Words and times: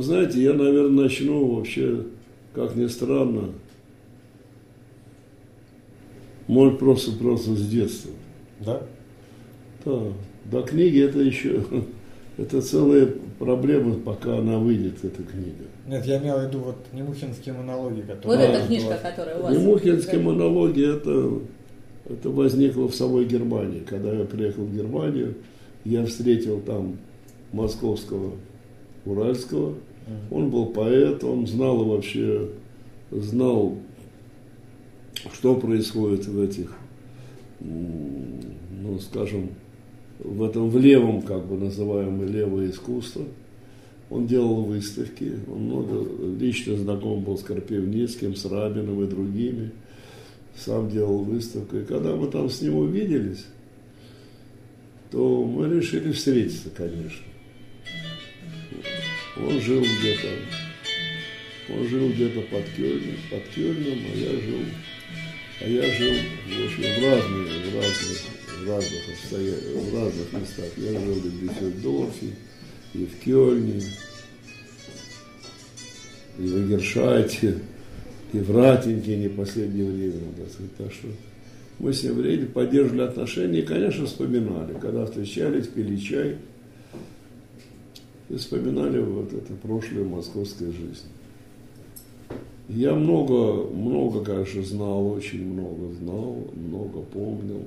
Вы 0.00 0.04
знаете, 0.04 0.42
я, 0.42 0.54
наверное, 0.54 1.02
начну 1.02 1.56
вообще, 1.56 2.06
как 2.54 2.74
ни 2.74 2.86
странно, 2.86 3.50
может, 6.46 6.78
просто-просто 6.78 7.54
с 7.54 7.68
детства. 7.68 8.10
Да? 8.60 8.80
Да. 9.84 10.00
До 10.46 10.62
книги 10.62 11.02
это 11.02 11.18
еще, 11.18 11.62
это 12.38 12.62
целая 12.62 13.10
проблема, 13.38 13.96
пока 13.96 14.38
она 14.38 14.58
выйдет, 14.58 15.04
эта 15.04 15.22
книга. 15.22 15.66
Нет, 15.86 16.06
я 16.06 16.16
имел 16.16 16.38
в 16.38 16.46
виду 16.46 16.60
вот 16.60 16.76
Немухинские 16.94 17.54
монологи, 17.56 18.00
которые... 18.00 18.22
Вот 18.24 18.38
А, 18.38 18.42
эта 18.42 18.66
книжка, 18.68 18.98
которая 19.02 19.38
у 19.38 19.42
вас. 19.42 19.52
Немухинские 19.54 20.20
монологи, 20.22 20.96
это, 20.96 21.40
это 22.08 22.30
возникло 22.30 22.88
в 22.88 22.94
самой 22.94 23.26
Германии. 23.26 23.80
Когда 23.80 24.14
я 24.14 24.24
приехал 24.24 24.64
в 24.64 24.74
Германию, 24.74 25.34
я 25.84 26.06
встретил 26.06 26.62
там 26.62 26.96
московского 27.52 28.32
Уральского. 29.04 29.74
Он 30.30 30.50
был 30.50 30.66
поэт, 30.66 31.22
он 31.24 31.46
знал 31.46 31.84
вообще, 31.84 32.48
знал, 33.10 33.78
что 35.32 35.54
происходит 35.56 36.26
в 36.26 36.40
этих, 36.40 36.76
ну, 37.60 38.98
скажем, 39.00 39.50
в 40.18 40.42
этом 40.42 40.68
в 40.70 40.78
левом, 40.78 41.22
как 41.22 41.46
бы 41.46 41.56
называемое 41.56 42.26
левое 42.26 42.70
искусство. 42.70 43.24
Он 44.10 44.26
делал 44.26 44.64
выставки, 44.64 45.34
он 45.46 45.62
много 45.66 46.04
лично 46.38 46.76
знаком 46.76 47.22
был 47.22 47.38
с 47.38 47.42
Карпевницким, 47.42 48.34
с 48.34 48.44
Рабиным 48.44 49.02
и 49.04 49.06
другими. 49.06 49.70
Сам 50.56 50.90
делал 50.90 51.18
выставку. 51.18 51.76
И 51.76 51.84
когда 51.84 52.16
мы 52.16 52.26
там 52.28 52.50
с 52.50 52.60
ним 52.60 52.76
увиделись, 52.76 53.46
то 55.12 55.44
мы 55.44 55.68
решили 55.68 56.10
встретиться, 56.10 56.70
конечно. 56.70 57.24
Он 59.46 59.60
жил 59.60 59.80
где-то, 59.80 60.28
он 61.70 61.88
жил 61.88 62.10
где-то 62.10 62.40
под 62.42 62.64
Кёльном, 62.76 63.16
под 63.30 63.42
Кёльном, 63.54 63.98
а 64.12 64.16
я 64.16 64.30
жил, 64.32 64.60
а 65.60 65.68
я 65.68 65.82
жил 65.94 66.14
в, 66.46 66.64
общем, 66.64 66.82
в 66.82 67.04
разных, 67.04 67.48
в 67.48 67.76
разных, 67.76 68.18
в 68.58 68.68
разных, 68.68 69.02
в 69.74 69.94
разных 69.94 70.32
местах. 70.32 70.66
Я 70.76 70.92
жил 71.00 71.16
и 71.16 71.28
в 71.28 71.40
Дюссельдорфе, 71.40 72.26
и 72.94 73.06
в 73.06 73.24
Кёльне, 73.24 73.82
и 76.38 76.42
в 76.42 76.66
Эгершайте, 76.66 77.58
и 78.32 78.38
в 78.38 78.56
Ратингене 78.56 79.28
в 79.28 79.36
последнее 79.36 79.90
время. 79.90 80.20
Так, 80.36 80.52
сказать. 80.52 80.76
так 80.76 80.92
что 80.92 81.08
мы 81.78 81.94
с 81.94 82.02
ним 82.02 82.14
время 82.14 82.46
поддерживали 82.46 83.02
отношения 83.02 83.60
и, 83.60 83.66
конечно, 83.66 84.04
вспоминали. 84.04 84.76
Когда 84.80 85.06
встречались, 85.06 85.66
пили 85.66 85.96
чай 85.96 86.36
и 88.30 88.36
вспоминали 88.36 89.00
вот 89.00 89.32
это 89.32 89.52
прошлое 89.54 90.04
московской 90.04 90.68
жизни. 90.68 91.10
Я 92.68 92.94
много, 92.94 93.68
много, 93.68 94.24
конечно, 94.24 94.62
знал, 94.62 95.08
очень 95.08 95.44
много 95.44 95.92
знал, 95.94 96.36
много 96.54 97.00
помнил. 97.00 97.64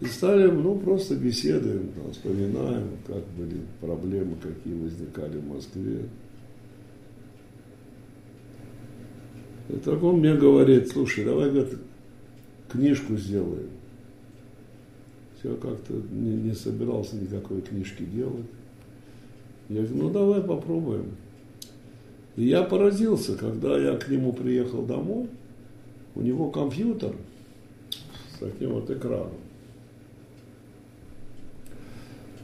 И 0.00 0.04
стали, 0.04 0.50
ну, 0.50 0.76
просто 0.76 1.16
беседуем, 1.16 1.88
там, 1.94 2.12
вспоминаем, 2.12 2.90
как 3.06 3.24
были 3.38 3.62
проблемы, 3.80 4.36
какие 4.42 4.74
возникали 4.74 5.38
в 5.38 5.48
Москве. 5.48 6.00
И 9.70 9.76
так 9.76 10.02
он 10.02 10.18
мне 10.18 10.34
говорит, 10.34 10.90
слушай, 10.90 11.24
давай, 11.24 11.50
говорит, 11.50 11.78
книжку 12.70 13.16
сделаем. 13.16 13.70
Я 15.44 15.54
как-то 15.56 15.92
не, 16.10 16.36
не 16.36 16.54
собирался 16.54 17.16
никакой 17.16 17.60
книжки 17.60 18.02
делать. 18.02 18.46
Я 19.68 19.82
говорю, 19.82 19.96
ну 19.96 20.10
давай 20.10 20.42
попробуем. 20.42 21.16
И 22.36 22.46
я 22.46 22.62
поразился, 22.62 23.36
когда 23.36 23.78
я 23.78 23.96
к 23.96 24.08
нему 24.08 24.32
приехал 24.32 24.84
домой, 24.86 25.28
у 26.14 26.22
него 26.22 26.50
компьютер 26.50 27.14
с 27.90 28.38
таким 28.40 28.72
вот 28.72 28.90
экраном. 28.90 29.34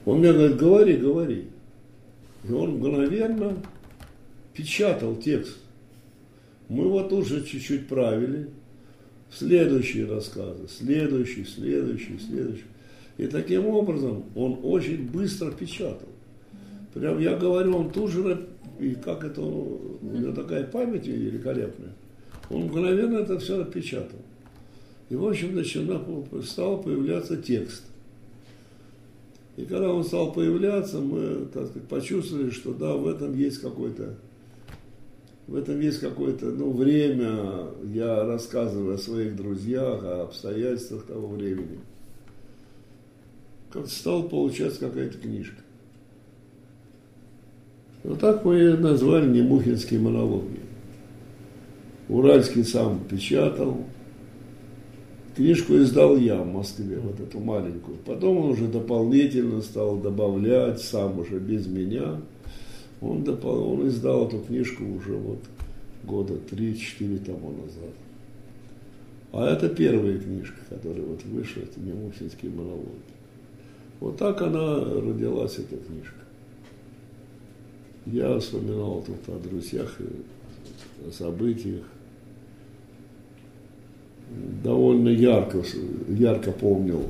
Он 0.05 0.19
мне 0.19 0.33
говорит, 0.33 0.57
говори, 0.59 0.97
говори. 0.97 1.49
И 2.47 2.53
он 2.53 2.77
мгновенно 2.77 3.57
печатал 4.53 5.17
текст. 5.17 5.57
Мы 6.69 6.87
вот 6.87 7.13
уже 7.15 7.45
чуть-чуть 7.45 7.89
правили. 7.89 8.51
Следующие 9.33 10.07
рассказы, 10.07 10.69
следующий, 10.69 11.45
следующий, 11.45 12.19
следующий. 12.19 12.65
И 13.21 13.27
таким 13.27 13.67
образом 13.67 14.25
он 14.35 14.61
очень 14.63 15.07
быстро 15.07 15.51
печатал. 15.51 16.09
Прям 16.95 17.19
я 17.19 17.37
говорю, 17.37 17.77
он 17.77 17.91
тут 17.91 18.11
же, 18.11 18.49
и 18.79 18.95
как 18.95 19.25
это, 19.25 19.43
у 19.43 20.01
него 20.03 20.33
такая 20.33 20.65
память 20.65 21.07
великолепная, 21.07 21.93
он 22.49 22.63
мгновенно 22.63 23.19
это 23.19 23.39
все 23.39 23.59
напечатал. 23.59 24.19
И, 25.11 25.17
в 25.17 25.27
общем, 25.27 25.55
начинал, 25.55 26.27
стал 26.43 26.81
появляться 26.81 27.37
текст. 27.37 27.83
И 29.59 29.67
когда 29.67 29.93
он 29.93 30.03
стал 30.03 30.33
появляться, 30.33 30.99
мы, 30.99 31.45
так 31.53 31.67
сказать, 31.67 31.89
почувствовали, 31.89 32.49
что 32.49 32.73
да, 32.73 32.95
в 32.95 33.07
этом 33.07 33.37
есть 33.37 33.61
какой-то, 33.61 34.15
в 35.47 35.57
этом 35.57 35.79
есть 35.79 36.01
какое-то, 36.01 36.47
ну, 36.47 36.73
время, 36.73 37.67
я 37.93 38.25
рассказываю 38.25 38.95
о 38.95 38.99
своих 38.99 39.37
друзьях, 39.37 40.05
о 40.05 40.23
обстоятельствах 40.23 41.05
того 41.05 41.29
времени. 41.29 41.81
Как 43.71 43.87
стала 43.89 44.23
получаться 44.23 44.81
какая-то 44.81 45.19
книжка. 45.19 45.63
Вот 48.03 48.19
так 48.19 48.45
мы 48.45 48.57
ее 48.57 48.77
назвали 48.77 49.29
Немухинские 49.29 50.01
монологи. 50.01 50.61
Уральский 52.09 52.65
сам 52.65 53.05
печатал. 53.09 53.85
Книжку 55.37 55.77
издал 55.77 56.17
я 56.17 56.43
в 56.43 56.53
Москве, 56.53 56.99
вот 56.99 57.21
эту 57.21 57.39
маленькую. 57.39 57.99
Потом 57.99 58.39
он 58.39 58.51
уже 58.51 58.67
дополнительно 58.67 59.61
стал 59.61 59.97
добавлять, 59.97 60.81
сам 60.81 61.21
уже 61.21 61.39
без 61.39 61.67
меня. 61.67 62.21
Он, 63.01 63.23
допол... 63.23 63.75
он 63.75 63.87
издал 63.89 64.27
эту 64.27 64.41
книжку 64.41 64.85
уже 64.85 65.15
вот 65.15 65.39
года 66.03 66.35
3-4 66.51 67.25
тому 67.25 67.53
назад. 67.53 67.95
А 69.33 69.53
это 69.53 69.69
первая 69.69 70.19
книжка, 70.19 70.59
которая 70.69 71.03
вот 71.03 71.23
вышла, 71.25 71.61
это 71.61 71.79
Немухинские 71.79 72.51
монологи. 72.51 73.20
Вот 74.01 74.17
так 74.17 74.41
она 74.43 74.77
родилась, 74.77 75.59
эта 75.59 75.77
книжка. 75.77 76.15
Я 78.07 78.39
вспоминал 78.39 79.05
тут 79.07 79.35
о 79.35 79.39
друзьях, 79.39 79.95
и 80.01 81.07
о 81.09 81.13
событиях. 81.13 81.85
Довольно 84.63 85.11
ярко, 85.11 85.63
ярко 86.09 86.51
помнил 86.51 87.05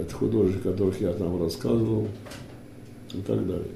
это 0.00 0.14
художник, 0.14 0.64
о 0.66 0.70
которых 0.70 1.00
я 1.00 1.12
там 1.12 1.40
рассказывал 1.42 2.08
и 3.12 3.20
так 3.20 3.46
далее. 3.46 3.70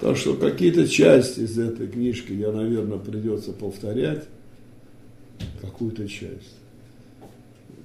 Так 0.00 0.16
что 0.16 0.34
какие-то 0.34 0.88
части 0.88 1.40
из 1.40 1.58
этой 1.58 1.86
книжки 1.86 2.32
я, 2.32 2.50
наверное, 2.50 2.98
придется 2.98 3.52
повторять, 3.52 4.24
какую-то 5.60 6.08
часть. 6.08 6.61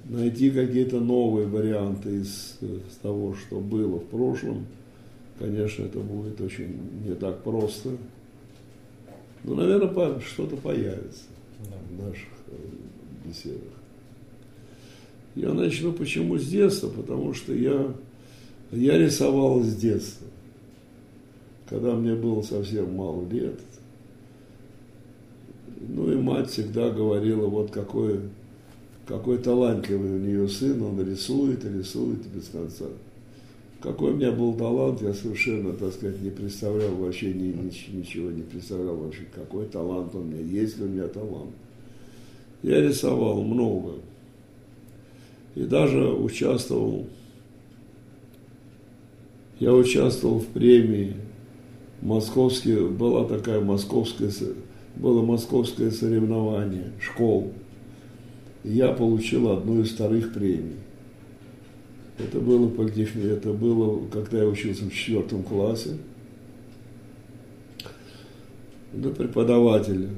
Найти 0.08 0.50
какие-то 0.50 1.00
новые 1.00 1.46
варианты 1.46 2.16
из, 2.16 2.56
из 2.62 2.96
того, 3.02 3.34
что 3.34 3.60
было 3.60 3.98
в 3.98 4.06
прошлом, 4.06 4.66
конечно, 5.38 5.84
это 5.84 5.98
будет 6.00 6.40
очень 6.40 6.80
не 7.06 7.14
так 7.14 7.42
просто. 7.42 7.90
Но, 9.44 9.54
наверное, 9.54 10.20
что-то 10.20 10.56
появится 10.56 11.24
в 11.90 12.02
наших 12.02 12.28
э, 12.48 12.56
беседах. 13.26 13.78
Я 15.34 15.52
начну 15.52 15.92
почему 15.92 16.36
с 16.38 16.46
детства, 16.46 16.88
потому 16.88 17.32
что 17.32 17.54
я, 17.54 17.94
я 18.72 18.98
рисовал 18.98 19.62
с 19.62 19.74
детства. 19.76 20.26
Когда 21.68 21.94
мне 21.94 22.14
было 22.14 22.42
совсем 22.42 22.94
мало 22.94 23.28
лет. 23.28 23.60
Ну 25.80 26.10
и 26.10 26.16
мать 26.16 26.50
всегда 26.50 26.90
говорила, 26.90 27.46
вот 27.46 27.70
какой, 27.70 28.20
какой 29.08 29.38
талантливый 29.38 30.16
у 30.16 30.18
нее 30.18 30.48
сын, 30.48 30.82
он 30.82 31.00
рисует 31.00 31.64
и 31.64 31.78
рисует 31.78 32.26
без 32.26 32.48
конца. 32.48 32.84
Какой 33.80 34.12
у 34.12 34.16
меня 34.16 34.32
был 34.32 34.54
талант, 34.54 35.00
я 35.00 35.14
совершенно, 35.14 35.72
так 35.72 35.94
сказать, 35.94 36.20
не 36.20 36.30
представлял 36.30 36.94
вообще 36.94 37.32
ни, 37.32 37.54
ничего, 37.90 38.30
не 38.30 38.42
представлял 38.42 38.96
вообще, 38.96 39.22
какой 39.34 39.64
талант 39.66 40.14
у 40.14 40.18
меня, 40.18 40.42
есть 40.42 40.78
ли 40.78 40.84
у 40.84 40.88
меня 40.88 41.08
талант. 41.08 41.52
Я 42.62 42.82
рисовал 42.82 43.42
много. 43.42 43.94
И 45.54 45.62
даже 45.62 46.12
участвовал, 46.12 47.06
я 49.58 49.72
участвовал 49.72 50.40
в 50.40 50.46
премии 50.48 51.14
московские, 52.02 52.88
была 52.88 53.24
такая 53.24 53.60
московская, 53.60 54.30
было 54.96 55.22
московское 55.22 55.90
соревнование 55.90 56.92
школ. 57.00 57.52
Я 58.68 58.92
получил 58.92 59.50
одну 59.50 59.80
из 59.80 59.92
вторых 59.92 60.34
премий. 60.34 60.76
Это 62.18 62.38
было 62.38 62.68
это 62.68 63.52
было, 63.54 64.06
когда 64.08 64.42
я 64.42 64.46
учился 64.46 64.84
в 64.84 64.92
четвертом 64.92 65.42
классе. 65.42 65.96
Да 68.92 69.08
преподаватель 69.08 70.08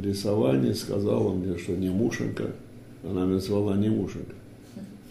рисования 0.00 0.72
сказала 0.74 1.34
мне, 1.34 1.58
что 1.58 1.72
не 1.72 1.88
Мушенко, 1.88 2.52
она 3.02 3.24
меня 3.24 3.40
звала 3.40 3.76
не 3.76 3.88
Мушенко. 3.88 4.36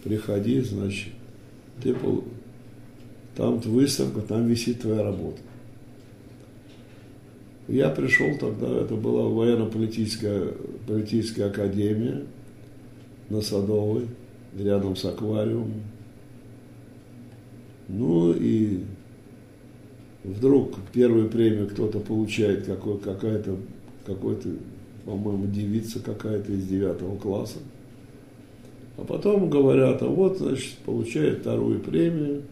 Приходи, 0.02 0.60
значит, 0.60 1.12
ты 1.82 1.92
пол... 1.92 2.24
там 3.36 3.58
выставка, 3.58 4.22
там 4.22 4.46
висит 4.46 4.80
твоя 4.80 5.02
работа. 5.02 5.42
Я 7.68 7.90
пришел 7.90 8.38
тогда, 8.40 8.68
это 8.68 8.94
была 8.94 9.28
военно-политическая 9.28 10.54
политическая 10.86 11.44
академия 11.44 12.24
на 13.28 13.40
Садовой, 13.40 14.08
рядом 14.56 14.96
с 14.96 15.04
аквариумом. 15.04 15.82
Ну 17.88 18.32
и 18.32 18.80
вдруг 20.24 20.74
первую 20.92 21.28
премию 21.28 21.68
кто-то 21.68 22.00
получает, 22.00 22.66
какой, 22.66 22.98
какая-то, 22.98 23.56
какой-то, 24.04 24.48
по-моему, 25.04 25.46
девица 25.46 26.00
какая-то 26.00 26.52
из 26.52 26.66
девятого 26.66 27.16
класса. 27.16 27.58
А 28.96 29.04
потом 29.04 29.50
говорят, 29.50 30.02
а 30.02 30.06
вот, 30.06 30.38
значит, 30.38 30.78
получает 30.84 31.40
вторую 31.40 31.80
премию, 31.80 32.42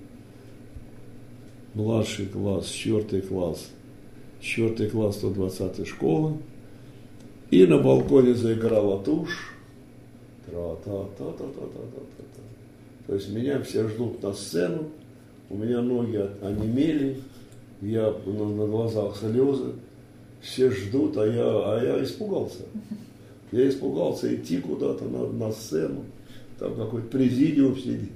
младший 1.72 2.26
класс, 2.26 2.68
четвертый 2.68 3.22
класс, 3.22 3.70
четвертый 4.40 4.90
класс 4.90 5.16
120 5.16 5.86
школы. 5.86 6.36
И 7.50 7.66
на 7.66 7.78
балконе 7.78 8.34
заиграла 8.34 9.02
тушь. 9.02 9.53
Тра-та-та-та-та-та-та-та. 10.46 12.42
То 13.06 13.14
есть 13.14 13.28
меня 13.30 13.60
все 13.62 13.88
ждут 13.88 14.22
на 14.22 14.32
сцену, 14.32 14.90
у 15.50 15.56
меня 15.56 15.82
ноги 15.82 16.28
онемели, 16.42 17.18
я 17.80 18.14
на, 18.26 18.48
на 18.48 18.66
глазах 18.66 19.16
слезы, 19.16 19.72
все 20.40 20.70
ждут, 20.70 21.16
а 21.16 21.26
я, 21.26 21.44
а 21.44 21.80
я 21.82 22.04
испугался. 22.04 22.62
Я 23.52 23.68
испугался 23.68 24.34
идти 24.34 24.58
куда-то 24.58 25.04
на, 25.04 25.26
на 25.28 25.52
сцену, 25.52 26.04
там 26.58 26.74
какой-то 26.74 27.08
президиум 27.08 27.76
сидит. 27.78 28.12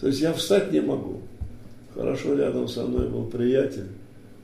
То 0.00 0.06
есть 0.06 0.20
я 0.20 0.32
встать 0.32 0.72
не 0.72 0.80
могу. 0.80 1.20
Хорошо 1.94 2.34
рядом 2.34 2.68
со 2.68 2.86
мной 2.86 3.08
был 3.08 3.24
приятель, 3.24 3.88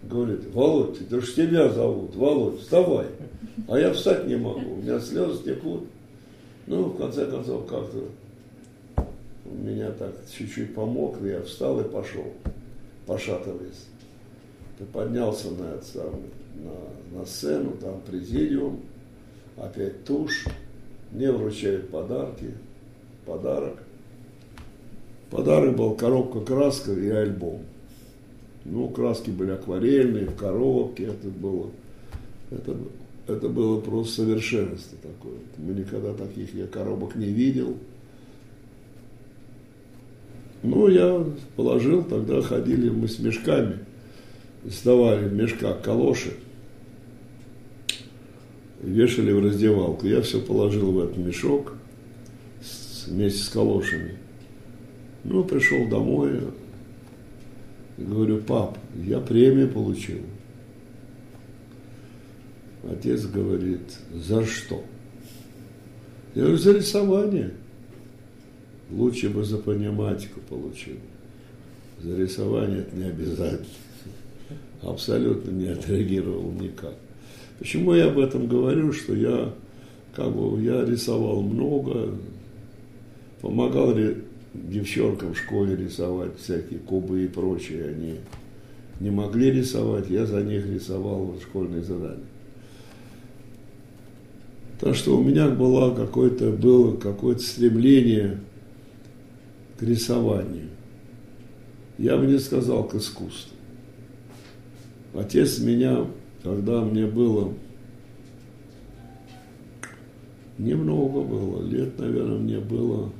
говорит, 0.02 0.40
Володь, 0.52 1.00
это 1.00 1.20
же 1.20 1.32
тебя 1.32 1.68
зовут, 1.68 2.16
Володь, 2.16 2.60
вставай. 2.60 3.06
А 3.68 3.78
я 3.78 3.92
встать 3.92 4.26
не 4.26 4.36
могу, 4.36 4.74
у 4.74 4.76
меня 4.76 5.00
слезы 5.00 5.42
текут. 5.44 5.84
Ну, 6.66 6.84
в 6.84 6.98
конце 6.98 7.26
концов, 7.26 7.66
как-то 7.66 8.04
меня 9.44 9.90
так 9.92 10.14
чуть-чуть 10.36 10.74
помог, 10.74 11.20
я 11.22 11.42
встал 11.42 11.80
и 11.80 11.84
пошел, 11.84 12.32
пошатываясь. 13.06 13.86
Ты 14.78 14.84
поднялся 14.84 15.50
на, 15.50 15.74
это, 15.74 16.12
на, 16.56 17.18
на 17.18 17.26
сцену, 17.26 17.72
там 17.80 18.00
президиум, 18.00 18.80
опять 19.56 20.04
тушь, 20.04 20.44
мне 21.12 21.30
вручают 21.30 21.90
подарки, 21.90 22.52
подарок. 23.24 23.78
Подарок 25.30 25.76
был 25.76 25.94
коробка 25.94 26.40
краска 26.40 26.92
и 26.92 27.08
альбом. 27.08 27.62
Ну, 28.64 28.88
краски 28.88 29.30
были 29.30 29.52
акварельные, 29.52 30.26
в 30.26 30.36
коробке, 30.36 31.04
это 31.04 31.28
было, 31.28 31.70
это, 32.50 32.76
это 33.26 33.48
было 33.48 33.80
просто 33.80 34.22
совершенство 34.22 34.98
такое. 34.98 35.38
Мы 35.58 35.74
никогда 35.74 36.12
таких 36.14 36.54
я 36.54 36.66
коробок 36.66 37.16
не 37.16 37.26
видел. 37.26 37.76
Ну, 40.62 40.88
я 40.88 41.24
положил, 41.54 42.04
тогда 42.04 42.40
ходили 42.40 42.88
мы 42.88 43.08
с 43.08 43.18
мешками, 43.18 43.80
сдавали 44.64 45.28
в 45.28 45.32
мешках 45.32 45.82
калоши, 45.82 46.34
вешали 48.82 49.32
в 49.32 49.44
раздевалку. 49.44 50.06
Я 50.06 50.22
все 50.22 50.40
положил 50.40 50.92
в 50.92 51.00
этот 51.00 51.18
мешок 51.18 51.74
вместе 53.06 53.42
с 53.42 53.48
калошами. 53.48 54.16
Ну, 55.24 55.44
пришел 55.44 55.88
домой, 55.88 56.40
говорю, 57.98 58.38
пап, 58.38 58.78
я 58.94 59.20
премию 59.20 59.68
получил. 59.68 60.20
Отец 62.90 63.24
говорит, 63.24 63.98
за 64.14 64.44
что? 64.44 64.82
Я 66.34 66.42
говорю, 66.42 66.58
за 66.58 66.72
рисование. 66.72 67.50
Лучше 68.90 69.28
бы 69.28 69.44
за 69.44 69.58
пониматику 69.58 70.40
получил. 70.48 70.96
За 72.00 72.16
рисование 72.16 72.80
это 72.80 72.94
не 72.94 73.04
обязательно. 73.04 73.66
Абсолютно 74.82 75.50
не 75.50 75.68
отреагировал 75.68 76.52
никак. 76.52 76.94
Почему 77.58 77.94
я 77.94 78.06
об 78.06 78.18
этом 78.18 78.46
говорю, 78.46 78.92
что 78.92 79.14
я 79.14 79.52
как 80.14 80.32
бы 80.34 80.62
я 80.62 80.84
рисовал 80.84 81.42
много, 81.42 82.14
помогал 83.40 83.94
девчонкам 84.54 85.34
в 85.34 85.38
школе 85.38 85.76
рисовать 85.76 86.38
всякие 86.38 86.78
кубы 86.78 87.24
и 87.24 87.28
прочее. 87.28 87.88
Они 87.90 88.16
не 89.00 89.10
могли 89.10 89.50
рисовать, 89.50 90.08
я 90.08 90.26
за 90.26 90.42
них 90.42 90.66
рисовал 90.66 91.34
школьные 91.42 91.82
задания. 91.82 92.24
Так 94.80 94.94
что 94.94 95.16
у 95.16 95.22
меня 95.22 95.48
было 95.48 95.94
какое-то, 95.94 96.50
было 96.50 96.96
какое-то 96.96 97.42
стремление 97.42 98.38
к 99.78 99.82
рисованию. 99.82 100.68
Я 101.98 102.16
бы 102.18 102.26
не 102.26 102.38
сказал 102.38 102.84
к 102.86 102.94
искусству. 102.94 103.56
Отец 105.14 105.58
меня, 105.60 106.06
когда 106.42 106.82
мне 106.82 107.06
было 107.06 107.54
немного 110.58 111.22
было, 111.22 111.62
лет, 111.62 111.98
наверное, 111.98 112.38
мне 112.38 112.58
было 112.58 113.12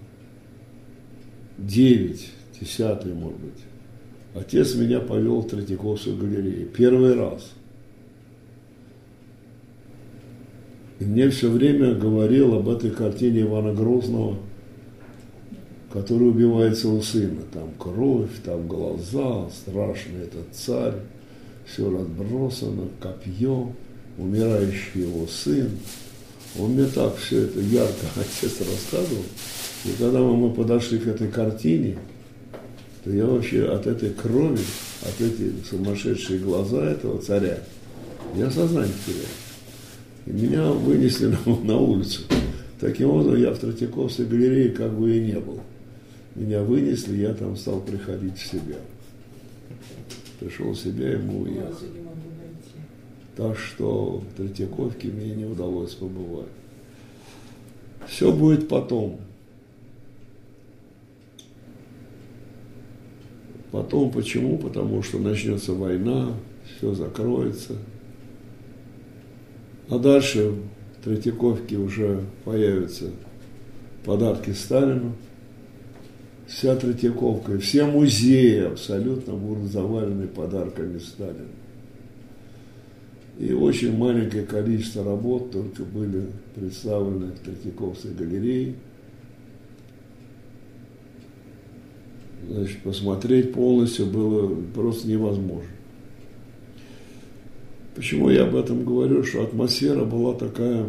9, 1.58 2.32
10, 2.60 3.04
может 3.14 3.40
быть. 3.40 3.64
Отец 4.34 4.74
меня 4.74 5.00
повел 5.00 5.40
в 5.40 5.48
Третьяковскую 5.48 6.18
галерею. 6.18 6.68
Первый 6.68 7.14
раз. 7.14 7.52
И 10.98 11.04
мне 11.04 11.28
все 11.28 11.50
время 11.50 11.94
говорил 11.94 12.54
об 12.54 12.68
этой 12.68 12.90
картине 12.90 13.42
Ивана 13.42 13.74
Грозного, 13.74 14.36
который 15.92 16.28
убивает 16.28 16.78
своего 16.78 17.02
сына. 17.02 17.42
Там 17.52 17.70
кровь, 17.78 18.30
там 18.44 18.66
глаза, 18.66 19.48
страшный 19.50 20.22
этот 20.22 20.46
царь, 20.52 20.94
все 21.66 21.90
разбросано, 21.90 22.88
копье, 23.00 23.72
умирающий 24.16 25.02
его 25.02 25.26
сын. 25.26 25.70
Он 26.58 26.70
мне 26.70 26.86
так 26.86 27.16
все 27.16 27.42
это 27.42 27.60
ярко 27.60 28.06
отец 28.16 28.58
рассказывал. 28.60 29.24
И 29.84 29.90
когда 29.98 30.20
мы 30.20 30.50
подошли 30.50 30.98
к 30.98 31.06
этой 31.06 31.28
картине, 31.28 31.98
то 33.04 33.12
я 33.12 33.26
вообще 33.26 33.68
от 33.68 33.86
этой 33.86 34.10
крови, 34.10 34.64
от 35.02 35.20
этих 35.20 35.66
сумасшедшие 35.68 36.38
глаза 36.38 36.90
этого 36.90 37.20
царя, 37.20 37.58
я 38.34 38.50
сознание 38.50 38.94
терял. 39.06 39.45
И 40.26 40.30
меня 40.30 40.70
вынесли 40.70 41.26
на, 41.46 41.56
на 41.64 41.78
улицу. 41.78 42.22
Таким 42.80 43.10
образом, 43.10 43.36
я 43.40 43.52
в 43.52 43.58
Третьяковской 43.58 44.26
галерее 44.26 44.70
как 44.70 44.92
бы 44.92 45.16
и 45.16 45.20
не 45.20 45.40
был. 45.40 45.60
Меня 46.34 46.62
вынесли, 46.62 47.16
я 47.16 47.32
там 47.32 47.56
стал 47.56 47.80
приходить 47.80 48.36
в 48.36 48.46
себя. 48.46 48.76
Пришел 50.38 50.72
в 50.72 50.78
себя, 50.78 51.14
и 51.14 51.16
мы 51.16 51.42
уехали. 51.42 52.06
Так 53.36 53.58
что 53.58 54.22
в 54.22 54.36
Третьяковке 54.36 55.08
мне 55.08 55.34
не 55.34 55.44
удалось 55.46 55.94
побывать. 55.94 56.48
Все 58.06 58.32
будет 58.32 58.68
потом. 58.68 59.20
Потом 63.70 64.10
почему? 64.10 64.58
Потому 64.58 65.02
что 65.02 65.18
начнется 65.18 65.72
война, 65.72 66.34
все 66.76 66.94
закроется. 66.94 67.76
А 69.88 69.98
дальше 69.98 70.52
в 70.98 71.04
Третьяковке 71.04 71.76
уже 71.76 72.24
появятся 72.44 73.10
подарки 74.04 74.50
Сталину. 74.50 75.12
Вся 76.46 76.76
Третьяковка, 76.76 77.58
все 77.58 77.84
музеи 77.84 78.66
абсолютно 78.66 79.34
будут 79.34 79.70
завалены 79.70 80.28
подарками 80.28 80.98
Сталина. 80.98 81.48
И 83.38 83.52
очень 83.52 83.96
маленькое 83.96 84.44
количество 84.44 85.04
работ 85.04 85.50
только 85.50 85.82
были 85.84 86.26
представлены 86.54 87.32
в 87.32 87.38
Третьяковской 87.40 88.12
галерее– 88.12 88.74
значит, 92.48 92.82
посмотреть 92.82 93.52
полностью 93.52 94.06
было 94.06 94.54
просто 94.74 95.08
невозможно. 95.08 95.70
Почему 97.96 98.28
я 98.28 98.44
об 98.44 98.54
этом 98.54 98.84
говорю, 98.84 99.24
что 99.24 99.42
атмосфера 99.42 100.04
была 100.04 100.34
такая, 100.34 100.86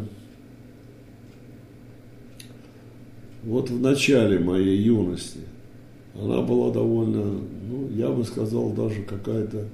вот 3.44 3.70
в 3.70 3.80
начале 3.80 4.40
моей 4.40 4.78
юности, 4.78 5.40
она 6.14 6.42
была 6.42 6.74
довольно, 6.74 7.24
ну, 7.24 7.90
я 7.96 8.10
бы 8.10 8.26
сказал, 8.26 8.72
даже 8.72 9.04
какая-то 9.04 9.70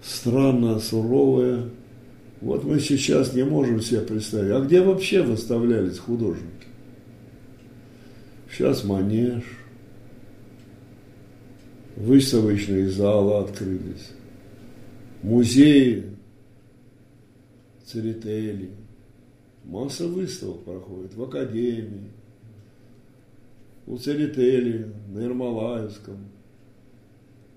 странно, 0.00 0.78
суровое. 0.78 1.64
Вот 2.40 2.62
мы 2.62 2.78
сейчас 2.78 3.34
не 3.34 3.42
можем 3.44 3.80
себе 3.80 4.02
представить. 4.02 4.52
А 4.52 4.60
где 4.60 4.82
вообще 4.82 5.22
выставлялись 5.22 5.98
художники? 5.98 6.68
Сейчас 8.52 8.84
манеж, 8.84 9.42
выставочные 11.96 12.88
залы 12.88 13.38
открылись, 13.42 14.10
музеи, 15.24 16.04
церетели, 17.86 18.70
масса 19.64 20.06
выставок 20.06 20.64
проходит 20.64 21.14
в 21.14 21.22
академии, 21.22 22.10
у 23.86 23.96
Церетели, 23.96 24.92
на 25.08 25.20
Ермолаевском, 25.20 26.18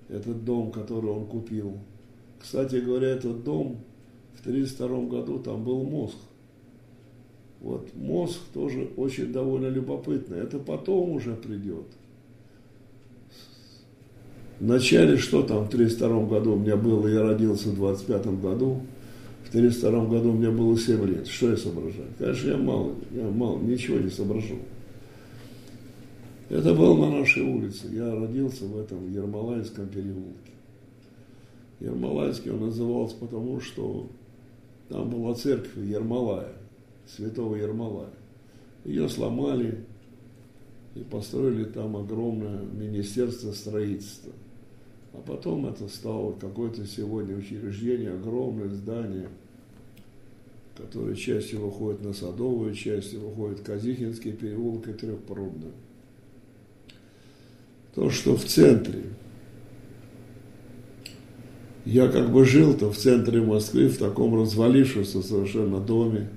этот 0.10 0.44
дом, 0.46 0.72
который 0.72 1.10
он 1.10 1.26
купил. 1.26 1.78
Кстати 2.40 2.76
говоря, 2.78 3.10
этот 3.10 3.44
дом 3.44 3.84
в 4.36 4.42
1932 4.42 5.10
году, 5.10 5.40
там 5.40 5.64
был 5.64 5.84
мозг. 5.84 6.18
Вот 7.60 7.94
мозг 7.96 8.40
тоже 8.54 8.92
очень 8.98 9.32
довольно 9.32 9.68
любопытный. 9.68 10.40
Это 10.40 10.60
потом 10.60 11.12
уже 11.12 11.36
придет. 11.36 11.88
В 14.60 14.66
начале, 14.66 15.18
что 15.18 15.44
там 15.44 15.66
в 15.66 15.68
1932 15.68 16.26
году 16.26 16.54
у 16.54 16.58
меня 16.58 16.76
было, 16.76 17.08
я 17.08 17.22
родился 17.22 17.70
в 17.70 17.76
25 17.76 18.26
году, 18.42 18.82
в 19.44 19.50
1932 19.50 20.06
году 20.06 20.32
у 20.32 20.34
меня 20.34 20.50
было 20.50 20.78
7 20.78 21.06
лет. 21.06 21.28
Что 21.28 21.52
я 21.52 21.58
соображаю? 21.58 22.08
Конечно, 22.18 22.50
я 22.50 22.58
мало, 22.58 22.96
я 23.12 23.30
мало, 23.30 23.60
ничего 23.60 24.00
не 24.00 24.10
соображал. 24.10 24.58
Это 26.50 26.74
было 26.74 26.98
на 27.06 27.20
нашей 27.20 27.44
улице. 27.44 27.88
Я 27.92 28.16
родился 28.16 28.66
в 28.66 28.80
этом 28.80 29.12
Ермолаевском 29.12 29.88
переулке. 29.90 30.54
Ермолаевский 31.80 32.52
он 32.52 32.62
назывался 32.62 33.16
потому, 33.18 33.60
что 33.60 34.10
там 34.90 35.10
была 35.10 35.36
церковь 35.36 35.78
Ермолая, 35.78 36.54
святого 37.06 37.56
Ермолая. 37.56 38.10
Ее 38.86 39.08
сломали 39.08 39.84
и 40.96 41.02
построили 41.02 41.66
там 41.66 41.96
огромное 41.96 42.62
министерство 42.64 43.52
строительства. 43.52 44.34
А 45.18 45.22
потом 45.26 45.66
это 45.66 45.88
стало 45.88 46.34
какое-то 46.34 46.86
сегодня 46.86 47.36
учреждение, 47.36 48.12
огромное 48.14 48.70
здание, 48.70 49.28
которое 50.78 51.16
частью 51.16 51.66
выходит 51.66 52.04
на 52.04 52.14
Садовую, 52.14 52.74
частью 52.74 53.22
выходит 53.22 53.62
Казихинский 53.62 54.32
переулок 54.32 54.88
и 54.88 54.94
Трехпрудный 54.94 55.72
то, 57.98 58.12
что 58.12 58.38
в 58.38 58.46
центре. 58.46 59.02
Я 61.84 62.08
как 62.10 62.32
бы 62.32 62.46
жил-то 62.46 62.92
в 62.92 62.96
центре 62.96 63.42
Москвы, 63.42 63.88
в 63.88 63.98
таком 63.98 64.40
развалившемся 64.40 65.24
совершенно 65.24 65.80
доме. 65.80 66.30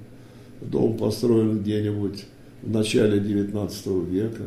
Дом 0.62 0.96
построен 0.96 1.58
где-нибудь 1.58 2.24
в 2.62 2.70
начале 2.70 3.20
19 3.20 3.86
века. 4.08 4.44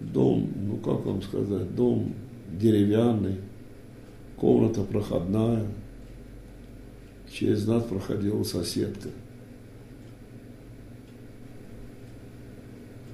Дом, 0.00 0.50
ну 0.56 0.76
как 0.78 1.06
вам 1.06 1.22
сказать, 1.22 1.72
дом 1.76 2.14
деревянный, 2.52 3.36
комната 4.36 4.82
проходная. 4.82 5.66
Через 7.32 7.66
нас 7.66 7.82
проходила 7.84 8.42
соседка. 8.44 9.08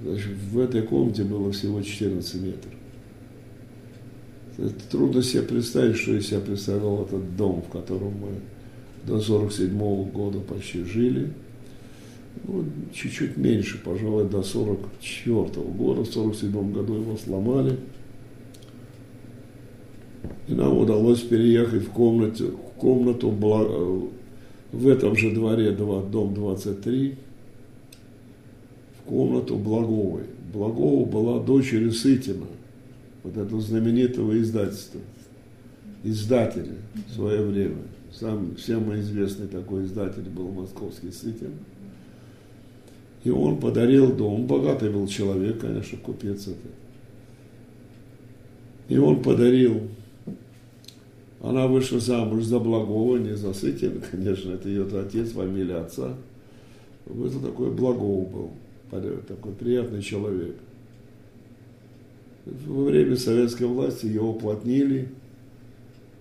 Значит, 0.02 0.32
в 0.50 0.58
этой 0.58 0.82
комнате 0.82 1.24
было 1.24 1.52
всего 1.52 1.82
14 1.82 2.34
метров. 2.42 2.72
Это 4.58 4.90
трудно 4.90 5.22
себе 5.22 5.42
представить, 5.42 5.96
что 5.96 6.14
из 6.14 6.26
себя 6.26 6.40
представлял 6.40 7.04
этот 7.04 7.36
дом, 7.36 7.62
в 7.62 7.68
котором 7.70 8.12
мы 8.18 8.28
до 9.06 9.20
47 9.20 9.70
-го 9.70 10.10
года 10.10 10.40
почти 10.40 10.84
жили. 10.84 11.32
Ну, 12.44 12.64
чуть-чуть 12.92 13.36
меньше, 13.36 13.80
пожалуй, 13.84 14.28
до 14.28 14.42
44 14.42 15.44
-го 15.44 15.72
года. 15.72 16.02
В 16.02 16.08
47 16.08 16.72
году 16.72 16.94
его 16.94 17.16
сломали. 17.16 17.76
И 20.46 20.54
нам 20.54 20.78
удалось 20.78 21.20
переехать 21.20 21.82
в, 21.82 21.90
комнате, 21.90 22.44
в 22.44 22.78
комнату 22.78 23.30
в 24.72 24.88
этом 24.88 25.16
же 25.16 25.30
дворе, 25.32 25.72
дом 25.72 26.34
23, 26.34 27.16
в 28.98 29.08
комнату 29.08 29.56
Благовой. 29.56 30.22
Благова 30.52 31.04
была 31.04 31.42
дочерью 31.42 31.92
Сытина 31.92 32.46
вот 33.22 33.36
этого 33.36 33.60
знаменитого 33.60 34.40
издательства, 34.40 35.00
издателя 36.04 36.76
в 37.08 37.14
свое 37.14 37.42
время. 37.42 37.82
Сам 38.12 38.56
всем 38.56 38.94
известный 39.00 39.48
такой 39.48 39.84
издатель 39.84 40.22
был 40.22 40.48
московский 40.48 41.12
Сытин. 41.12 41.52
И 43.24 43.30
он 43.30 43.58
подарил 43.58 44.12
дом, 44.14 44.46
богатый 44.46 44.90
был 44.90 45.06
человек, 45.06 45.60
конечно, 45.60 45.98
купец 45.98 46.46
это. 46.46 46.68
И 48.88 48.96
он 48.96 49.22
подарил, 49.22 49.82
она 51.40 51.66
вышла 51.66 52.00
замуж 52.00 52.44
за 52.44 52.58
Благова, 52.58 53.16
не 53.16 53.36
за 53.36 53.52
Сытина, 53.54 54.00
конечно, 54.10 54.52
это 54.52 54.68
ее 54.68 54.84
отец, 54.84 55.30
фамилия 55.30 55.76
отца. 55.76 56.14
Это 57.06 57.38
такой 57.40 57.70
Благов 57.70 58.30
был, 58.30 58.50
такой 58.90 59.52
приятный 59.52 60.02
человек 60.02 60.56
во 62.66 62.84
время 62.84 63.16
советской 63.16 63.64
власти 63.64 64.06
ее 64.06 64.22
уплотнили, 64.22 65.08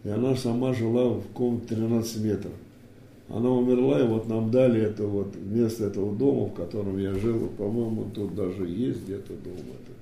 и 0.03 0.09
она 0.09 0.35
сама 0.35 0.73
жила 0.73 1.09
в 1.09 1.23
комнате 1.33 1.75
13 1.75 2.23
метров. 2.23 2.51
Она 3.29 3.49
умерла, 3.49 3.99
и 3.99 4.07
вот 4.07 4.27
нам 4.27 4.51
дали 4.51 4.81
это 4.81 5.05
вот 5.05 5.35
место 5.35 5.85
этого 5.85 6.15
дома, 6.15 6.45
в 6.47 6.53
котором 6.53 6.97
я 6.97 7.13
жил. 7.13 7.49
По-моему, 7.57 8.09
тут 8.13 8.35
даже 8.35 8.65
есть 8.67 9.03
где-то 9.03 9.33
дом 9.33 9.53
этот. 9.57 9.96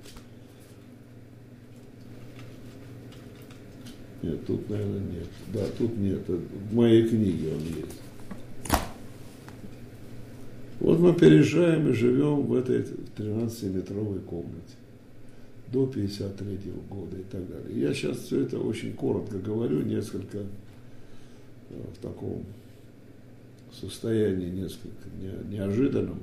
Нет, 4.22 4.46
тут, 4.46 4.68
наверное, 4.70 5.00
нет. 5.00 5.28
Да, 5.52 5.60
тут 5.78 5.96
нет. 5.96 6.20
В 6.28 6.74
моей 6.74 7.06
книге 7.06 7.52
он 7.52 7.60
есть. 7.60 8.00
Вот 10.80 10.98
мы 10.98 11.14
переезжаем 11.14 11.88
и 11.88 11.92
живем 11.92 12.42
в 12.42 12.54
этой 12.54 12.84
13-метровой 13.16 14.20
комнате 14.20 14.76
до 15.72 15.86
53 15.86 16.58
года 16.88 17.16
и 17.16 17.22
так 17.24 17.48
далее. 17.48 17.80
Я 17.80 17.94
сейчас 17.94 18.18
все 18.18 18.42
это 18.42 18.58
очень 18.58 18.92
коротко 18.92 19.38
говорю, 19.38 19.82
несколько 19.82 20.38
э, 20.38 20.44
в 21.70 21.98
таком 22.02 22.44
состоянии 23.72 24.48
несколько 24.48 25.08
неожиданном. 25.50 26.22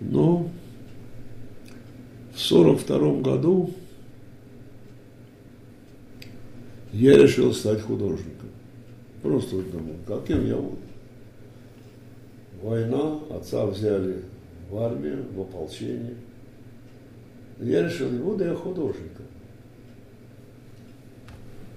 Но 0.00 0.50
в 2.34 2.40
42 2.40 3.20
году 3.20 3.70
я 6.92 7.16
решил 7.16 7.52
стать 7.52 7.80
художником. 7.80 8.48
Просто 9.22 9.56
вот 9.56 9.70
думал, 9.70 9.94
каким 10.06 10.46
я 10.46 10.56
буду. 10.56 10.78
Война, 12.62 13.18
отца 13.30 13.66
взяли 13.66 14.22
в 14.70 14.76
армию, 14.76 15.26
в 15.34 15.40
ополчение– 15.40 16.16
я 17.62 17.84
решил, 17.84 18.10
не 18.10 18.18
буду 18.18 18.44
я 18.44 18.54
художником. 18.54 19.26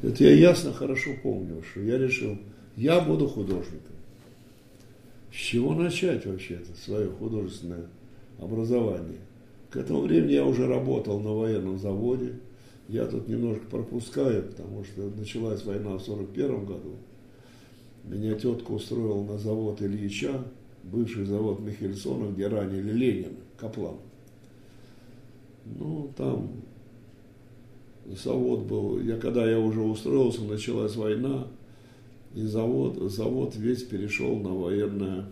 Это 0.02 0.24
я 0.24 0.32
ясно, 0.32 0.74
хорошо 0.74 1.12
помню, 1.22 1.62
что 1.64 1.82
я 1.82 1.98
решил, 1.98 2.38
я 2.76 3.02
буду 3.02 3.28
художником. 3.28 3.96
С 5.32 5.36
чего 5.36 5.74
начать 5.74 6.26
вообще 6.26 6.56
это 6.56 6.76
свое 6.76 7.10
художественное 7.10 7.86
образование? 8.40 9.20
К 9.70 9.78
этому 9.78 10.02
времени 10.02 10.34
я 10.34 10.46
уже 10.46 10.68
работал 10.68 11.20
на 11.20 11.34
военном 11.34 11.78
заводе. 11.78 12.34
Я 12.88 13.08
тут 13.08 13.28
немножко 13.28 13.66
пропускаю, 13.66 14.44
потому 14.44 14.84
что 14.84 15.10
началась 15.18 15.66
война 15.66 15.98
в 15.98 16.04
1941 16.04 16.66
году. 16.66 16.96
Меня 18.04 18.36
тетка 18.36 18.72
устроила 18.72 19.24
на 19.24 19.40
завод 19.40 19.82
Ильича, 19.82 20.44
бывший 20.84 21.26
завод 21.26 21.60
Михельсона, 21.60 22.32
где 22.32 22.48
ранили 22.48 22.92
Ленина, 22.92 23.38
Каплан. 23.58 23.98
Ну, 25.66 26.12
там 26.16 26.52
завод 28.06 28.66
был, 28.66 29.00
я 29.02 29.18
когда 29.18 29.50
я 29.50 29.60
уже 29.60 29.82
устроился, 29.82 30.44
началась 30.44 30.96
война, 30.96 31.48
и 32.36 32.44
завод, 32.44 33.12
завод 33.12 33.56
весь 33.56 33.84
перешел 33.84 34.38
на 34.38 34.54
военное, 34.54 35.26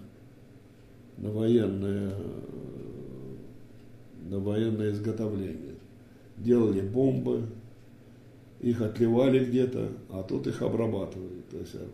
на 1.18 1.30
военное, 1.30 2.16
на 4.28 4.40
военное 4.40 4.92
изготовление. 4.92 5.73
Делали 6.38 6.82
бомбы, 6.82 7.48
их 8.60 8.82
отливали 8.82 9.46
где-то, 9.46 9.90
а 10.10 10.24
тут 10.24 10.48
их 10.48 10.62
обрабатывали. 10.62 11.42
То 11.52 11.58
есть 11.58 11.76
э, 11.76 11.86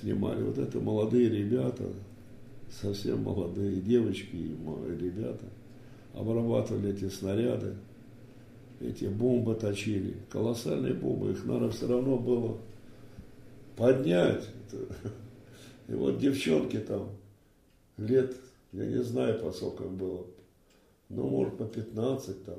снимали. 0.00 0.42
Вот 0.42 0.58
это 0.58 0.80
молодые 0.80 1.30
ребята, 1.30 1.84
совсем 2.70 3.22
молодые 3.22 3.80
девочки 3.80 4.36
и 4.36 4.56
ребята– 5.00 5.44
обрабатывали 6.14 6.92
эти 6.92 7.08
снаряды. 7.08 7.74
эти 8.80 9.06
бомбы 9.06 9.54
точили, 9.54 10.16
колоссальные 10.30 10.94
бомбы, 10.94 11.32
их 11.32 11.44
надо 11.44 11.70
все 11.70 11.86
равно 11.86 12.18
было 12.18 12.58
поднять. 13.76 14.48
И 15.88 15.92
вот 15.92 16.18
девчонки 16.18 16.78
там 16.78 17.10
лет, 17.98 18.34
я 18.72 18.86
не 18.86 19.02
знаю, 19.02 19.38
по 19.38 19.52
сколько 19.52 19.84
было, 19.84 20.24
ну, 21.08 21.28
может, 21.28 21.58
по 21.58 21.64
15 21.64 22.44
там. 22.44 22.58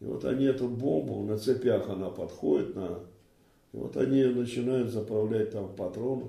И 0.00 0.04
вот 0.04 0.24
они 0.24 0.44
эту 0.44 0.68
бомбу, 0.68 1.22
на 1.22 1.38
цепях 1.38 1.88
она 1.88 2.10
подходит, 2.10 2.74
на, 2.74 3.00
и 3.72 3.76
вот 3.76 3.96
они 3.96 4.24
начинают 4.24 4.90
заправлять 4.90 5.50
там 5.50 5.74
патроны, 5.74 6.26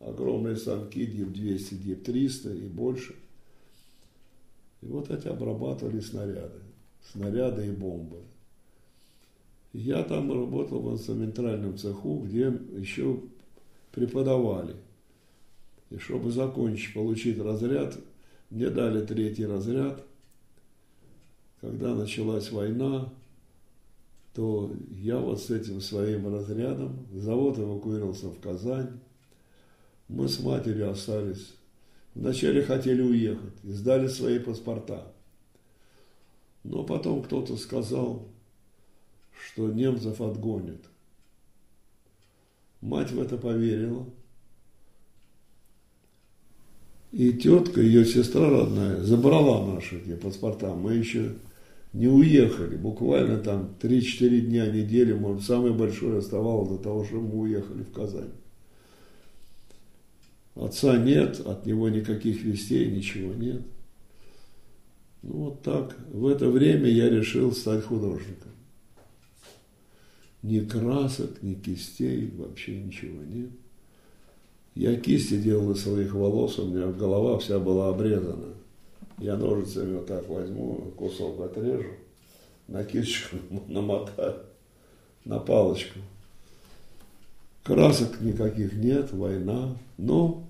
огромные 0.00 0.56
станки, 0.56 1.06
ДИП-200, 1.06 1.76
ДИП-300 1.78 2.58
и 2.58 2.68
больше. 2.68 3.14
И 4.82 4.86
вот 4.86 5.10
эти 5.10 5.28
обрабатывали 5.28 6.00
снаряды, 6.00 6.60
снаряды 7.12 7.66
и 7.66 7.70
бомбы. 7.70 8.18
Я 9.72 10.02
там 10.04 10.32
работал 10.32 10.80
в 10.80 10.92
инструментальном 10.92 11.76
цеху, 11.76 12.20
где 12.24 12.52
еще 12.78 13.20
преподавали. 13.92 14.74
И 15.90 15.98
чтобы 15.98 16.30
закончить, 16.30 16.94
получить 16.94 17.38
разряд, 17.38 17.96
мне 18.50 18.70
дали 18.70 19.04
третий 19.04 19.46
разряд. 19.46 20.02
Когда 21.66 21.96
началась 21.96 22.52
война, 22.52 23.12
то 24.34 24.72
я 24.88 25.18
вот 25.18 25.42
с 25.42 25.50
этим 25.50 25.80
своим 25.80 26.32
разрядом, 26.32 27.08
завод 27.12 27.58
эвакуировался 27.58 28.28
в 28.28 28.38
Казань. 28.38 29.00
Мы 30.06 30.28
с 30.28 30.38
матерью 30.38 30.92
остались. 30.92 31.56
Вначале 32.14 32.62
хотели 32.62 33.02
уехать 33.02 33.54
и 33.64 33.72
сдали 33.72 34.06
свои 34.06 34.38
паспорта. 34.38 35.12
Но 36.62 36.84
потом 36.84 37.24
кто-то 37.24 37.56
сказал, 37.56 38.28
что 39.48 39.68
немцев 39.68 40.20
отгонят. 40.20 40.84
Мать 42.80 43.10
в 43.10 43.20
это 43.20 43.36
поверила– 43.36 44.06
и 47.16 47.32
тетка, 47.32 47.80
ее 47.80 48.04
сестра 48.04 48.50
родная, 48.50 49.00
забрала 49.02 49.66
наши 49.66 49.96
эти 49.96 50.14
паспорта. 50.16 50.74
Мы 50.74 50.94
еще 50.96 51.32
не 51.96 52.08
уехали. 52.08 52.76
Буквально 52.76 53.38
там 53.38 53.74
3-4 53.80 54.40
дня, 54.40 54.66
недели, 54.66 55.14
может, 55.14 55.44
самое 55.44 55.72
большое 55.72 56.18
оставалось 56.18 56.68
до 56.68 56.76
того, 56.76 57.04
что 57.04 57.16
мы 57.16 57.40
уехали 57.40 57.82
в 57.84 57.90
Казань. 57.90 58.32
Отца 60.54 60.98
нет, 60.98 61.40
от 61.40 61.64
него 61.64 61.88
никаких 61.88 62.42
вестей, 62.42 62.90
ничего 62.90 63.32
нет. 63.32 63.62
Ну 65.22 65.32
вот 65.32 65.62
так. 65.62 65.96
В 66.12 66.26
это 66.26 66.50
время 66.50 66.88
я 66.88 67.08
решил 67.08 67.52
стать 67.52 67.84
художником. 67.84 68.52
Ни 70.42 70.60
красок, 70.60 71.42
ни 71.42 71.54
кистей, 71.54 72.30
вообще 72.36 72.78
ничего 72.78 73.22
нет. 73.22 73.50
Я 74.74 75.00
кисти 75.00 75.38
делал 75.38 75.72
из 75.72 75.80
своих 75.80 76.14
волос, 76.14 76.58
у 76.58 76.66
меня 76.66 76.88
голова 76.88 77.38
вся 77.38 77.58
была 77.58 77.88
обрезана. 77.88 78.54
Я 79.18 79.36
ножицами 79.36 79.96
вот 79.96 80.06
так 80.06 80.28
возьму, 80.28 80.92
кусок 80.96 81.40
отрежу, 81.40 81.90
на 82.68 82.84
кисточку 82.84 83.36
намотаю, 83.68 84.36
на 85.24 85.38
палочку. 85.38 85.98
Красок 87.62 88.20
никаких 88.20 88.74
нет, 88.74 89.12
война, 89.12 89.76
но 89.98 90.46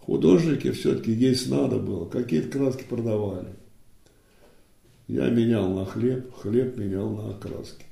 художники 0.00 0.70
все-таки 0.70 1.12
есть 1.12 1.50
надо 1.50 1.78
было, 1.78 2.04
какие-то 2.04 2.50
краски 2.50 2.84
продавали. 2.84 3.48
Я 5.08 5.28
менял 5.30 5.68
на 5.68 5.84
хлеб, 5.84 6.32
хлеб 6.34 6.76
менял 6.76 7.10
на 7.10 7.34
краски. 7.34 7.84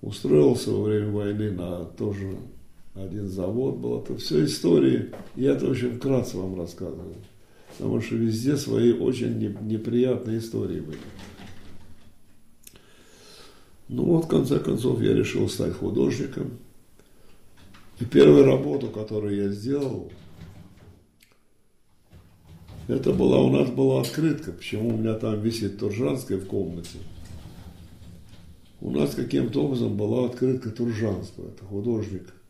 Устроился 0.00 0.70
во 0.70 0.84
время 0.84 1.10
войны 1.10 1.50
на 1.50 1.84
тоже 1.84 2.36
один 2.94 3.28
завод 3.28 3.76
был. 3.76 4.00
Это 4.00 4.16
все 4.16 4.44
истории. 4.44 5.12
Я 5.36 5.52
это 5.52 5.68
очень 5.68 5.96
вкратце 5.96 6.36
вам 6.38 6.58
рассказываю. 6.58 7.14
Потому 7.72 8.00
что 8.00 8.16
везде 8.16 8.56
свои 8.56 8.92
очень 8.92 9.38
неприятные 9.38 10.38
истории 10.38 10.80
были. 10.80 10.98
Ну 13.88 14.04
вот, 14.04 14.26
в 14.26 14.28
конце 14.28 14.58
концов, 14.58 15.00
я 15.02 15.14
решил 15.14 15.48
стать 15.48 15.74
художником. 15.74 16.58
И 18.00 18.04
первую 18.04 18.44
работу, 18.44 18.88
которую 18.88 19.36
я 19.36 19.48
сделал, 19.48 20.10
это 22.88 23.12
была, 23.12 23.40
у 23.40 23.50
нас 23.50 23.70
была 23.70 24.00
открытка, 24.00 24.52
почему 24.52 24.94
у 24.94 24.96
меня 24.96 25.14
там 25.14 25.40
висит 25.40 25.78
Туржанская 25.78 26.38
в 26.38 26.46
комнате. 26.46 26.98
У 28.80 28.90
нас 28.90 29.14
каким-то 29.14 29.64
образом 29.64 29.96
была 29.96 30.26
открытка 30.26 30.70
Туржанского, 30.70 31.48
это 31.48 31.64
художник– 31.64 32.34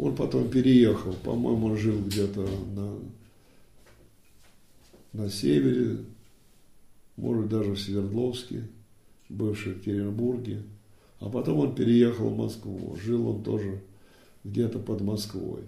он 0.00 0.14
потом 0.14 0.48
переехал, 0.48 1.12
по-моему, 1.24 1.68
он 1.68 1.76
жил 1.76 1.98
где-то 2.00 2.46
на, 2.74 2.98
на 5.18 5.28
севере, 5.28 5.98
может 7.16 7.48
даже 7.48 7.72
в 7.72 7.80
Свердловске, 7.80 8.62
бывший 9.28 9.74
в 9.74 9.76
Екатеринбурге. 9.78 10.62
А 11.20 11.28
потом 11.28 11.58
он 11.58 11.74
переехал 11.74 12.30
в 12.30 12.36
Москву. 12.36 12.96
Жил 12.96 13.28
он 13.28 13.42
тоже 13.42 13.80
где-то 14.44 14.78
под 14.78 15.00
Москвой. 15.00 15.62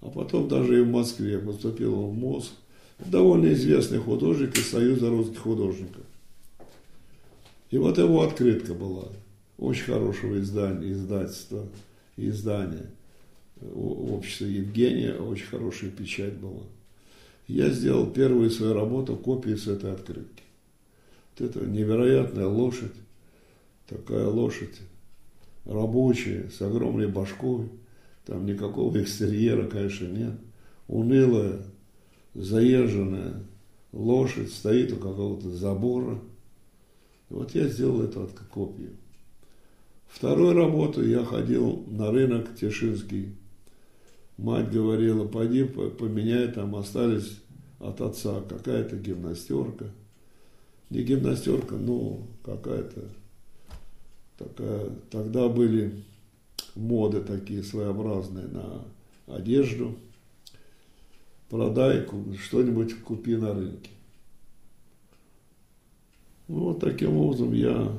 А 0.00 0.10
потом 0.10 0.48
даже 0.48 0.80
и 0.80 0.82
в 0.82 0.88
Москве 0.88 1.38
поступил 1.38 1.98
он 1.98 2.10
в 2.10 2.18
МОЗ. 2.18 2.52
Довольно 2.98 3.52
известный 3.52 3.98
художник 3.98 4.58
из 4.58 4.68
Союза 4.68 5.08
русских 5.08 5.38
художников. 5.38 6.02
И 7.70 7.78
вот 7.78 7.98
его 7.98 8.22
открытка 8.22 8.74
была. 8.74 9.08
Очень 9.58 9.84
хорошего 9.84 10.40
издания, 10.40 10.92
издательства, 10.92 11.66
издания 12.16 12.90
общества 13.74 14.44
Евгения, 14.44 15.14
очень 15.14 15.46
хорошая 15.46 15.90
печать 15.90 16.34
была. 16.34 16.62
Я 17.46 17.70
сделал 17.70 18.06
первую 18.10 18.50
свою 18.50 18.74
работу, 18.74 19.16
копию 19.16 19.56
с 19.56 19.68
этой 19.68 19.92
открытки. 19.92 20.42
Вот 21.38 21.48
это 21.48 21.66
невероятная 21.66 22.46
лошадь, 22.46 22.94
такая 23.88 24.26
лошадь 24.26 24.80
рабочая, 25.64 26.48
с 26.50 26.60
огромной 26.62 27.08
башкой, 27.08 27.68
там 28.24 28.46
никакого 28.46 29.00
экстерьера, 29.00 29.68
конечно, 29.68 30.06
нет. 30.06 30.34
Унылая, 30.88 31.62
заезженная 32.34 33.42
лошадь 33.92 34.52
стоит 34.52 34.92
у 34.92 34.96
какого-то 34.96 35.50
забора. 35.50 36.20
Вот 37.28 37.54
я 37.54 37.68
сделал 37.68 38.02
эту 38.02 38.28
копию. 38.50 38.90
Вторую 40.08 40.54
работу 40.54 41.04
я 41.04 41.24
ходил 41.24 41.84
на 41.88 42.10
рынок 42.10 42.54
Тишинский 42.56 43.34
Мать 44.38 44.70
говорила, 44.70 45.26
пойди 45.26 45.64
поменяй, 45.64 46.48
там 46.48 46.76
остались 46.76 47.40
от 47.78 48.00
отца 48.00 48.42
какая-то 48.42 48.96
гимнастерка. 48.96 49.86
Не 50.90 51.02
гимнастерка, 51.02 51.76
но 51.76 52.26
какая-то 52.44 53.02
такая. 54.38 54.90
Тогда 55.10 55.48
были 55.48 56.04
моды 56.74 57.20
такие 57.22 57.62
своеобразные 57.62 58.46
на 58.46 58.84
одежду. 59.26 59.96
Продай, 61.48 62.06
что-нибудь 62.42 63.02
купи 63.02 63.36
на 63.36 63.54
рынке. 63.54 63.90
Ну, 66.48 66.64
вот 66.64 66.80
таким 66.80 67.16
образом 67.16 67.52
я 67.54 67.90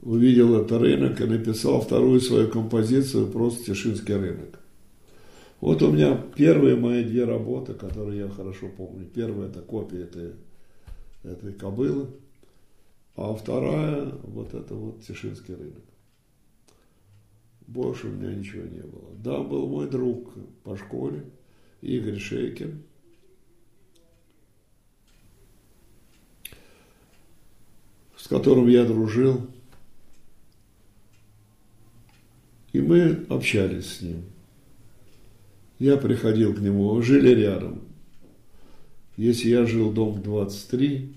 увидел 0.00 0.56
этот 0.56 0.80
рынок 0.80 1.20
и 1.20 1.24
написал 1.24 1.80
вторую 1.80 2.20
свою 2.20 2.48
композицию 2.48 3.28
«Просто 3.28 3.64
Тишинский 3.64 4.14
рынок». 4.14 4.58
Вот 5.66 5.82
у 5.82 5.90
меня 5.90 6.16
первые 6.36 6.76
мои 6.76 7.02
две 7.02 7.24
работы, 7.24 7.74
которые 7.74 8.20
я 8.20 8.28
хорошо 8.28 8.68
помню. 8.68 9.04
Первая 9.04 9.48
это 9.48 9.62
копия 9.62 10.04
этой, 10.04 10.34
этой 11.24 11.52
кобылы, 11.54 12.06
а 13.16 13.34
вторая 13.34 14.04
вот 14.22 14.54
это 14.54 14.76
вот 14.76 15.02
Тишинский 15.02 15.56
рынок. 15.56 15.82
Больше 17.66 18.06
у 18.06 18.12
меня 18.12 18.32
ничего 18.32 18.62
не 18.62 18.78
было. 18.78 19.10
Да, 19.16 19.42
был 19.42 19.66
мой 19.66 19.90
друг 19.90 20.34
по 20.62 20.76
школе, 20.76 21.24
Игорь 21.80 22.20
Шейкин. 22.20 22.84
с 28.16 28.28
которым 28.28 28.68
я 28.68 28.84
дружил. 28.84 29.50
И 32.72 32.80
мы 32.80 33.26
общались 33.28 33.96
с 33.96 34.02
ним. 34.02 34.35
Я 35.78 35.96
приходил 35.96 36.54
к 36.54 36.58
нему, 36.58 37.00
жили 37.02 37.30
рядом. 37.30 37.82
Если 39.16 39.50
я 39.50 39.66
жил 39.66 39.92
дом 39.92 40.22
23, 40.22 41.14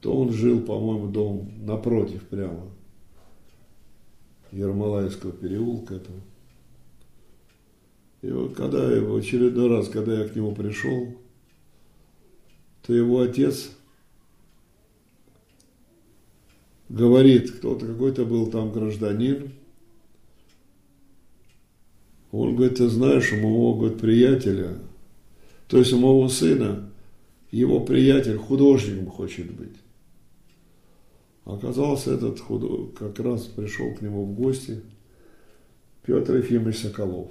то 0.00 0.14
он 0.14 0.32
жил, 0.32 0.60
по-моему, 0.60 1.08
дом 1.08 1.52
напротив 1.64 2.22
прямо. 2.28 2.68
Ермолаевского 4.50 5.32
переулка 5.32 5.94
этого. 5.94 6.20
И 8.20 8.30
вот 8.30 8.54
когда 8.54 8.92
я, 8.92 9.00
в 9.00 9.16
очередной 9.16 9.68
раз, 9.68 9.88
когда 9.88 10.20
я 10.20 10.28
к 10.28 10.36
нему 10.36 10.54
пришел, 10.54 11.16
то 12.86 12.92
его 12.92 13.20
отец 13.20 13.70
говорит, 16.88 17.50
кто-то 17.50 17.86
какой-то 17.86 18.24
был 18.24 18.48
там 18.48 18.70
гражданин, 18.70 19.52
он 22.32 22.56
говорит, 22.56 22.78
ты 22.78 22.88
знаешь, 22.88 23.30
у 23.32 23.36
моего 23.36 23.74
говорит, 23.74 24.00
приятеля, 24.00 24.78
то 25.68 25.78
есть 25.78 25.92
у 25.92 25.98
моего 25.98 26.28
сына, 26.28 26.90
его 27.50 27.80
приятель 27.80 28.38
художником 28.38 29.06
хочет 29.06 29.52
быть. 29.52 29.76
Оказался 31.44 32.14
этот 32.14 32.40
художник, 32.40 32.94
как 32.94 33.18
раз 33.20 33.42
пришел 33.42 33.94
к 33.94 34.00
нему 34.00 34.24
в 34.24 34.34
гости 34.34 34.80
Петр 36.04 36.36
Ефимович 36.36 36.78
Соколов. 36.78 37.28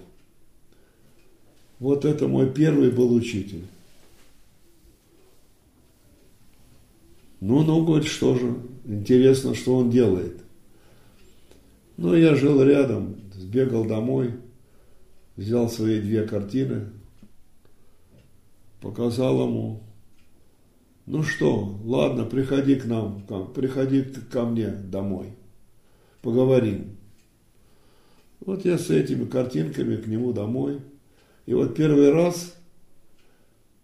Вот 1.79 2.05
это 2.05 2.27
мой 2.27 2.51
первый 2.53 2.91
был 2.91 3.11
учитель. 3.11 3.65
Ну, 7.39 7.63
ну, 7.63 7.83
говорит, 7.83 8.07
что 8.07 8.35
же, 8.35 8.55
интересно, 8.85 9.55
что 9.55 9.77
он 9.77 9.89
делает. 9.89 10.37
Ну, 11.97 12.13
я 12.13 12.35
жил 12.35 12.61
рядом, 12.61 13.15
сбегал 13.33 13.85
домой, 13.85 14.33
взял 15.41 15.69
свои 15.69 15.99
две 15.99 16.23
картины, 16.27 16.89
показал 18.79 19.47
ему. 19.47 19.81
Ну 21.07 21.23
что, 21.23 21.79
ладно, 21.83 22.25
приходи 22.25 22.75
к 22.75 22.85
нам, 22.85 23.25
приходи 23.53 24.03
ко 24.03 24.45
мне 24.45 24.67
домой, 24.67 25.33
поговорим. 26.21 26.95
Вот 28.39 28.65
я 28.65 28.77
с 28.77 28.89
этими 28.89 29.25
картинками 29.25 29.97
к 29.97 30.07
нему 30.07 30.31
домой. 30.31 30.79
И 31.45 31.53
вот 31.53 31.75
первый 31.75 32.11
раз 32.11 32.55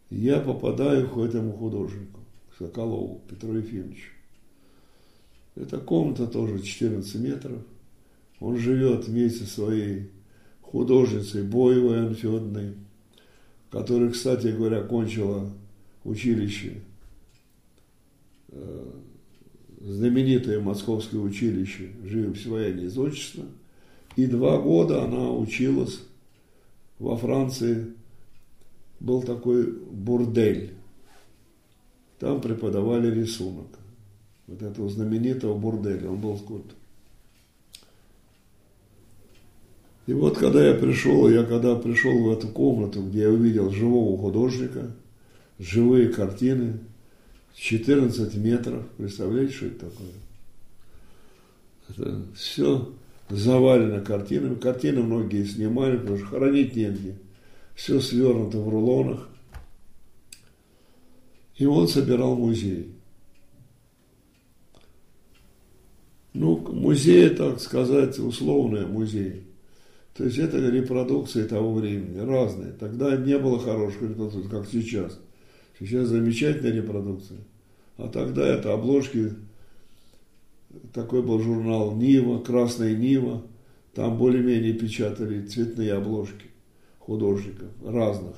я 0.10 0.40
попадаю 0.40 1.10
к 1.10 1.18
этому 1.18 1.54
художнику. 1.54 2.20
Соколову 2.58 3.22
Петру 3.30 3.56
Ефимовичу. 3.56 4.12
Это 5.56 5.80
комната 5.80 6.28
тоже 6.28 6.60
14 6.62 7.16
метров. 7.16 7.62
Он 8.40 8.58
живет 8.58 9.08
вместе 9.08 9.46
со 9.46 9.54
своей 9.54 10.12
художницей 10.72 11.44
Боевой 11.44 12.08
Анфедной, 12.08 12.74
которая, 13.72 14.10
кстати 14.10 14.48
говоря, 14.48 14.82
кончила 14.82 15.50
училище, 16.04 16.82
э, 18.50 18.92
знаменитое 19.82 20.60
московское 20.60 21.20
училище 21.20 21.92
живопись 22.04 22.46
военной 22.46 22.86
из 22.86 22.98
отчества. 22.98 23.46
И 24.16 24.26
два 24.26 24.60
года 24.60 25.04
она 25.04 25.32
училась 25.32 26.00
во 26.98 27.18
Франции. 27.18 27.94
Был 29.00 29.22
такой 29.22 29.72
бурдель 29.72 30.78
там 32.20 32.42
преподавали 32.42 33.14
рисунок. 33.14 33.68
Вот 34.48 34.62
этого 34.62 34.90
знаменитого 34.90 35.58
бурделя, 35.58 36.10
он 36.10 36.20
был 36.20 36.38
скульптор. 36.38 36.76
И 40.08 40.14
вот 40.14 40.38
когда 40.38 40.66
я 40.66 40.74
пришел, 40.74 41.30
я 41.30 41.44
когда 41.44 41.76
пришел 41.76 42.18
в 42.18 42.32
эту 42.32 42.48
комнату, 42.48 43.04
где 43.04 43.24
я 43.24 43.30
увидел 43.30 43.70
живого 43.72 44.18
художника, 44.18 44.92
живые 45.60 46.08
картины, 46.08 46.80
14 47.56 48.36
метров, 48.36 48.88
представляете, 48.98 49.54
что 49.54 49.66
это 49.66 49.90
такое? 49.90 50.08
Это 51.90 52.22
все 52.36 52.94
завалено 53.30 54.00
картинами. 54.00 54.56
Картины 54.56 55.04
многие 55.04 55.44
снимали, 55.44 55.98
потому 55.98 56.18
что 56.18 56.28
хранить 56.28 56.76
негде. 56.76 57.18
Все 57.76 58.00
свернуто 58.00 58.60
в 58.60 58.70
рулонах. 58.70 59.28
И 61.58 61.66
он 61.66 61.88
собирал 61.88 62.38
музей. 62.38 62.94
Ну, 66.34 66.58
музей, 66.60 67.30
так 67.32 67.60
сказать, 67.60 68.20
условный 68.20 68.86
музей. 68.86 69.47
То 70.18 70.24
есть 70.24 70.40
это 70.40 70.58
репродукции 70.58 71.44
того 71.44 71.76
времени, 71.76 72.18
разные. 72.18 72.72
Тогда 72.72 73.16
не 73.16 73.38
было 73.38 73.60
хороших 73.60 74.02
репродукций, 74.02 74.50
как 74.50 74.68
сейчас. 74.68 75.20
Сейчас 75.78 76.08
замечательная 76.08 76.72
репродукция. 76.72 77.38
А 77.98 78.08
тогда 78.08 78.48
это 78.48 78.74
обложки, 78.74 79.34
такой 80.92 81.22
был 81.22 81.40
журнал 81.40 81.96
Нива, 81.96 82.40
Красная 82.40 82.96
Нива. 82.96 83.44
Там 83.94 84.18
более-менее 84.18 84.74
печатали 84.74 85.46
цветные 85.46 85.94
обложки 85.94 86.48
художников 86.98 87.70
разных. 87.86 88.36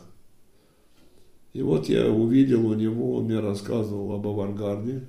И 1.53 1.61
вот 1.61 1.87
я 1.87 2.11
увидел 2.11 2.67
у 2.67 2.73
него, 2.73 3.15
он 3.15 3.25
мне 3.25 3.39
рассказывал 3.39 4.11
об 4.13 4.27
авангарде. 4.27 5.03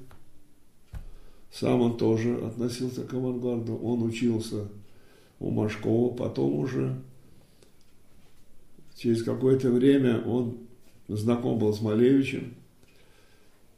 Сам 1.53 1.81
он 1.81 1.97
тоже 1.97 2.37
относился 2.37 3.03
к 3.03 3.13
авангарду. 3.13 3.77
Он 3.77 4.05
учился 4.05 4.69
у 5.41 5.51
Машкова, 5.51 6.15
потом 6.15 6.55
уже 6.55 7.03
через 8.95 9.25
какое-то 9.25 9.71
время 9.71 10.23
он 10.23 10.59
знаком 11.09 11.59
был 11.59 11.75
с 11.75 11.81
Малевичем. 11.81 12.55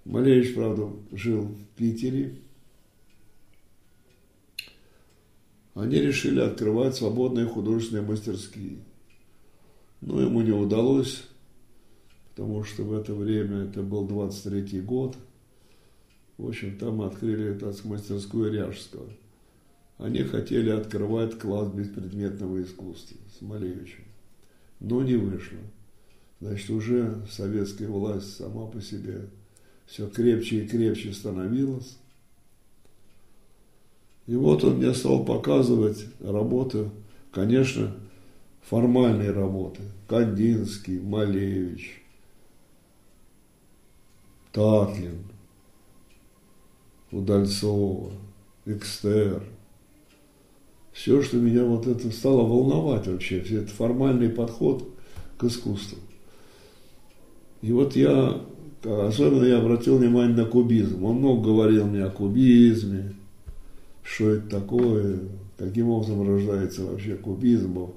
Малевич, 0.04 0.54
правда, 0.54 0.90
жил 1.12 1.44
в 1.44 1.64
Питере. 1.76 2.36
Они 5.74 5.96
решили 5.96 6.40
открывать 6.40 6.96
свободные 6.96 7.46
художественные 7.46 8.04
мастерские. 8.04 8.80
Но 10.02 10.20
ему 10.20 10.42
не 10.42 10.50
удалось 10.50 11.24
потому 12.34 12.64
что 12.64 12.82
в 12.82 12.94
это 12.94 13.14
время, 13.14 13.64
это 13.64 13.82
был 13.82 14.06
23-й 14.06 14.80
год, 14.80 15.16
в 16.38 16.48
общем, 16.48 16.78
там 16.78 17.02
открыли 17.02 17.58
так, 17.58 17.84
мастерскую 17.84 18.52
Ряжского. 18.52 19.08
Они 20.02 20.24
хотели 20.24 20.70
открывать 20.70 21.38
класс 21.38 21.72
беспредметного 21.72 22.60
искусства 22.60 23.16
с 23.38 23.40
Малевичем, 23.40 24.02
но 24.80 25.00
не 25.04 25.14
вышло. 25.14 25.60
Значит, 26.40 26.70
уже 26.70 27.24
советская 27.30 27.86
власть 27.86 28.36
сама 28.36 28.66
по 28.66 28.80
себе 28.80 29.28
все 29.86 30.08
крепче 30.08 30.64
и 30.64 30.66
крепче 30.66 31.12
становилась. 31.12 31.98
И 34.26 34.34
вот 34.34 34.64
он 34.64 34.78
мне 34.78 34.92
стал 34.92 35.24
показывать 35.24 36.04
работы, 36.18 36.90
конечно, 37.30 37.94
формальные 38.62 39.30
работы. 39.30 39.82
Кандинский, 40.08 40.98
Малевич– 40.98 42.02
Татлин, 44.50 45.28
Удальцова, 47.12 48.10
Экстер. 48.66 49.44
Все, 50.92 51.22
что 51.22 51.38
меня 51.38 51.64
вот 51.64 51.86
это 51.86 52.10
стало 52.10 52.46
волновать 52.46 53.06
вообще, 53.06 53.40
все 53.40 53.60
это 53.62 53.72
формальный 53.72 54.28
подход 54.28 54.88
к 55.38 55.44
искусству. 55.44 55.98
И 57.62 57.72
вот 57.72 57.96
я, 57.96 58.40
особенно 58.84 59.44
я 59.44 59.58
обратил 59.58 59.98
внимание 59.98 60.36
на 60.36 60.44
кубизм. 60.44 61.04
Он 61.04 61.16
много 61.16 61.44
говорил 61.44 61.86
мне 61.86 62.04
о 62.04 62.10
кубизме, 62.10 63.14
что 64.02 64.30
это 64.30 64.60
такое, 64.60 65.20
каким 65.56 65.88
образом 65.88 66.28
рождается 66.28 66.84
вообще 66.84 67.14
кубизм, 67.14 67.88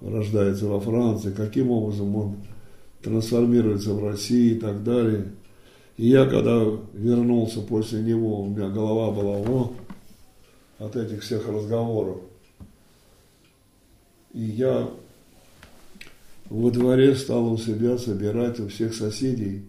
рождается 0.00 0.66
во 0.66 0.80
Франции, 0.80 1.30
каким 1.30 1.70
образом 1.70 2.16
он 2.16 2.36
трансформируется 3.02 3.92
в 3.92 4.04
России 4.04 4.52
и 4.52 4.58
так 4.58 4.82
далее– 4.82 5.26
и 5.96 6.08
я, 6.08 6.26
когда 6.26 6.62
вернулся 6.92 7.60
после 7.60 8.02
него, 8.02 8.42
у 8.42 8.46
меня 8.46 8.68
голова 8.68 9.10
была 9.10 9.38
о, 9.38 9.72
от 10.78 10.96
этих 10.96 11.22
всех 11.22 11.48
разговоров. 11.48 12.18
И 14.32 14.40
я 14.40 14.88
во 16.50 16.70
дворе 16.70 17.14
стал 17.14 17.52
у 17.52 17.58
себя 17.58 17.98
собирать 17.98 18.60
у 18.60 18.68
всех 18.68 18.94
соседей 18.94 19.64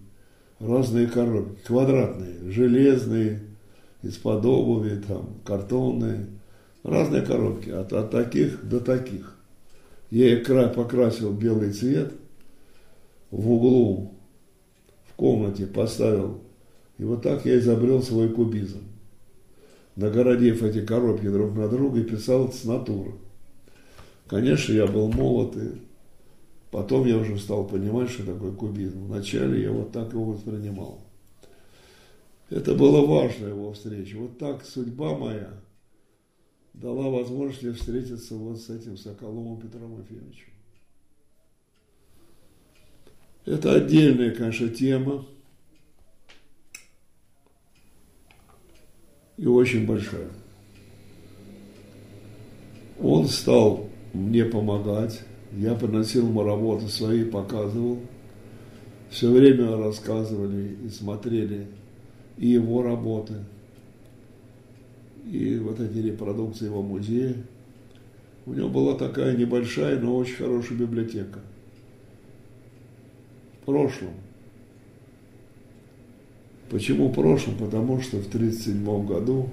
разные 0.60 1.08
коробки, 1.08 1.62
квадратные, 1.65 2.52
железные, 2.52 3.41
из-под 4.04 4.46
обуви, 4.46 5.02
там, 5.08 5.30
картонные, 5.43 6.28
разные 6.84 7.24
коробки, 7.24 7.70
от, 7.70 7.93
от 7.93 8.12
таких 8.12 8.67
до 8.67 8.80
таких. 8.80 9.36
Я 10.12 10.38
их 10.38 10.46
покрасил 10.74 11.34
белый 11.34 11.74
цвет 11.74 12.13
в 13.32 13.52
углу 13.52 14.13
комнате 15.17 15.65
поставил. 15.65 16.39
И 16.98 17.04
вот 17.04 17.24
так 17.24 17.46
я 17.46 17.60
изобрел 17.60 18.02
свой 18.02 18.30
кубизм. 18.30 18.84
Нагородив 19.98 20.62
эти 20.62 20.86
коробки 20.86 21.28
друг 21.28 21.56
на 21.56 21.68
друга 21.68 22.00
и 22.00 22.04
писал 22.04 22.52
с 22.52 22.64
натуры. 22.66 23.14
Конечно, 24.28 24.72
я 24.72 24.86
был 24.86 25.12
молод, 25.12 25.58
и 25.58 25.82
потом 26.70 27.08
я 27.08 27.18
уже 27.18 27.40
стал 27.40 27.68
понимать, 27.68 28.12
что 28.12 28.24
такое 28.24 28.52
кубизм. 28.52 29.06
Вначале 29.06 29.64
я 29.64 29.72
вот 29.72 29.92
так 29.92 30.14
его 30.14 30.26
воспринимал. 30.26 31.02
Это 32.52 32.76
было 32.76 33.04
важно 33.08 33.48
его 33.48 33.74
встреча. 33.74 34.18
Вот 34.18 34.38
так 34.38 34.64
судьба 34.64 35.18
моя 35.18 35.52
дала 36.76 37.10
возможность 37.10 37.64
мне 37.64 37.74
встретиться 37.74 38.36
вот 38.36 38.62
с 38.62 38.70
этим 38.70 38.98
Соколовым 38.98 39.60
Петром 39.60 40.00
Ефимовичем. 40.00 40.54
Это 43.46 43.74
отдельная, 43.74 44.30
конечно, 44.30 44.70
тема. 44.70 45.26
И 49.38 49.45
очень 49.45 49.86
большая. 49.86 50.30
Он 53.00 53.28
стал 53.28 53.88
мне 54.13 54.45
помогать, 54.45 55.21
я 55.54 55.76
приносил 55.76 56.28
ему 56.28 56.43
работы 56.43 56.88
свои, 56.88 57.23
показывал. 57.23 58.00
Все 59.10 59.32
время 59.32 59.78
рассказывали 59.78 60.76
и 60.86 60.89
смотрели 60.89 61.67
и 62.38 62.50
его 62.50 62.82
работы, 62.82 63.36
и 65.26 65.58
вот 65.60 65.80
эти 65.80 66.00
репродукции 66.00 66.65
его 66.65 66.82
музея. 66.82 67.36
У 68.45 68.54
него 68.54 68.69
была 68.69 68.95
такая 68.95 69.36
небольшая, 69.36 70.00
но 70.00 70.15
очень 70.15 70.36
хорошая 70.36 70.78
библиотека. 70.78 71.39
В 73.62 73.65
прошлом. 73.65 74.13
Почему 76.70 77.08
в 77.08 77.14
прошлом? 77.14 77.56
Потому 77.58 78.02
что 78.02 78.18
в 78.18 78.28
1937 78.28 79.06
году 79.06 79.50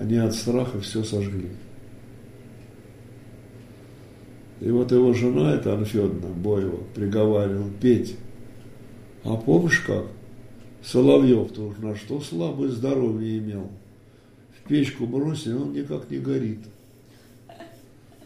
они 0.00 0.16
от 0.16 0.34
страха 0.34 0.80
все 0.80 1.04
сожгли. 1.04 1.50
И 4.60 4.70
вот 4.70 4.92
его 4.92 5.12
жена, 5.12 5.54
это 5.54 5.74
Анна 5.74 5.84
Федоровна 5.84 6.28
Боева, 6.28 6.78
приговаривала, 6.94 7.68
Петь, 7.80 8.16
а 9.24 9.36
помнишь 9.36 9.80
как? 9.80 10.06
Соловьев 10.82 11.52
тоже 11.52 11.80
на 11.80 11.96
что 11.96 12.20
слабое 12.20 12.68
здоровье 12.68 13.38
имел. 13.38 13.70
В 14.56 14.68
печку 14.68 15.06
бросили, 15.06 15.54
он 15.54 15.72
никак 15.72 16.10
не 16.10 16.18
горит. 16.18 16.60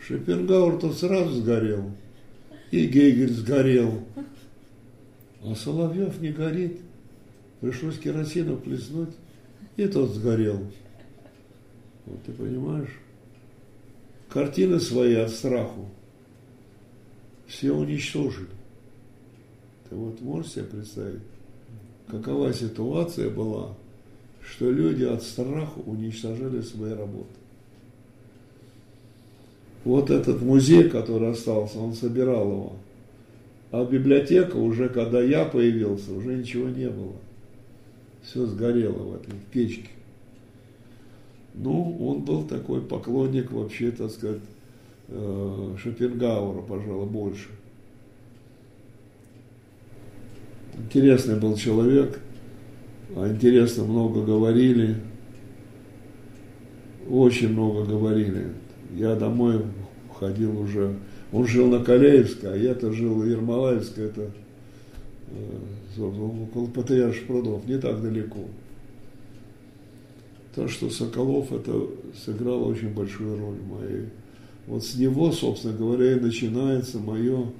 Шопенгауэр-то 0.00 0.92
сразу 0.92 1.40
сгорел. 1.40 1.90
И 2.70 2.86
Гегель 2.86 3.32
сгорел. 3.32 4.02
А 5.42 5.54
Соловьев 5.54 6.20
не 6.20 6.30
горит. 6.30 6.80
Пришлось 7.60 7.98
керосину 7.98 8.56
плеснуть, 8.56 9.14
и 9.76 9.86
тот 9.86 10.10
сгорел. 10.10 10.60
Вот 12.04 12.22
ты 12.24 12.32
понимаешь? 12.32 12.92
Картины 14.28 14.80
свои 14.80 15.14
от 15.14 15.30
страху 15.30 15.88
все 17.46 17.72
уничтожили. 17.72 18.48
Ты 19.88 19.96
вот 19.96 20.20
можешь 20.20 20.52
себе 20.52 20.64
представить, 20.64 21.22
какова 22.08 22.52
ситуация 22.52 23.30
была, 23.30 23.74
что 24.42 24.70
люди 24.70 25.04
от 25.04 25.22
страха 25.22 25.78
уничтожали 25.86 26.60
свои 26.60 26.92
работы. 26.92 27.30
Вот 29.84 30.10
этот 30.10 30.42
музей, 30.42 30.90
который 30.90 31.30
остался, 31.30 31.78
он 31.78 31.94
собирал 31.94 32.50
его. 32.50 32.72
А 33.70 33.84
библиотека 33.84 34.56
уже, 34.56 34.88
когда 34.88 35.22
я 35.22 35.44
появился, 35.44 36.12
уже 36.12 36.34
ничего 36.34 36.68
не 36.68 36.88
было. 36.88 37.14
Все 38.26 38.44
сгорело 38.44 38.98
в 38.98 39.14
этой 39.14 39.34
печке. 39.52 39.88
Ну, 41.54 41.96
он 42.06 42.22
был 42.22 42.42
такой 42.44 42.82
поклонник 42.82 43.52
вообще, 43.52 43.92
так 43.92 44.10
сказать, 44.10 44.42
э, 45.08 45.76
Шопенгауэра, 45.78 46.62
пожалуй, 46.62 47.06
больше. 47.06 47.48
Интересный 50.76 51.38
был 51.38 51.56
человек, 51.56 52.20
а 53.14 53.30
интересно 53.30 53.84
много 53.84 54.22
говорили, 54.22 54.96
очень 57.08 57.52
много 57.52 57.84
говорили. 57.84 58.48
Я 58.94 59.14
домой 59.14 59.62
ходил 60.18 60.60
уже, 60.60 60.96
он 61.32 61.46
жил 61.46 61.68
на 61.68 61.82
Каляевской, 61.82 62.52
а 62.52 62.56
я-то 62.56 62.92
жил 62.92 63.14
в 63.14 63.24
Ермолаевской, 63.24 64.06
это 64.06 64.32
около 65.98 66.66
Патриарших 66.66 67.26
прудов, 67.26 67.66
не 67.66 67.78
так 67.78 68.02
далеко. 68.02 68.44
То, 70.54 70.68
что 70.68 70.88
Соколов 70.88 71.52
это 71.52 71.86
сыграл 72.14 72.66
очень 72.66 72.94
большую 72.94 73.38
роль 73.38 73.56
в 73.56 73.68
моей. 73.68 74.08
Вот 74.66 74.84
с 74.84 74.96
него, 74.96 75.30
собственно 75.30 75.76
говоря, 75.76 76.12
и 76.12 76.20
начинается 76.20 76.98
мое 76.98 77.52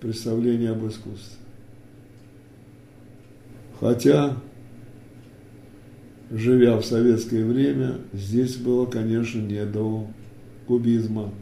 представление 0.00 0.70
об 0.70 0.86
искусстве. 0.86 1.38
Хотя, 3.78 4.36
живя 6.30 6.78
в 6.78 6.84
советское 6.84 7.44
время, 7.44 7.98
здесь 8.12 8.56
было, 8.56 8.86
конечно, 8.86 9.40
не 9.40 9.64
до 9.66 10.06
кубизма. 10.66 11.32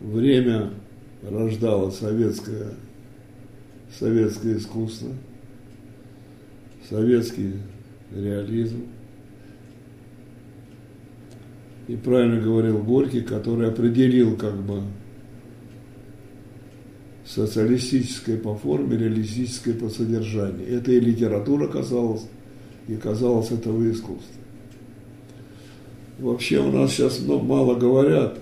Время 0.00 0.70
рождало 1.22 1.90
советское, 1.90 2.74
советское 3.98 4.56
искусство, 4.56 5.10
советский 6.88 7.54
реализм. 8.14 8.86
И 11.88 11.96
правильно 11.96 12.40
говорил 12.40 12.78
Горький, 12.78 13.22
который 13.22 13.68
определил 13.68 14.36
как 14.36 14.56
бы 14.56 14.82
социалистическое 17.24 18.38
по 18.38 18.54
форме, 18.54 18.96
реалистическое 18.96 19.74
по 19.74 19.88
содержанию. 19.88 20.68
Это 20.68 20.92
и 20.92 21.00
литература 21.00 21.66
казалась, 21.66 22.26
и 22.88 22.94
казалось 22.96 23.50
этого 23.50 23.90
искусства. 23.90 24.42
Вообще 26.18 26.60
у 26.60 26.70
нас 26.70 26.92
сейчас 26.92 27.20
мало 27.26 27.74
говорят, 27.74 28.38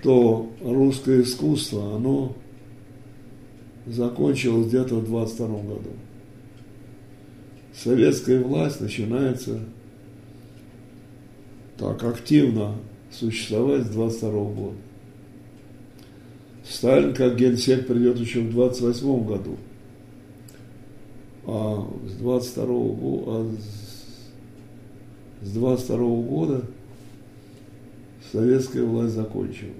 что 0.00 0.50
русское 0.62 1.22
искусство, 1.22 1.96
оно 1.96 2.36
закончилось 3.86 4.68
где-то 4.68 4.96
в 4.96 5.04
22 5.06 5.46
году. 5.46 5.90
Советская 7.74 8.42
власть 8.42 8.80
начинается 8.80 9.60
так 11.76 12.02
активно 12.04 12.74
существовать 13.10 13.84
с 13.84 13.90
22 13.90 14.30
года. 14.30 14.76
Сталин 16.68 17.14
как 17.14 17.36
генсек 17.36 17.86
придет 17.86 18.18
еще 18.18 18.40
в 18.40 18.50
28 18.50 19.24
году. 19.24 19.56
А 21.46 21.88
с 22.06 22.12
22 22.14 22.66
года, 22.66 23.24
а 23.26 23.56
с 25.42 25.50
22 25.52 25.96
года 26.22 26.64
советская 28.32 28.84
власть 28.84 29.14
закончилась. 29.14 29.74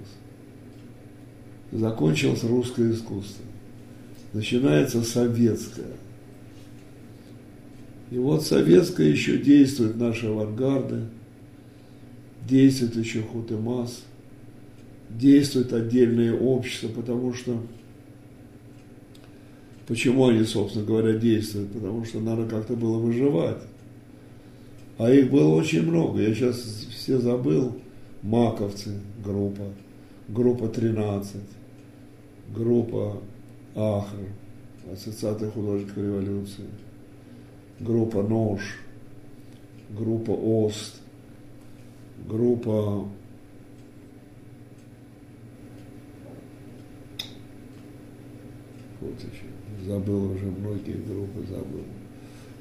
Закончилось 1.71 2.43
русское 2.43 2.91
искусство. 2.91 3.45
Начинается 4.33 5.03
советское. 5.03 5.97
И 8.11 8.17
вот 8.17 8.43
советское 8.43 9.09
еще 9.09 9.37
действует 9.37 9.97
наши 9.97 10.27
авангарды, 10.27 11.05
действует 12.47 12.95
еще 12.95 13.21
Хутемас– 13.21 14.03
действуют 15.09 15.73
отдельные 15.73 16.33
общества, 16.33 16.89
потому 16.89 17.33
что 17.33 17.61
Почему 19.87 20.27
они, 20.27 20.43
собственно 20.43 20.85
говоря, 20.85 21.13
действуют? 21.13 21.71
Потому 21.71 22.05
что 22.05 22.19
надо 22.19 22.45
как-то 22.45 22.75
было 22.75 22.99
выживать. 22.99 23.57
А 24.99 25.11
их 25.11 25.31
было 25.31 25.55
очень 25.55 25.81
много. 25.81 26.21
Я 26.21 26.31
сейчас 26.35 26.57
все 26.95 27.17
забыл. 27.17 27.75
Маковцы 28.21 28.99
группа, 29.23 29.63
группа 30.27 30.67
13, 30.67 31.41
группа 32.53 33.17
Ахр, 33.75 34.17
Ассоциация 34.91 35.49
художников 35.51 35.97
революции, 35.97 36.65
группа 37.79 38.21
Нож, 38.21 38.79
группа 39.89 40.31
Ост, 40.31 41.01
группа 42.27 43.07
вот 48.99 49.15
еще, 49.19 49.85
забыл 49.85 50.33
уже 50.33 50.45
многие 50.45 50.97
группы, 50.97 51.47
забыл. 51.47 51.85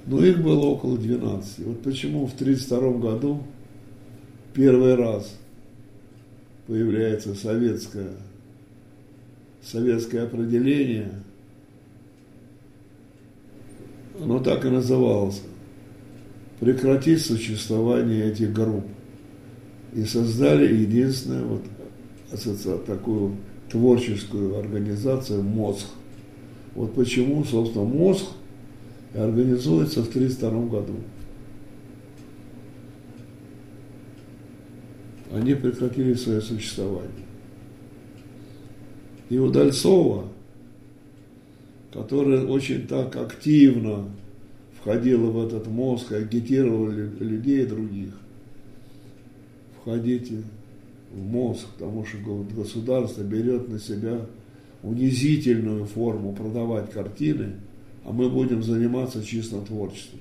Но 0.07 0.25
их 0.25 0.41
было 0.41 0.67
около 0.67 0.97
12. 0.97 1.67
Вот 1.67 1.83
почему 1.83 2.27
в 2.27 2.35
1932 2.35 2.93
году 2.99 3.43
первый 4.55 4.95
раз 4.95 5.37
появляется 6.69 7.35
советское, 7.35 8.11
советское 9.63 10.21
определение, 10.21 11.11
оно 14.23 14.39
так 14.39 14.65
и 14.67 14.69
называлось, 14.69 15.41
прекратить 16.61 17.25
существование 17.25 18.31
этих 18.31 18.53
групп. 18.53 18.85
И 19.95 20.05
создали 20.05 20.77
единственную 20.77 21.47
вот 21.49 22.85
такую 22.85 23.37
творческую 23.71 24.59
организацию 24.59 25.43
«Мозг», 25.43 25.87
вот 26.75 26.95
почему, 26.95 27.43
собственно, 27.45 27.85
мозг 27.85 28.27
организуется 29.15 30.03
в 30.03 30.09
1932 30.11 30.67
году. 30.67 30.95
Они 35.33 35.55
прекратили 35.55 36.15
свое 36.15 36.41
существование. 36.41 37.27
И 39.29 39.39
у 39.39 39.51
Дальцова 39.51 40.29
которая 41.93 42.45
очень 42.47 42.87
так 42.87 43.17
активно 43.17 44.05
входила 44.81 45.31
в 45.31 45.47
этот 45.47 45.67
мозг 45.67 46.13
и 46.13 46.17
агитировала 46.17 46.91
людей 46.91 47.67
других. 47.67 48.15
Входите 49.81 50.43
в 51.13 51.19
мозг, 51.19 51.67
потому 51.79 52.05
что 52.05 52.19
государство 52.55 53.23
берет 53.23 53.69
на 53.69 53.79
себя 53.79 54.27
унизительную 54.83 55.87
форму 55.87 56.35
продавать 56.35 56.93
картины, 56.93 57.55
а 58.05 58.13
мы 58.13 58.29
будем 58.29 58.63
заниматься 58.63 59.25
чистым 59.25 59.65
творчеством. 59.65 60.21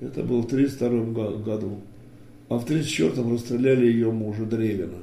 Это 0.00 0.22
был 0.22 0.42
в 0.42 0.46
1932 0.46 1.44
году. 1.44 1.78
А 2.52 2.58
в 2.58 2.64
1934 2.64 3.32
расстреляли 3.32 3.86
ее 3.86 4.12
мужа 4.12 4.44
Древина, 4.44 4.98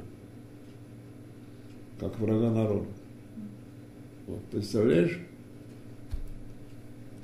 как 1.98 2.16
врага 2.20 2.48
народа. 2.48 2.86
Вот, 4.28 4.38
представляешь, 4.52 5.18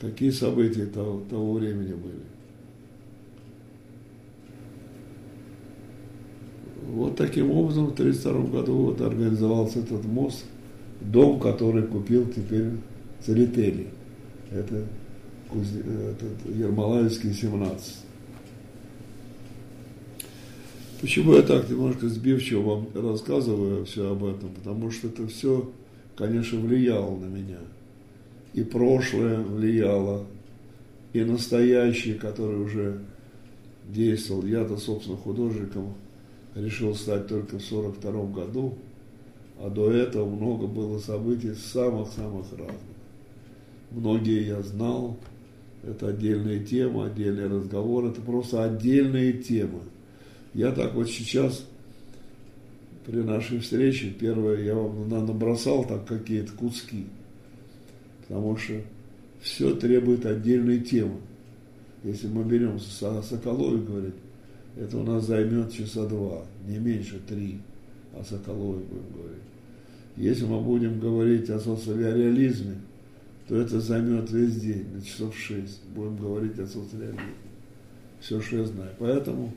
какие 0.00 0.30
события 0.30 0.86
того, 0.86 1.22
того 1.30 1.52
времени 1.52 1.92
были. 1.92 2.24
Вот 6.88 7.14
таким 7.14 7.52
образом 7.52 7.86
в 7.86 7.92
1932 7.92 8.60
году 8.60 8.74
вот 8.78 9.00
организовался 9.02 9.78
этот 9.78 10.04
мост, 10.06 10.44
дом, 11.02 11.38
который 11.38 11.84
купил 11.84 12.26
теперь 12.32 12.70
Церетели. 13.24 13.86
Это, 14.50 14.86
это 15.52 16.52
Ермолаевский 16.52 17.32
17. 17.32 18.05
Почему 21.00 21.34
я 21.34 21.42
так 21.42 21.68
немножко 21.68 22.08
сбивчиво 22.08 22.62
вам 22.62 22.88
рассказываю 22.94 23.84
все 23.84 24.10
об 24.10 24.24
этом? 24.24 24.50
Потому 24.54 24.90
что 24.90 25.08
это 25.08 25.26
все, 25.26 25.70
конечно, 26.16 26.58
влияло 26.58 27.16
на 27.16 27.26
меня. 27.26 27.58
И 28.54 28.62
прошлое 28.62 29.40
влияло, 29.40 30.24
и 31.12 31.22
настоящее, 31.22 32.14
которое 32.14 32.58
уже 32.58 33.00
действовал. 33.88 34.44
Я-то, 34.46 34.78
собственно, 34.78 35.18
художником 35.18 35.94
решил 36.54 36.94
стать 36.94 37.26
только 37.26 37.58
в 37.58 37.62
42 37.62 38.26
году, 38.26 38.74
а 39.60 39.68
до 39.68 39.90
этого 39.90 40.28
много 40.28 40.66
было 40.66 40.98
событий 40.98 41.52
самых-самых 41.54 42.50
разных. 42.52 42.96
Многие 43.90 44.46
я 44.46 44.62
знал, 44.62 45.18
это 45.82 46.08
отдельная 46.08 46.58
тема, 46.64 47.06
отдельный 47.06 47.48
разговор, 47.48 48.06
это 48.06 48.22
просто 48.22 48.64
отдельные 48.64 49.34
темы. 49.34 49.80
Я 50.56 50.72
так 50.72 50.94
вот 50.94 51.10
сейчас 51.10 51.66
при 53.04 53.18
нашей 53.18 53.58
встрече, 53.58 54.08
первое, 54.08 54.62
я 54.62 54.74
вам 54.74 55.06
набросал 55.06 55.84
так 55.84 56.06
какие-то 56.06 56.52
куски, 56.52 57.04
потому 58.22 58.56
что 58.56 58.80
все 59.42 59.74
требует 59.76 60.24
отдельной 60.24 60.80
темы. 60.80 61.18
Если 62.04 62.26
мы 62.28 62.42
берем 62.42 62.80
Соколове, 62.80 63.82
говорит, 63.82 64.14
это 64.78 64.96
у 64.96 65.02
нас 65.02 65.26
займет 65.26 65.74
часа 65.74 66.06
два, 66.06 66.46
не 66.66 66.78
меньше 66.78 67.20
три, 67.28 67.58
о 68.18 68.24
Соколове 68.24 68.82
будем 68.84 69.12
говорить. 69.12 69.42
Если 70.16 70.46
мы 70.46 70.62
будем 70.62 70.98
говорить 70.98 71.50
о 71.50 71.60
социореализме, 71.60 72.76
то 73.46 73.56
это 73.56 73.78
займет 73.78 74.30
весь 74.30 74.56
день, 74.56 74.86
на 74.94 75.02
часов 75.02 75.36
шесть. 75.36 75.82
Будем 75.94 76.16
говорить 76.16 76.58
о 76.58 76.66
социореализме. 76.66 77.34
Все, 78.20 78.40
что 78.40 78.56
я 78.56 78.64
знаю. 78.64 78.92
Поэтому 78.98 79.52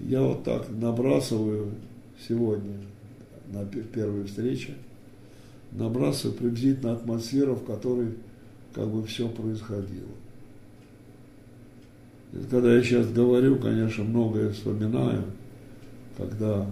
я 0.00 0.22
вот 0.22 0.44
так 0.44 0.68
набрасываю 0.70 1.72
сегодня 2.28 2.78
на 3.52 3.64
первой 3.66 4.24
встрече, 4.24 4.74
набрасываю 5.72 6.36
приблизительно 6.36 6.92
атмосферу, 6.92 7.54
в 7.54 7.64
которой 7.64 8.14
как 8.74 8.88
бы 8.88 9.06
все 9.06 9.28
происходило. 9.28 10.08
И 12.32 12.38
когда 12.50 12.74
я 12.74 12.82
сейчас 12.82 13.10
говорю, 13.10 13.56
конечно, 13.56 14.04
многое 14.04 14.50
вспоминаю, 14.52 15.24
когда 16.16 16.66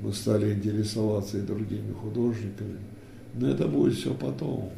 мы 0.00 0.12
стали 0.12 0.54
интересоваться 0.54 1.38
и 1.38 1.42
другими 1.42 1.92
художниками, 1.92 2.78
но 3.34 3.48
это 3.48 3.66
будет 3.66 3.94
все 3.94 4.14
потом. 4.14 4.70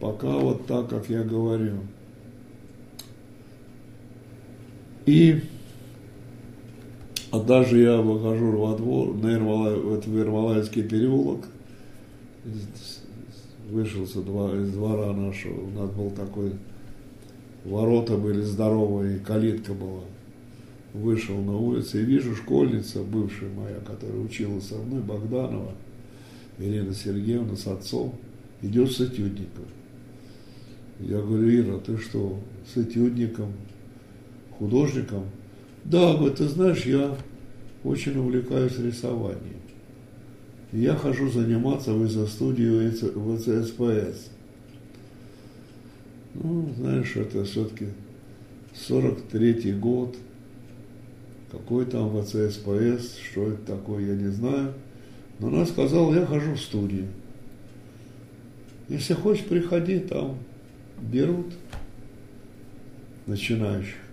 Пока 0.00 0.28
вот 0.28 0.66
так, 0.66 0.88
как 0.88 1.08
я 1.10 1.22
говорю. 1.22 1.78
И 5.06 5.40
а 7.30 7.40
даже 7.40 7.80
я 7.80 8.00
выхожу 8.00 8.56
во 8.56 8.76
двор, 8.76 9.14
на 9.14 9.30
Ермолай, 9.30 9.74
в 9.74 10.18
Ермолаевский 10.18 10.82
переулок, 10.82 11.46
вышел 13.70 14.04
из 14.04 14.72
двора 14.72 15.12
нашего, 15.12 15.60
у 15.60 15.70
нас 15.70 15.90
был 15.90 16.10
такой 16.10 16.52
ворота 17.64 18.16
были 18.16 18.40
здоровые, 18.40 19.18
калитка 19.18 19.74
была. 19.74 20.04
Вышел 20.94 21.36
на 21.42 21.56
улицу 21.56 21.98
и 22.00 22.04
вижу 22.04 22.34
школьница, 22.34 23.02
бывшая 23.02 23.50
моя, 23.50 23.76
которая 23.80 24.18
училась 24.20 24.68
со 24.68 24.76
мной, 24.76 25.02
Богданова, 25.02 25.72
Ирина 26.58 26.94
Сергеевна 26.94 27.56
с 27.56 27.66
отцом, 27.66 28.14
идет 28.62 28.90
с 28.90 29.00
этюдником. 29.00 29.66
Я 31.00 31.20
говорю, 31.20 31.48
Ира, 31.48 31.78
ты 31.78 31.98
что, 31.98 32.40
с 32.72 32.78
этюдником, 32.78 33.52
художником? 34.58 35.24
Да, 35.84 36.14
говорит, 36.14 36.36
ты 36.36 36.48
знаешь, 36.48 36.84
я 36.84 37.16
очень 37.84 38.16
увлекаюсь 38.18 38.78
рисованием. 38.78 39.58
Я 40.72 40.94
хожу 40.94 41.30
заниматься 41.30 41.94
в 41.94 42.04
изо-студию 42.04 42.92
ВЦСПС. 42.92 44.30
Ну, 46.34 46.68
знаешь, 46.76 47.16
это 47.16 47.44
все-таки 47.44 47.86
43-й 48.74 49.72
год, 49.72 50.16
какой 51.50 51.86
там 51.86 52.10
ВЦСПС, 52.20 53.16
что 53.30 53.48
это 53.48 53.64
такое, 53.66 54.08
я 54.08 54.14
не 54.14 54.28
знаю. 54.28 54.74
Но 55.38 55.48
она 55.48 55.64
сказала, 55.64 56.14
я 56.14 56.26
хожу 56.26 56.54
в 56.54 56.60
студию. 56.60 57.06
Если 58.88 59.14
хочешь, 59.14 59.44
приходи, 59.44 60.00
там 60.00 60.38
берут 61.00 61.54
начинающих. 63.26 64.07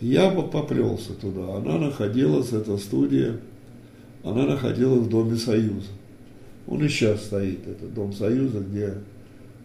Я 0.00 0.30
поплелся 0.30 1.14
туда. 1.14 1.56
Она 1.56 1.78
находилась, 1.78 2.52
эта 2.52 2.76
студия, 2.76 3.40
она 4.22 4.44
находилась 4.44 5.06
в 5.06 5.08
Доме 5.08 5.36
Союза. 5.36 5.88
Он 6.66 6.84
и 6.84 6.88
сейчас 6.88 7.24
стоит, 7.24 7.66
это 7.66 7.86
Дом 7.86 8.12
Союза, 8.12 8.60
где 8.60 8.94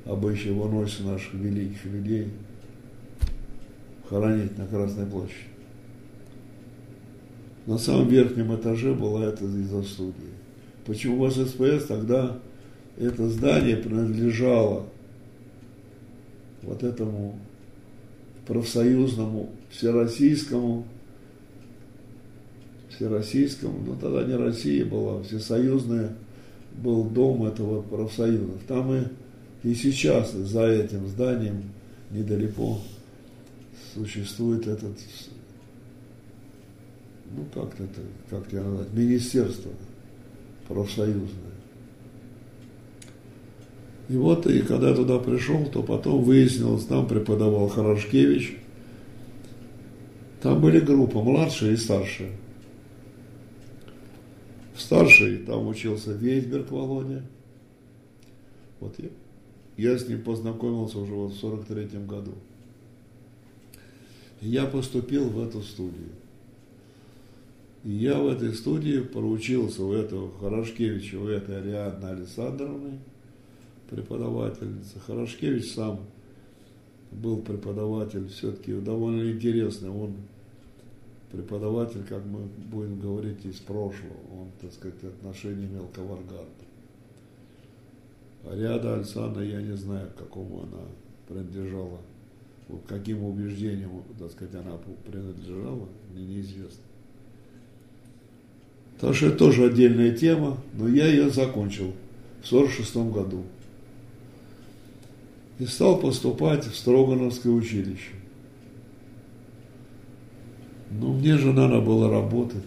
обычно 0.05 0.53
выносят 0.53 1.05
наших 1.05 1.33
великих 1.33 1.83
людей 1.85 2.29
хоронить 4.07 4.57
на 4.57 4.67
Красной 4.67 5.05
площади. 5.05 5.51
На 7.65 7.77
самом 7.77 8.07
верхнем 8.09 8.55
этаже 8.55 8.93
была 8.93 9.25
эта 9.25 9.45
студия. 9.83 10.13
Почему 10.85 11.25
в 11.25 11.31
ССПС 11.31 11.85
тогда 11.87 12.37
это 12.97 13.29
здание 13.29 13.77
принадлежало 13.77 14.85
вот 16.61 16.83
этому 16.83 17.39
профсоюзному, 18.45 19.49
всероссийскому, 19.71 20.85
всероссийскому, 22.89 23.79
но 23.85 23.95
тогда 23.95 24.23
не 24.23 24.35
Россия 24.35 24.85
была, 24.85 25.23
всесоюзная, 25.23 26.13
был 26.77 27.05
дом 27.05 27.45
этого 27.45 27.81
профсоюза. 27.81 28.53
Там 28.67 28.93
и 28.93 29.03
и 29.63 29.75
сейчас 29.75 30.31
за 30.31 30.67
этим 30.67 31.07
зданием 31.07 31.63
недалеко 32.09 32.79
существует 33.93 34.65
этот, 34.67 34.97
ну 37.35 37.45
как 37.53 37.73
это, 37.79 38.01
как 38.29 38.49
тебя 38.49 38.63
назвать, 38.63 38.91
министерство 38.93 39.71
профсоюзное. 40.67 41.51
И 44.09 44.15
вот, 44.15 44.47
и 44.47 44.61
когда 44.61 44.89
я 44.89 44.95
туда 44.95 45.19
пришел, 45.19 45.65
то 45.67 45.83
потом 45.83 46.23
выяснилось, 46.23 46.85
там 46.85 47.07
преподавал 47.07 47.69
Хорошкевич. 47.69 48.57
Там 50.41 50.59
были 50.59 50.79
группы, 50.79 51.19
младшие 51.19 51.73
и 51.73 51.77
старшие. 51.77 52.31
В 54.73 54.81
старшей 54.81 55.37
там 55.39 55.67
учился 55.67 56.13
Вейсберг 56.13 56.71
Володя. 56.71 57.23
Вот 58.79 58.95
я 58.97 59.09
я 59.77 59.97
с 59.97 60.07
ним 60.07 60.21
познакомился 60.21 60.99
уже 60.99 61.13
вот 61.13 61.31
в 61.31 61.39
43 61.39 62.05
году. 62.05 62.33
я 64.41 64.65
поступил 64.65 65.29
в 65.29 65.41
эту 65.43 65.61
студию. 65.61 66.09
И 67.83 67.89
я 67.91 68.19
в 68.19 68.27
этой 68.27 68.53
студии 68.53 68.99
проучился 68.99 69.83
у 69.83 69.93
этого 69.93 70.31
Хорошкевича, 70.39 71.15
у 71.15 71.27
этой 71.27 71.59
Ариадны 71.61 72.05
Александровны, 72.09 72.99
преподавательницы. 73.89 74.99
Хорошкевич 74.99 75.71
сам 75.73 76.01
был 77.11 77.37
преподаватель 77.37 78.27
все-таки 78.29 78.73
довольно 78.73 79.31
интересный. 79.31 79.89
Он 79.89 80.13
преподаватель, 81.31 82.03
как 82.07 82.25
мы 82.25 82.41
будем 82.71 82.99
говорить, 82.99 83.45
из 83.45 83.57
прошлого. 83.59 84.15
Он, 84.31 84.47
так 84.59 84.71
сказать, 84.73 85.03
отношение 85.03 85.67
имел 85.67 85.87
к 85.87 85.97
авангарду. 85.97 86.49
А 88.43 88.55
ряда 88.55 88.95
Александра 88.95 89.43
я 89.43 89.61
не 89.61 89.75
знаю, 89.77 90.09
к 90.09 90.19
какому 90.19 90.63
она 90.63 90.81
принадлежала. 91.27 91.99
Вот 92.67 92.81
каким 92.87 93.23
убеждением, 93.23 94.03
так 94.17 94.31
сказать, 94.31 94.55
она 94.55 94.77
принадлежала, 95.05 95.87
мне 96.13 96.25
неизвестно. 96.25 96.83
Так 98.99 99.15
что 99.15 99.27
это 99.27 99.37
тоже 99.37 99.65
отдельная 99.65 100.15
тема, 100.15 100.57
но 100.73 100.87
я 100.87 101.07
ее 101.07 101.29
закончил 101.29 101.93
в 102.41 102.53
1946 102.53 102.95
году. 103.11 103.43
И 105.61 105.67
стал 105.67 105.99
поступать 105.99 106.65
в 106.65 106.75
Строгановское 106.75 107.53
училище. 107.53 108.13
Ну, 110.89 111.13
мне 111.13 111.37
же 111.37 111.53
надо 111.53 111.79
было 111.81 112.09
работать, 112.09 112.65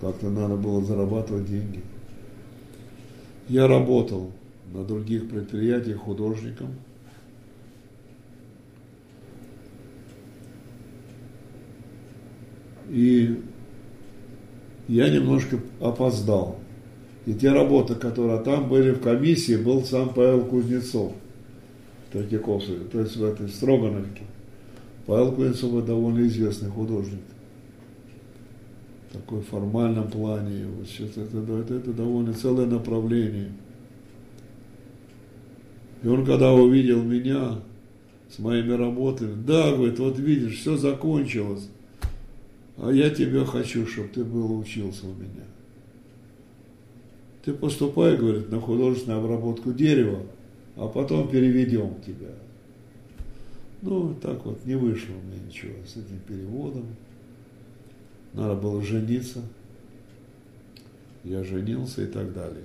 как-то 0.00 0.30
надо 0.30 0.56
было 0.56 0.82
зарабатывать 0.82 1.44
деньги. 1.44 1.82
Я 3.50 3.68
работал 3.68 4.32
на 4.72 4.84
других 4.84 5.28
предприятиях 5.28 5.98
художником. 5.98 6.76
И 12.88 13.38
я 14.88 15.10
немножко 15.10 15.60
опоздал. 15.78 16.58
И 17.26 17.34
те 17.34 17.52
работы, 17.52 17.96
которые 17.96 18.40
там 18.40 18.66
были 18.66 18.92
в 18.92 19.02
комиссии, 19.02 19.56
был 19.56 19.84
сам 19.84 20.14
Павел 20.14 20.46
Кузнецов, 20.46 21.12
Третьяковский, 22.12 22.78
то 22.90 23.00
есть 23.00 23.16
в 23.16 23.24
этой 23.24 23.48
Строгановке. 23.48 24.22
Павел 25.06 25.32
Кузнецов 25.32 25.84
довольно 25.84 26.26
известный 26.26 26.70
художник. 26.70 27.20
В 29.08 29.14
такой 29.14 29.40
формальном 29.40 30.08
плане. 30.08 30.66
Вот 30.66 30.86
сейчас 30.86 31.16
это, 31.16 31.38
это, 31.38 31.74
это 31.74 31.92
довольно 31.92 32.34
целое 32.34 32.66
направление. 32.66 33.52
И 36.02 36.08
он, 36.08 36.24
когда 36.24 36.52
увидел 36.52 37.02
меня 37.02 37.60
с 38.30 38.38
моими 38.38 38.72
работами, 38.72 39.34
да, 39.46 39.74
говорит, 39.74 39.98
вот 39.98 40.18
видишь, 40.18 40.58
все 40.60 40.76
закончилось, 40.76 41.68
а 42.76 42.90
я 42.90 43.10
тебя 43.10 43.44
хочу, 43.44 43.86
чтобы 43.86 44.08
ты 44.08 44.24
был 44.24 44.58
учился 44.58 45.06
у 45.06 45.14
меня. 45.14 45.44
Ты 47.44 47.54
поступай, 47.54 48.16
говорит, 48.16 48.50
на 48.50 48.60
художественную 48.60 49.24
обработку 49.24 49.72
дерева, 49.72 50.20
а 50.78 50.86
потом 50.86 51.28
переведем 51.28 51.96
тебя. 52.06 52.30
Ну, 53.82 54.14
так 54.14 54.44
вот, 54.46 54.64
не 54.64 54.76
вышло 54.76 55.12
у 55.12 55.26
меня 55.26 55.40
ничего 55.46 55.74
с 55.84 55.96
этим 55.96 56.20
переводом. 56.26 56.86
Надо 58.32 58.54
было 58.54 58.80
жениться. 58.82 59.40
Я 61.24 61.42
женился 61.42 62.04
и 62.04 62.06
так 62.06 62.32
далее. 62.32 62.64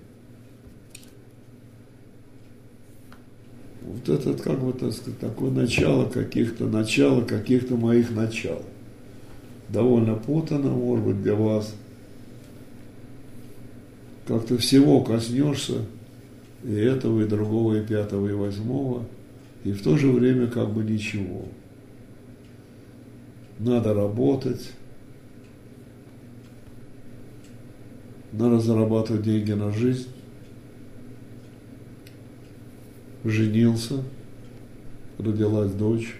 Вот 3.81 4.07
это, 4.07 4.33
как 4.41 4.59
бы, 4.59 4.71
так 4.73 4.93
сказать, 4.93 5.19
такое 5.19 5.51
начало 5.51 6.07
каких-то, 6.07 6.67
начало 6.67 7.21
каких-то 7.23 7.75
моих 7.75 8.11
начал. 8.11 8.61
Довольно 9.69 10.15
путано, 10.15 10.69
может 10.69 11.05
быть, 11.05 11.23
для 11.23 11.35
вас. 11.35 11.75
Как-то 14.27 14.57
всего 14.57 15.03
коснешься, 15.03 15.81
и 16.63 16.73
этого, 16.73 17.21
и 17.21 17.27
другого, 17.27 17.75
и 17.75 17.85
пятого, 17.85 18.27
и 18.27 18.33
восьмого– 18.33 19.05
и 19.63 19.71
в 19.71 19.81
то 19.81 19.97
же 19.97 20.11
время 20.11 20.47
как 20.47 20.71
бы 20.71 20.83
ничего. 20.83 21.45
Надо 23.59 23.93
работать, 23.93 24.73
надо 28.33 28.59
зарабатывать 28.59 29.23
деньги 29.23 29.53
на 29.53 29.71
жизнь. 29.71 30.09
Женился, 33.23 34.03
родилась 35.17 35.71
дочь. 35.71 36.15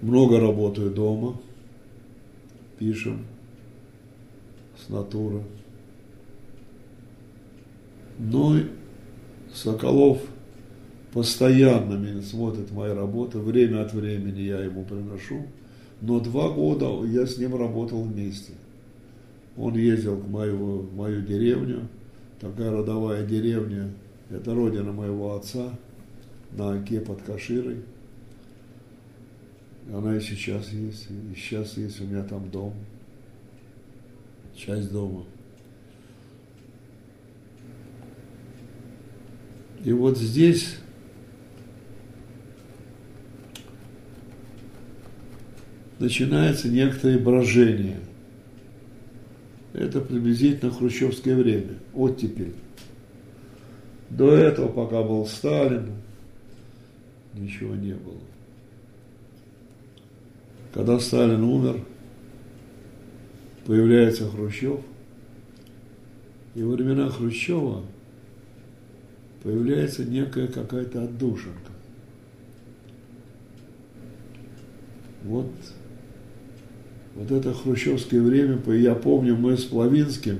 Много 0.00 0.40
работаю 0.40 0.90
дома, 0.90 1.38
пишем 2.78 3.26
с 4.86 4.88
натуры. 4.88 5.42
Но 8.18 8.56
Соколов 9.52 10.20
постоянно 11.12 11.94
меня 11.94 12.22
смотрит 12.22 12.70
мои 12.72 12.92
работы, 12.92 13.38
время 13.38 13.82
от 13.82 13.92
времени 13.92 14.40
я 14.40 14.60
ему 14.60 14.84
приношу, 14.84 15.46
но 16.00 16.20
два 16.20 16.50
года 16.50 17.06
я 17.06 17.26
с 17.26 17.38
ним 17.38 17.56
работал 17.56 18.02
вместе. 18.02 18.52
Он 19.56 19.74
ездил 19.74 20.16
в 20.16 20.30
мою, 20.30 20.80
в 20.80 20.94
мою 20.94 21.22
деревню, 21.22 21.88
такая 22.40 22.70
родовая 22.70 23.26
деревня, 23.26 23.90
это 24.30 24.54
родина 24.54 24.92
моего 24.92 25.34
отца, 25.34 25.70
на 26.52 26.74
Оке 26.74 27.00
под 27.00 27.22
Каширой. 27.22 27.78
Она 29.92 30.16
и 30.16 30.20
сейчас 30.20 30.70
есть, 30.72 31.08
и 31.10 31.34
сейчас 31.36 31.76
есть 31.76 32.00
у 32.00 32.04
меня 32.04 32.24
там 32.24 32.50
дом, 32.50 32.74
часть 34.56 34.90
дома– 34.92 35.24
И 39.86 39.92
вот 39.92 40.18
здесь 40.18 40.78
начинается 46.00 46.68
некоторое 46.68 47.20
брожение. 47.20 48.00
Это 49.74 50.00
приблизительно 50.00 50.72
хрущевское 50.72 51.36
время, 51.36 51.74
оттепель. 51.94 52.56
До 54.10 54.32
этого, 54.32 54.66
пока 54.66 55.04
был 55.04 55.24
Сталин, 55.28 55.92
ничего 57.34 57.76
не 57.76 57.94
было. 57.94 58.18
Когда 60.74 60.98
Сталин 60.98 61.44
умер, 61.44 61.84
появляется 63.66 64.30
Хрущев, 64.30 64.80
и 66.54 66.62
во 66.62 66.72
времена 66.72 67.10
Хрущева– 67.10 67.84
появляется 69.46 70.04
некая 70.04 70.48
какая-то 70.48 71.04
отдушинка. 71.04 71.70
Вот, 75.22 75.52
вот 77.14 77.30
это 77.30 77.54
хрущевское 77.54 78.20
время, 78.22 78.60
я 78.74 78.96
помню, 78.96 79.36
мы 79.36 79.56
с 79.56 79.62
Плавинским, 79.62 80.38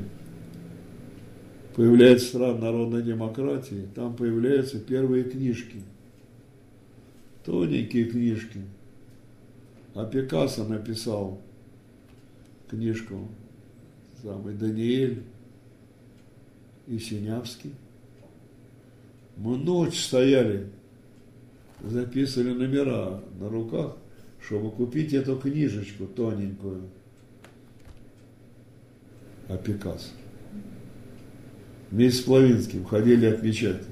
появляется 1.76 2.26
страна 2.26 2.58
народной 2.58 3.04
демократии, 3.04 3.86
там 3.94 4.16
появляются 4.16 4.80
первые 4.80 5.22
книжки, 5.22 5.82
тоненькие 7.44 8.06
книжки. 8.06 8.60
А 9.94 10.04
Пикассо 10.04 10.64
написал 10.64 11.40
книжку, 12.68 13.28
самый 14.22 14.54
Даниэль 14.54 15.22
и 16.86 16.98
Синявский. 16.98 17.72
Мы 19.36 19.56
ночь 19.56 20.04
стояли, 20.04 20.68
записывали 21.82 22.54
номера 22.54 23.22
на 23.38 23.48
руках, 23.48 23.96
чтобы 24.40 24.70
купить 24.70 25.12
эту 25.12 25.36
книжечку 25.36 26.06
тоненькую 26.06 26.88
о 29.48 29.56
Пикассо. 29.56 30.10
Вместе 31.90 32.20
с 32.20 32.24
Плавинским 32.24 32.84
ходили 32.84 33.26
отмечать. 33.26 33.82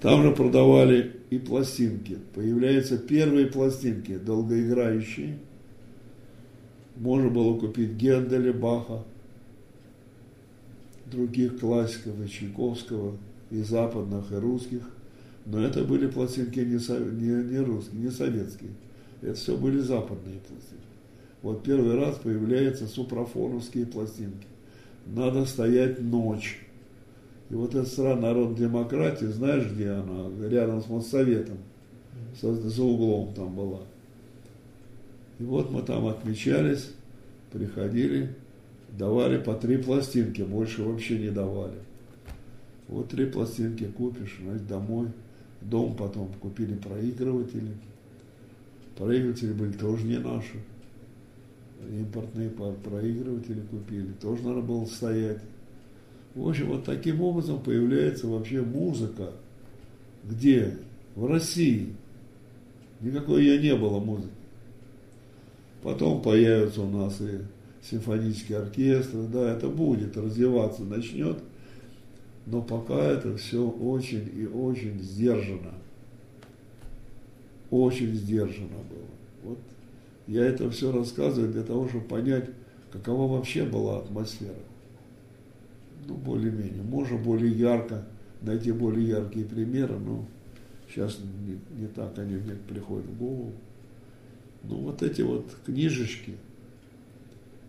Там 0.00 0.22
же 0.22 0.32
продавали 0.32 1.16
и 1.30 1.38
пластинки. 1.38 2.18
Появляются 2.34 2.98
первые 2.98 3.46
пластинки, 3.46 4.16
долгоиграющие. 4.16 5.38
Можно 7.00 7.30
было 7.30 7.58
купить 7.58 7.94
Генделя, 7.94 8.52
Баха, 8.52 9.02
других 11.06 11.58
классиков, 11.58 12.14
и 12.24 12.28
Чайковского– 12.28 13.16
и 13.50 13.62
западных, 13.62 14.32
и 14.32 14.36
русских. 14.36 14.82
Но 15.46 15.60
это 15.60 15.84
были 15.84 16.06
пластинки 16.06 16.60
не, 16.60 16.76
не, 16.76 17.52
не 17.52 17.58
русские, 17.58 18.02
не 18.02 18.10
советские. 18.10 18.70
Это 19.22 19.34
все 19.34 19.56
были 19.56 19.78
западные 19.78 20.38
пластинки. 20.38 20.84
Вот 21.42 21.62
первый 21.62 21.96
раз 21.96 22.16
появляются 22.16 22.86
супрафоновские 22.86 23.86
пластинки. 23.86 24.46
Надо 25.06 25.44
стоять 25.46 26.00
ночь. 26.00 26.60
И 27.48 27.54
вот 27.54 27.74
эта 27.74 27.88
страна 27.88 28.28
народной 28.28 28.56
демократии, 28.56 29.24
знаешь, 29.24 29.66
где 29.72 29.90
она? 29.90 30.30
Рядом 30.46 30.82
с 30.82 30.88
Моссоветом. 30.88 31.58
За 32.40 32.82
углом 32.82 33.34
там 33.34 33.54
была. 33.54 33.80
И 35.40 35.42
вот 35.42 35.70
мы 35.70 35.80
там 35.80 36.06
отмечались, 36.06 36.90
приходили, 37.50 38.34
давали 38.90 39.38
по 39.38 39.54
три 39.54 39.78
пластинки, 39.78 40.42
больше 40.42 40.82
вообще 40.82 41.18
не 41.18 41.30
давали. 41.30 41.78
Вот 42.88 43.08
три 43.08 43.24
пластинки 43.24 43.84
купишь, 43.84 44.38
значит, 44.42 44.66
домой. 44.66 45.08
Дом 45.62 45.96
потом 45.96 46.30
купили 46.40 46.74
проигрыватели. 46.74 47.72
Проигрыватели 48.98 49.52
были 49.52 49.72
тоже 49.72 50.04
не 50.04 50.18
наши. 50.18 50.56
импортные 51.90 52.50
проигрыватели 52.50 53.62
купили, 53.70 54.12
тоже 54.20 54.42
надо 54.42 54.60
было 54.60 54.84
стоять. 54.84 55.40
В 56.34 56.46
общем, 56.46 56.68
вот 56.68 56.84
таким 56.84 57.22
образом 57.22 57.62
появляется 57.62 58.26
вообще 58.26 58.60
музыка, 58.60 59.32
где 60.22 60.76
в 61.14 61.24
России 61.24 61.94
никакой 63.00 63.44
ее 63.44 63.58
не 63.58 63.74
было 63.74 64.00
музыки. 64.00 64.39
Потом 65.82 66.20
появятся 66.20 66.82
у 66.82 66.90
нас 66.90 67.20
и 67.20 67.38
симфонические 67.82 68.58
оркестры, 68.58 69.22
да, 69.32 69.52
это 69.52 69.68
будет 69.68 70.16
развиваться, 70.16 70.82
начнет, 70.82 71.38
но 72.46 72.60
пока 72.60 72.96
это 72.96 73.36
все 73.36 73.66
очень 73.66 74.28
и 74.36 74.46
очень 74.46 75.00
сдержано. 75.00 75.74
Очень 77.70 78.14
сдержано 78.14 78.78
было. 78.90 79.08
Вот 79.44 79.58
я 80.26 80.44
это 80.44 80.70
все 80.70 80.92
рассказываю 80.92 81.52
для 81.52 81.62
того, 81.62 81.88
чтобы 81.88 82.04
понять, 82.04 82.50
какова 82.92 83.32
вообще 83.32 83.64
была 83.64 83.98
атмосфера. 83.98 84.54
Ну, 86.06 86.14
более-менее. 86.14 86.82
Можно 86.82 87.18
более 87.18 87.52
ярко, 87.52 88.04
найти 88.42 88.72
более 88.72 89.08
яркие 89.08 89.46
примеры, 89.46 89.98
но 89.98 90.24
сейчас 90.88 91.18
не, 91.46 91.58
не 91.80 91.86
так 91.86 92.18
они 92.18 92.36
мне 92.36 92.54
приходят 92.68 93.06
в 93.06 93.18
голову. 93.18 93.52
Ну, 94.64 94.76
вот 94.76 95.02
эти 95.02 95.22
вот 95.22 95.46
книжечки, 95.64 96.36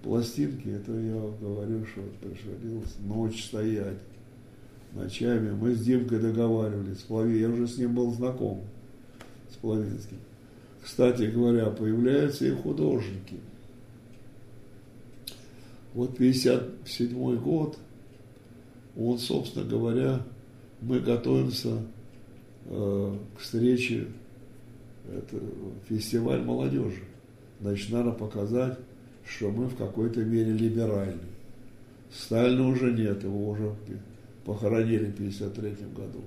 пластинки, 0.03 0.67
это 0.67 0.91
я 0.93 1.21
говорю, 1.39 1.85
что 1.85 2.01
пришлось 2.21 2.95
ночь 2.99 3.45
стоять, 3.45 3.99
ночами. 4.93 5.51
Мы 5.51 5.73
с 5.73 5.81
Димкой 5.81 6.19
договаривались, 6.19 7.05
я 7.09 7.49
уже 7.49 7.67
с 7.67 7.77
ним 7.77 7.95
был 7.95 8.11
знаком, 8.11 8.61
с 9.51 9.55
Плавинским. 9.55 10.17
Кстати 10.83 11.23
говоря, 11.23 11.67
появляются 11.67 12.45
и 12.45 12.51
художники. 12.51 13.39
Вот 15.93 16.17
57 16.17 17.37
год, 17.37 17.77
он, 18.97 19.19
собственно 19.19 19.65
говоря, 19.65 20.21
мы 20.81 20.99
готовимся 20.99 21.83
э, 22.65 23.17
к 23.37 23.39
встрече, 23.39 24.07
это 25.09 25.39
фестиваль 25.87 26.41
молодежи. 26.41 27.03
Значит, 27.61 27.91
надо 27.91 28.11
показать, 28.11 28.77
что 29.25 29.51
мы 29.51 29.67
в 29.67 29.75
какой-то 29.75 30.23
мере 30.23 30.53
либеральны. 30.53 31.21
Сталина 32.11 32.67
уже 32.67 32.91
нет, 32.91 33.23
его 33.23 33.49
уже 33.49 33.75
похоронили 34.45 35.05
в 35.05 35.13
1953 35.13 35.87
году. 35.93 36.21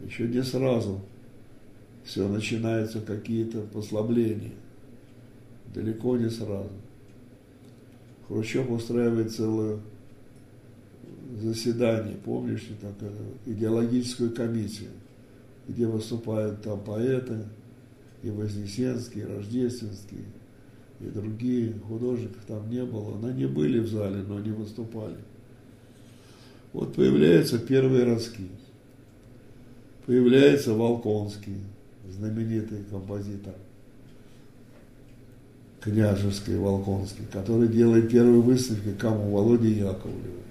Еще 0.00 0.26
не 0.28 0.42
сразу 0.42 1.00
все 2.04 2.28
начинаются 2.28 3.00
какие-то 3.00 3.60
послабления. 3.62 4.52
Далеко 5.74 6.16
не 6.16 6.30
сразу. 6.30 6.70
Хрущев 8.28 8.70
устраивает 8.70 9.32
целое 9.32 9.78
заседание, 11.40 12.16
помнишь, 12.24 12.68
так, 12.80 13.10
идеологическую 13.44 14.32
комиссию, 14.32 14.90
где 15.68 15.86
выступают 15.86 16.62
там 16.62 16.80
поэты, 16.80 17.44
и 18.26 18.30
Вознесенский, 18.30 19.22
и 19.22 19.24
Рождественский, 19.24 20.24
и 21.00 21.04
другие 21.04 21.74
художников 21.86 22.42
там 22.46 22.68
не 22.70 22.84
было. 22.84 23.16
Но 23.16 23.28
они 23.28 23.46
были 23.46 23.78
в 23.78 23.88
зале, 23.88 24.22
но 24.26 24.40
не 24.40 24.50
выступали. 24.50 25.18
Вот 26.72 26.94
появляются 26.94 27.58
первые 27.58 28.04
родские. 28.04 28.48
Появляется 30.06 30.74
Волконский, 30.74 31.56
знаменитый 32.08 32.84
композитор 32.90 33.54
княжеский 35.86 36.56
Волконский, 36.56 37.26
который 37.32 37.68
делает 37.68 38.10
первые 38.10 38.40
выставки 38.40 38.92
кому? 38.98 39.30
Володе 39.30 39.70
Яковлеву. 39.70 40.42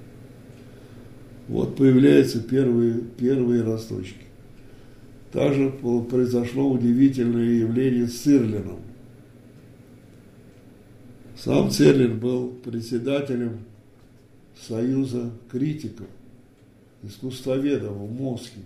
Вот 1.50 1.76
появляются 1.76 2.40
первые, 2.42 3.02
первые 3.18 3.62
росточки. 3.62 4.25
Также 5.36 5.70
произошло 5.70 6.72
удивительное 6.72 7.60
явление 7.60 8.08
с 8.08 8.22
Цирлином. 8.22 8.80
Сам 11.36 11.70
Цирлин 11.70 12.18
был 12.22 12.54
председателем 12.54 13.66
Союза 14.58 15.32
критиков, 15.52 16.08
искусствоведов 17.04 17.98
в 17.98 18.18
Москве. 18.18 18.64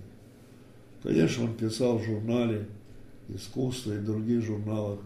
Конечно, 1.02 1.46
он 1.46 1.56
писал 1.56 1.98
в 1.98 2.04
журнале 2.04 2.68
искусства 3.30 3.94
и 3.94 3.98
других 3.98 4.46
журналах 4.46 5.00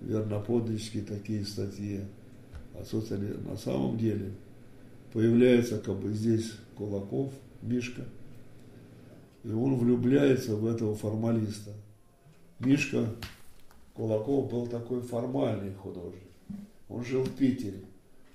верноподвижские 0.00 1.02
такие 1.02 1.44
статьи. 1.44 2.02
А, 2.78 2.84
собственно, 2.84 3.36
на 3.50 3.56
самом 3.56 3.98
деле 3.98 4.30
появляется 5.12 5.78
как 5.78 5.98
бы 5.98 6.12
здесь 6.12 6.52
Кулаков, 6.76 7.32
Мишка, 7.62 8.02
и 9.42 9.50
он 9.50 9.76
влюбляется 9.76 10.56
в 10.56 10.66
этого 10.66 10.94
формалиста. 10.94 11.72
Мишка 12.58 13.06
Кулаков 13.94 14.50
был 14.50 14.66
такой 14.66 15.00
формальный 15.02 15.74
художник. 15.74 16.30
Он 16.88 17.04
жил 17.04 17.22
в 17.22 17.34
Питере. 17.36 17.80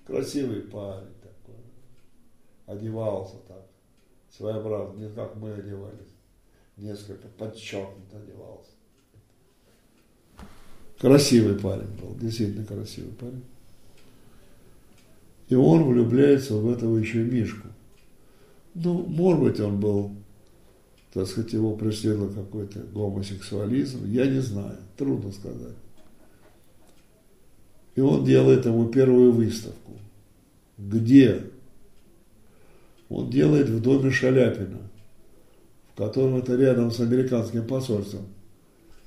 Красивый 0.05 0.61
парень 0.61 1.13
такой. 1.21 1.55
Одевался 2.65 3.35
так. 3.47 3.65
Своеобразно, 4.29 4.99
не 4.99 5.09
как 5.09 5.35
мы 5.35 5.51
одевались. 5.53 6.13
Несколько 6.77 7.27
подчеркнуто 7.27 8.17
одевался. 8.17 8.71
Красивый 10.99 11.57
парень 11.59 11.89
был, 12.01 12.15
действительно 12.15 12.65
красивый 12.65 13.13
парень. 13.13 13.43
И 15.49 15.55
он 15.55 15.83
влюбляется 15.83 16.55
в 16.55 16.71
этого 16.71 16.97
еще 16.97 17.19
Мишку. 17.19 17.67
Ну, 18.73 19.05
может 19.05 19.41
быть, 19.41 19.59
он 19.59 19.79
был, 19.79 20.11
так 21.15 21.27
сказать, 21.27 21.53
его 21.53 21.77
преследовал 21.77 22.27
какой-то 22.27 22.79
гомосексуализм, 22.93 24.05
я 24.05 24.27
не 24.27 24.41
знаю, 24.41 24.75
трудно 24.97 25.31
сказать. 25.31 25.77
И 27.95 28.01
он 28.01 28.25
делает 28.25 28.65
ему 28.65 28.89
первую 28.89 29.31
выставку. 29.31 29.93
Где? 30.77 31.43
Он 33.07 33.29
делает 33.29 33.69
в 33.69 33.81
доме 33.81 34.11
Шаляпина, 34.11 34.79
в 35.93 35.97
котором 35.97 36.35
это 36.35 36.57
рядом 36.57 36.91
с 36.91 36.99
американским 36.99 37.65
посольством. 37.65 38.25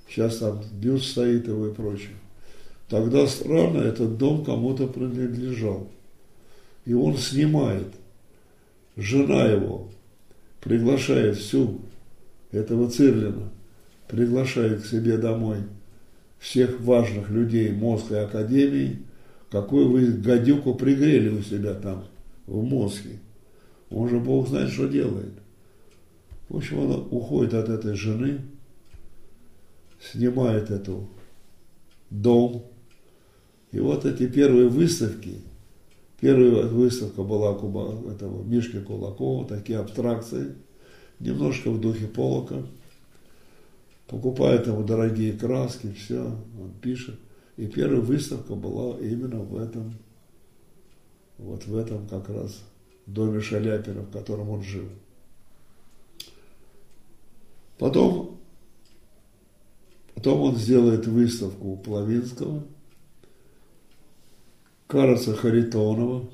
Сейчас 0.08 0.38
там 0.38 0.62
бюст 0.80 1.10
стоит 1.10 1.46
его 1.46 1.66
и 1.66 1.74
прочее. 1.74 2.16
Тогда 2.88 3.26
странно, 3.26 3.82
этот 3.82 4.16
дом 4.16 4.46
кому-то 4.46 4.86
принадлежал. 4.86 5.86
И 6.86 6.94
он 6.94 7.18
снимает. 7.18 7.88
Жена 8.96 9.44
его 9.44 9.90
приглашает 10.62 11.36
всю 11.36 11.82
этого 12.50 12.90
Цирлина, 12.90 13.50
приглашает 14.08 14.82
к 14.82 14.86
себе 14.86 15.18
домой 15.18 15.58
всех 16.38 16.80
важных 16.80 17.30
людей 17.30 17.72
Московской 17.72 18.24
академии, 18.24 19.00
какой 19.50 19.84
вы 19.84 20.12
гадюку 20.12 20.74
пригрели 20.74 21.28
у 21.28 21.42
себя 21.42 21.74
там, 21.74 22.04
в 22.46 22.62
Москве. 22.62 23.18
Он 23.90 24.08
же 24.08 24.18
Бог 24.18 24.48
знает, 24.48 24.70
что 24.70 24.86
делает. 24.86 25.32
В 26.48 26.56
общем, 26.56 26.78
он 26.78 27.08
уходит 27.10 27.54
от 27.54 27.68
этой 27.68 27.94
жены, 27.94 28.40
снимает 30.00 30.70
эту 30.70 31.08
дом. 32.10 32.64
И 33.72 33.80
вот 33.80 34.06
эти 34.06 34.26
первые 34.26 34.68
выставки, 34.68 35.36
первая 36.20 36.66
выставка 36.66 37.22
была 37.22 37.54
Куба, 37.54 37.94
этого 38.10 38.42
Мишки 38.42 38.80
Кулакова, 38.80 39.46
такие 39.46 39.78
абстракции, 39.78 40.54
немножко 41.20 41.70
в 41.70 41.80
духе 41.80 42.06
Полока. 42.06 42.62
Покупает 44.06 44.66
ему 44.66 44.84
дорогие 44.84 45.32
краски, 45.32 45.92
все, 45.92 46.22
он 46.22 46.72
пишет. 46.80 47.18
И 47.56 47.66
первая 47.66 48.00
выставка 48.00 48.54
была 48.54 48.98
именно 48.98 49.40
в 49.40 49.56
этом, 49.56 49.94
вот 51.36 51.66
в 51.66 51.76
этом 51.76 52.06
как 52.06 52.28
раз 52.28 52.62
доме 53.06 53.40
Шаляпина, 53.40 54.02
в 54.02 54.10
котором 54.10 54.50
он 54.50 54.62
жил. 54.62 54.88
Потом 57.78 58.38
Потом 60.18 60.40
он 60.40 60.56
сделает 60.56 61.06
выставку 61.06 61.68
у 61.68 61.76
Плавинского, 61.76 62.64
кажется, 64.88 65.32
Харитонова. 65.32 66.28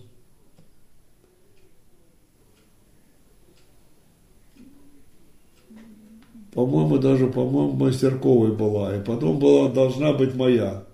По-моему, 6.55 6.99
даже, 6.99 7.27
по-моему, 7.27 7.73
Мастерковой 7.73 8.55
была. 8.55 8.97
И 8.97 9.05
потом 9.05 9.39
была, 9.39 9.71
должна 9.71 10.13
быть 10.13 10.35
моя. 10.35 10.85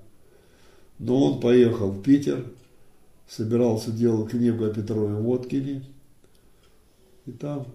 Но 0.98 1.32
он 1.32 1.40
поехал 1.40 1.90
в 1.90 2.02
Питер, 2.02 2.44
собирался 3.28 3.90
делать 3.92 4.30
книгу 4.30 4.64
о 4.64 4.70
Петрове 4.70 5.14
Водкине. 5.14 5.82
И 7.26 7.32
там, 7.32 7.66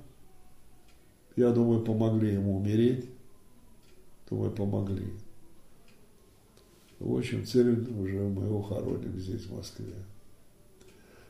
я 1.35 1.51
думаю, 1.51 1.81
помогли 1.81 2.33
ему 2.33 2.57
умереть 2.57 3.05
вы 4.35 4.49
помогли. 4.49 5.13
В 6.99 7.15
общем, 7.15 7.45
цель 7.45 7.71
уже 7.91 8.19
мы 8.19 8.45
его 8.45 8.61
хороним 8.61 9.19
здесь, 9.19 9.45
в 9.45 9.55
Москве. 9.55 9.93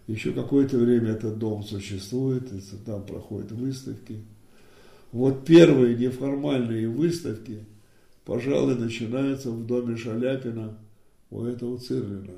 Еще 0.07 0.31
какое-то 0.31 0.77
время 0.77 1.11
этот 1.11 1.39
дом 1.39 1.63
существует, 1.63 2.49
там 2.85 3.05
проходят 3.05 3.51
выставки. 3.51 4.23
Вот 5.15 5.45
первые 5.45 5.95
неформальные 5.95 6.89
выставки, 6.89 7.63
пожалуй, 8.25 8.75
начинаются 8.75 9.49
в 9.49 9.65
доме 9.65 9.95
Шаляпина 9.95 10.77
у 11.29 11.45
этого 11.45 11.79
Цирлина. 11.79 12.33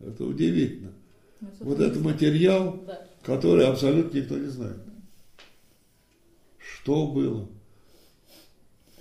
Это 0.00 0.24
удивительно. 0.24 0.92
Ну, 1.42 1.48
вот 1.60 1.80
это 1.80 2.00
материал, 2.00 2.82
да. 2.86 3.06
который 3.22 3.66
абсолютно 3.66 4.16
никто 4.16 4.38
не 4.38 4.46
знает. 4.46 4.78
Что 6.56 7.06
было? 7.06 7.46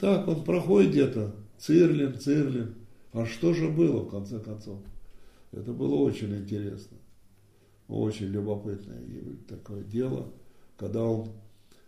Так, 0.02 0.28
он 0.28 0.44
проходит 0.44 0.92
где-то, 0.92 1.36
Цирлин, 1.58 2.20
Цирлин. 2.20 2.76
А 3.14 3.26
что 3.26 3.54
же 3.54 3.70
было 3.70 4.02
в 4.02 4.10
конце 4.10 4.40
концов? 4.40 4.82
Это 5.54 5.72
было 5.72 5.96
очень 5.96 6.36
интересно. 6.36 6.98
Очень 7.88 8.28
любопытное 8.28 9.00
такое 9.48 9.84
дело, 9.84 10.34
когда 10.76 11.06
он 11.06 11.30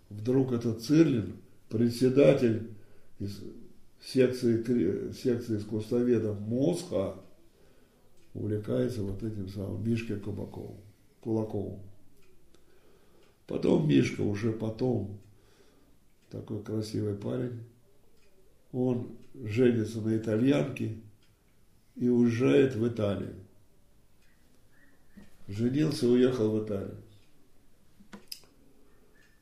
вдруг 0.10 0.52
этот 0.52 0.82
Цирлин, 0.82 1.38
председатель 1.70 2.72
из 3.20 3.42
секции, 4.02 5.12
секции 5.12 5.58
искусствоведов 5.58 6.40
МОСХа, 6.40 7.16
увлекается 8.34 9.04
вот 9.04 9.24
этим 9.24 9.48
самым 9.50 9.84
Мишкой 9.84 10.20
Кубаковым, 10.20 10.78
Кулаковым. 11.22 11.80
Потом 13.48 13.88
Мишка, 13.88 14.22
уже 14.22 14.52
потом, 14.52 15.20
такой 16.30 16.64
красивый 16.64 17.16
парень, 17.16 17.64
он 18.72 19.18
женится 19.44 20.02
на 20.02 20.16
итальянке 20.16 20.98
и 21.96 22.08
уезжает 22.08 22.76
в 22.76 22.88
Италию. 22.88 23.36
Женился, 25.48 26.08
уехал 26.08 26.52
в 26.52 26.64
Италию. 26.64 26.98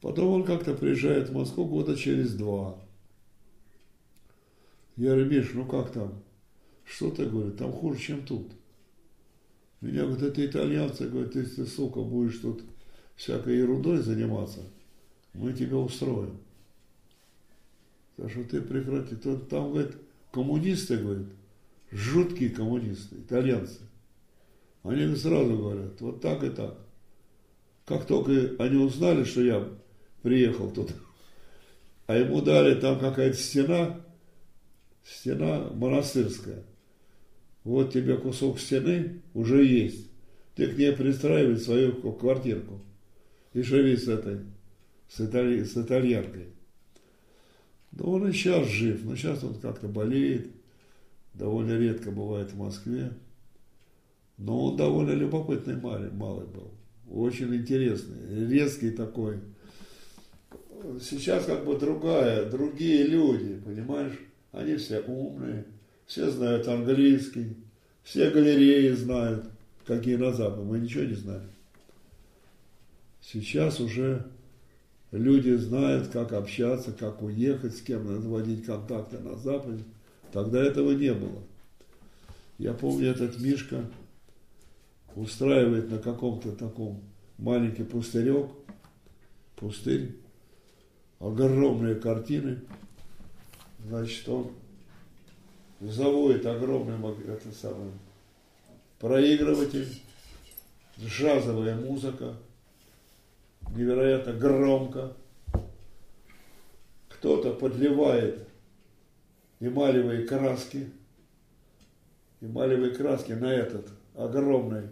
Потом 0.08 0.30
он 0.30 0.44
как-то 0.46 0.74
приезжает 0.74 1.28
в 1.28 1.34
Москву 1.34 1.66
года 1.66 1.94
через 1.94 2.34
два. 2.34 2.80
Я 4.96 5.10
говорю, 5.10 5.30
Миш, 5.30 5.50
ну 5.54 5.66
как 5.66 5.92
там? 5.92 6.24
Что 6.86 7.12
ты, 7.12 7.26
говорит, 7.26 7.58
там 7.58 7.74
хуже, 7.74 8.00
чем 8.00 8.26
тут. 8.26 8.48
Меня 9.82 10.06
говорит, 10.06 10.24
это 10.24 10.46
итальянцы, 10.46 11.10
говорят, 11.10 11.36
если 11.36 11.66
ты, 11.66 11.70
сука, 11.70 12.00
будешь 12.00 12.38
тут 12.38 12.64
всякой 13.18 13.58
ерундой 13.58 13.98
заниматься, 13.98 14.62
мы 15.34 15.52
тебя 15.52 15.76
устроим. 15.76 16.38
Так 18.16 18.32
что 18.32 18.46
ты 18.46 18.62
прекрати. 18.62 19.18
Там, 19.18 19.74
говорит, 19.74 19.98
коммунисты, 20.32 20.96
говорит, 21.00 21.28
жуткие 21.92 22.52
коммунисты, 22.52 23.18
итальянцы. 23.18 23.82
Они 24.84 25.14
сразу 25.18 25.58
говорят, 25.58 26.00
вот 26.00 26.22
так 26.22 26.46
и 26.46 26.50
так. 26.50 26.78
Как 27.86 28.08
только 28.08 28.56
они 28.60 28.78
узнали, 28.78 29.26
что 29.26 29.42
я 29.42 29.68
приехал 30.28 30.70
тут, 30.70 30.92
а 32.06 32.18
ему 32.18 32.42
дали 32.42 32.76
там 32.76 33.00
какая-то 33.00 33.38
стена, 33.38 34.02
стена 35.06 35.70
монастырская. 35.74 36.64
Вот 37.64 37.94
тебе 37.94 38.18
кусок 38.18 38.60
стены 38.60 39.22
уже 39.34 39.64
есть. 39.64 40.08
Ты 40.56 40.68
к 40.68 40.78
ней 40.78 40.92
пристраивай 40.92 41.58
свою 41.58 41.94
квартирку 42.12 42.82
и 43.54 43.62
живи 43.62 43.96
с 43.96 44.10
этой, 44.10 44.40
с, 45.08 45.22
итали, 45.22 45.64
с 45.64 45.78
итальянкой. 45.78 46.48
Да 47.92 48.04
он 48.04 48.28
и 48.28 48.34
сейчас 48.34 48.68
жив, 48.68 49.06
но 49.06 49.16
сейчас 49.16 49.44
он 49.46 49.56
как-то 49.56 49.88
болеет, 49.88 50.52
довольно 51.34 51.78
редко 51.78 52.12
бывает 52.12 52.52
в 52.52 52.58
Москве. 52.58 53.14
Но 54.38 54.66
он 54.66 54.76
довольно 54.76 55.12
любопытный 55.12 55.78
малый, 55.78 56.12
малый 56.12 56.48
был. 56.48 56.72
Очень 57.10 57.56
интересный, 57.56 58.46
резкий 58.48 58.92
такой. 58.92 59.40
Сейчас 61.02 61.46
как 61.46 61.66
бы 61.66 61.78
другая, 61.78 62.50
другие 62.50 63.06
люди, 63.06 63.60
понимаешь? 63.64 64.18
Они 64.52 64.76
все 64.76 65.00
умные, 65.02 65.66
все 66.06 66.30
знают 66.30 66.68
английский, 66.68 67.56
все 68.04 68.30
галереи 68.30 68.92
знают, 68.92 69.46
какие 69.86 70.16
на 70.16 70.32
Западе. 70.32 70.64
Мы 70.64 70.80
ничего 70.80 71.04
не 71.04 71.16
знаем. 71.16 71.50
Сейчас 73.22 73.80
уже 73.80 74.26
люди 75.12 75.56
знают, 75.56 76.08
как 76.08 76.34
общаться, 76.34 76.92
как 76.92 77.22
уехать, 77.22 77.76
с 77.76 77.82
кем 77.82 78.06
наводить 78.06 78.66
контакты 78.66 79.20
на 79.20 79.36
Западе. 79.36 79.84
Тогда 80.32 80.64
этого 80.64 80.92
не 80.92 81.14
было. 81.14 81.44
Я 82.58 82.74
помню, 82.74 83.10
этот 83.10 83.40
Мишка 83.40 83.84
устраивает 85.16 85.90
на 85.90 85.98
каком-то 86.00 86.52
таком 86.52 87.02
маленький 87.38 87.84
пустырек, 87.84 88.50
пустырь, 89.56 90.16
огромные 91.20 91.96
картины, 91.96 92.60
значит, 93.86 94.28
он 94.30 94.52
заводит 95.80 96.46
огромный 96.46 96.98
это 97.26 97.52
самое, 97.52 97.92
проигрыватель, 99.00 99.88
джазовая 101.00 101.76
музыка, 101.76 102.36
невероятно 103.76 104.34
громко. 104.34 105.14
Кто-то 107.10 107.54
подливает 107.54 108.48
эмалевые 109.60 110.28
краски, 110.28 110.92
эмалевые 112.42 112.92
краски 112.92 113.32
на 113.32 113.52
этот 113.52 113.88
огромный 114.16 114.90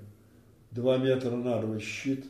2 0.72 0.98
метра 0.98 1.32
на 1.32 1.62
2 1.62 1.80
щит 1.80 2.26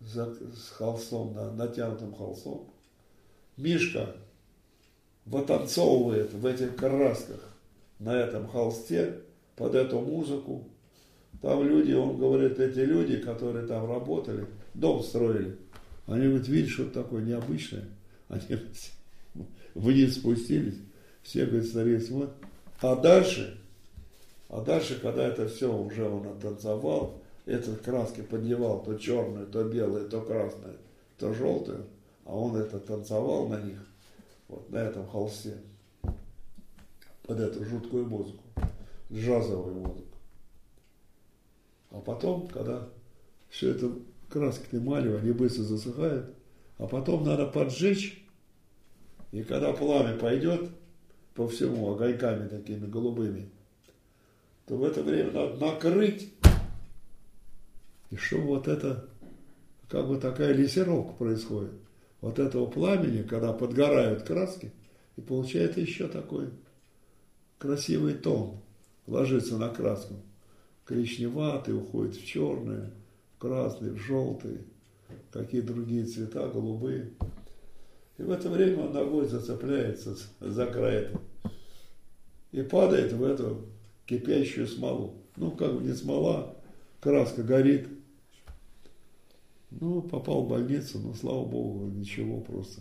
с 0.00 0.70
холстом, 0.70 1.34
да, 1.34 1.52
натянутым 1.52 2.14
холстом. 2.14 2.66
Мишка 3.60 4.16
вытанцовывает 5.26 6.32
в 6.32 6.44
этих 6.46 6.76
красках 6.76 7.40
на 7.98 8.16
этом 8.16 8.48
холсте 8.48 9.20
под 9.56 9.74
эту 9.74 10.00
музыку. 10.00 10.68
Там 11.42 11.66
люди, 11.66 11.92
он 11.92 12.18
говорит, 12.18 12.58
эти 12.58 12.80
люди, 12.80 13.18
которые 13.18 13.66
там 13.66 13.88
работали, 13.88 14.46
дом 14.74 15.02
строили, 15.02 15.56
они 16.06 16.26
говорят, 16.26 16.48
видишь, 16.48 16.72
что 16.72 16.86
такое 16.86 17.22
необычное. 17.22 17.84
Они 18.28 18.58
вниз 19.74 20.16
спустились, 20.16 20.78
все, 21.22 21.46
говорит, 21.46 21.68
старик 21.68 22.02
смотрят. 22.02 22.34
А 22.80 22.96
дальше, 22.96 23.60
а 24.48 24.62
дальше, 24.62 24.98
когда 25.00 25.28
это 25.28 25.48
все 25.48 25.72
уже 25.72 26.08
он 26.08 26.26
оттанцевал, 26.26 27.22
этот 27.46 27.80
краски 27.82 28.22
подливал 28.22 28.82
то 28.82 28.96
черную, 28.96 29.46
то 29.46 29.64
белую, 29.64 30.08
то 30.08 30.20
красную, 30.22 30.76
то 31.18 31.32
желтую, 31.34 31.86
а 32.30 32.32
он 32.32 32.54
это 32.54 32.78
танцевал 32.78 33.48
на 33.48 33.60
них, 33.60 33.84
вот 34.46 34.70
на 34.70 34.76
этом 34.76 35.04
холсте, 35.08 35.56
под 37.24 37.40
эту 37.40 37.64
жуткую 37.64 38.06
музыку, 38.06 38.44
джазовую 39.12 39.74
музыку. 39.74 40.16
А 41.90 42.00
потом, 42.00 42.46
когда 42.46 42.88
все 43.48 43.70
это 43.70 43.92
краски 44.28 44.76
эмалью, 44.76 45.18
они 45.18 45.32
быстро 45.32 45.64
засыхают, 45.64 46.32
а 46.78 46.86
потом 46.86 47.24
надо 47.24 47.46
поджечь, 47.46 48.24
и 49.32 49.42
когда 49.42 49.72
пламя 49.72 50.16
пойдет 50.16 50.70
по 51.34 51.48
всему 51.48 51.92
огоньками 51.92 52.46
такими 52.46 52.86
голубыми, 52.86 53.50
то 54.66 54.76
в 54.76 54.84
это 54.84 55.02
время 55.02 55.32
надо 55.32 55.56
накрыть 55.56 56.32
и 58.10 58.16
что 58.16 58.38
вот 58.38 58.68
это, 58.68 59.08
как 59.88 60.06
бы 60.06 60.16
такая 60.18 60.52
лессировка 60.52 61.12
происходит. 61.14 61.72
Вот 62.20 62.38
этого 62.38 62.66
пламени, 62.66 63.22
когда 63.22 63.52
подгорают 63.52 64.22
краски, 64.22 64.72
и 65.16 65.20
получается 65.20 65.80
еще 65.80 66.06
такой 66.06 66.50
красивый 67.58 68.14
тон, 68.14 68.58
ложится 69.06 69.56
на 69.56 69.68
краску. 69.68 70.14
Коричневатый 70.84 71.76
уходит 71.76 72.16
в 72.16 72.26
черное, 72.26 72.90
в 73.34 73.38
красный, 73.38 73.90
в 73.90 73.98
желтый, 73.98 74.58
какие 75.30 75.60
другие 75.60 76.04
цвета, 76.04 76.48
голубые. 76.48 77.10
И 78.18 78.22
в 78.22 78.30
это 78.30 78.50
время 78.50 78.84
он 78.84 78.92
ногой 78.92 79.26
зацепляется 79.26 80.16
за 80.40 80.66
край 80.66 81.08
и 82.52 82.62
падает 82.62 83.12
в 83.12 83.24
эту 83.24 83.64
кипящую 84.04 84.66
смолу. 84.66 85.14
Ну, 85.36 85.52
как 85.52 85.74
бы 85.74 85.82
не 85.82 85.94
смола, 85.94 86.54
краска 87.00 87.42
горит– 87.42 87.88
ну, 89.70 90.02
попал 90.02 90.44
в 90.44 90.48
больницу, 90.48 90.98
но, 90.98 91.14
слава 91.14 91.44
богу, 91.44 91.86
ничего, 91.86 92.40
просто 92.40 92.80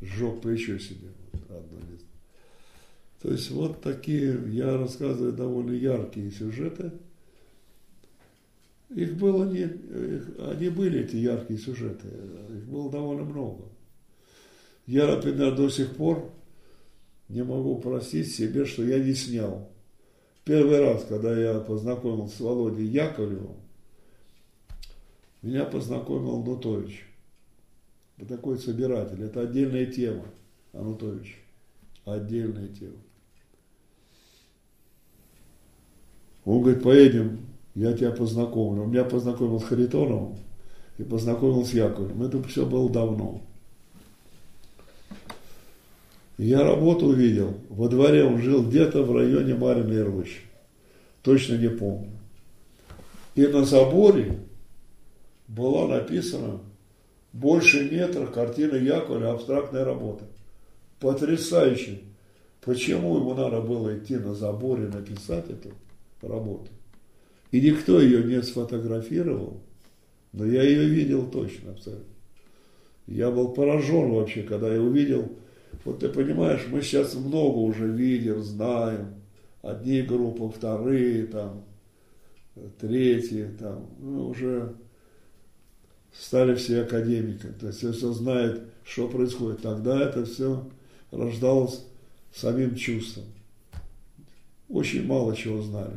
сжег 0.00 0.40
плечо 0.40 0.78
себе. 0.78 1.08
одно 1.48 1.78
место. 1.90 2.06
То 3.20 3.30
есть 3.30 3.50
вот 3.50 3.80
такие, 3.80 4.38
я 4.48 4.76
рассказываю 4.76 5.32
довольно 5.32 5.72
яркие 5.72 6.30
сюжеты. 6.30 6.92
Их 8.90 9.16
было 9.16 9.50
не, 9.50 9.62
их, 9.62 10.28
они 10.38 10.68
были 10.68 11.00
эти 11.04 11.16
яркие 11.16 11.58
сюжеты, 11.58 12.08
их 12.56 12.64
было 12.66 12.90
довольно 12.90 13.24
много. 13.24 13.64
Я, 14.86 15.06
например, 15.06 15.56
до 15.56 15.70
сих 15.70 15.94
пор 15.96 16.30
не 17.28 17.42
могу 17.42 17.78
простить 17.78 18.34
себе, 18.34 18.66
что 18.66 18.84
я 18.84 18.98
не 18.98 19.14
снял 19.14 19.72
первый 20.44 20.80
раз, 20.80 21.04
когда 21.08 21.36
я 21.38 21.60
познакомился 21.60 22.36
с 22.36 22.40
Володей 22.40 22.86
Яковлевым, 22.86 23.56
меня 25.42 25.64
познакомил 25.64 26.42
Нутович. 26.42 27.04
Вот 28.16 28.28
такой 28.28 28.58
собиратель. 28.58 29.22
Это 29.22 29.42
отдельная 29.42 29.86
тема, 29.86 30.24
Анутович. 30.72 31.38
Отдельная 32.04 32.68
тема. 32.68 32.96
Он 36.44 36.62
говорит, 36.62 36.82
поедем, 36.82 37.40
я 37.74 37.92
тебя 37.92 38.10
познакомлю. 38.10 38.82
Он 38.82 38.90
меня 38.90 39.04
познакомил 39.04 39.60
с 39.60 39.64
Харитоновым 39.64 40.36
и 40.98 41.04
познакомил 41.04 41.64
с 41.64 41.72
Яковлем. 41.72 42.22
Это 42.22 42.42
все 42.44 42.66
было 42.66 42.90
давно. 42.90 43.40
Я 46.38 46.64
работу 46.64 47.06
увидел. 47.06 47.54
Во 47.68 47.88
дворе 47.88 48.24
он 48.24 48.38
жил 48.38 48.66
где-то 48.66 49.04
в 49.04 49.14
районе 49.14 49.54
Мариной 49.54 50.02
рощи. 50.02 50.40
Точно 51.22 51.56
не 51.56 51.68
помню. 51.68 52.10
И 53.34 53.46
на 53.46 53.64
заборе 53.64 54.40
была 55.54 55.86
написана 55.86 56.60
больше 57.32 57.90
метра 57.90 58.26
картина 58.26 58.76
Яковля 58.76 59.32
абстрактная 59.32 59.84
работа. 59.84 60.24
Потрясающе. 61.00 62.00
Почему 62.60 63.16
ему 63.16 63.34
надо 63.34 63.60
было 63.60 63.98
идти 63.98 64.16
на 64.16 64.34
заборе 64.34 64.86
написать 64.86 65.50
эту 65.50 65.70
работу? 66.20 66.70
И 67.50 67.60
никто 67.60 68.00
ее 68.00 68.22
не 68.24 68.42
сфотографировал, 68.42 69.60
но 70.32 70.46
я 70.46 70.62
ее 70.62 70.86
видел 70.86 71.28
точно 71.30 71.72
абсолютно. 71.72 72.06
Я 73.06 73.30
был 73.30 73.52
поражен 73.52 74.12
вообще, 74.12 74.42
когда 74.42 74.72
я 74.72 74.80
увидел 74.80 75.28
вот 75.84 76.00
ты 76.00 76.08
понимаешь, 76.08 76.66
мы 76.70 76.82
сейчас 76.82 77.14
много 77.14 77.58
уже 77.58 77.88
видим, 77.88 78.42
знаем. 78.42 79.14
Одни 79.62 80.02
группы, 80.02 80.48
вторые, 80.48 81.26
там, 81.26 81.64
третьи, 82.80 83.48
там, 83.58 83.86
ну, 84.00 84.28
уже 84.28 84.74
стали 86.18 86.54
все 86.54 86.82
академиками. 86.82 87.52
То 87.52 87.68
есть 87.68 87.78
все 87.78 88.12
знают, 88.12 88.62
что 88.84 89.08
происходит. 89.08 89.62
Тогда 89.62 90.00
это 90.02 90.24
все 90.24 90.68
рождалось 91.10 91.82
самим 92.34 92.74
чувством. 92.74 93.24
Очень 94.68 95.06
мало 95.06 95.36
чего 95.36 95.62
знали. 95.62 95.96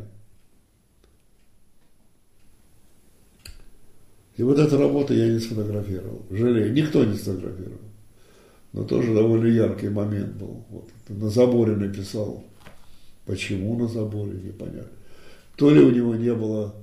И 4.38 4.44
вот 4.44 4.60
эту 4.60 4.78
работу 4.78 5.14
я 5.14 5.32
не 5.32 5.40
сфотографировал. 5.40 6.22
Жалею. 6.30 6.74
Никто 6.74 7.06
не 7.06 7.16
сфотографировал. 7.16 7.80
Но 8.74 8.84
тоже 8.84 9.14
довольно 9.14 9.48
яркий 9.48 9.88
момент 9.88 10.34
был. 10.36 10.66
Вот, 10.70 10.90
на 11.08 11.30
заборе 11.30 11.78
написал. 11.78 12.44
Почему 13.26 13.78
на 13.78 13.88
заборе, 13.88 14.34
непонятно. 14.34 14.92
То 15.56 15.70
ли 15.70 15.80
у 15.80 15.90
него 15.90 16.16
не 16.16 16.34
было 16.34 16.76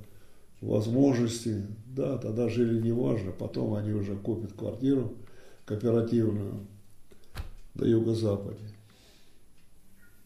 возможности, 0.61 1.63
да, 1.95 2.17
тогда 2.17 2.49
жили 2.49 2.81
неважно, 2.81 3.31
потом 3.31 3.75
они 3.75 3.91
уже 3.91 4.15
купят 4.15 4.53
квартиру 4.53 5.13
кооперативную 5.65 6.65
на 7.75 7.85
юго-западе. 7.85 8.73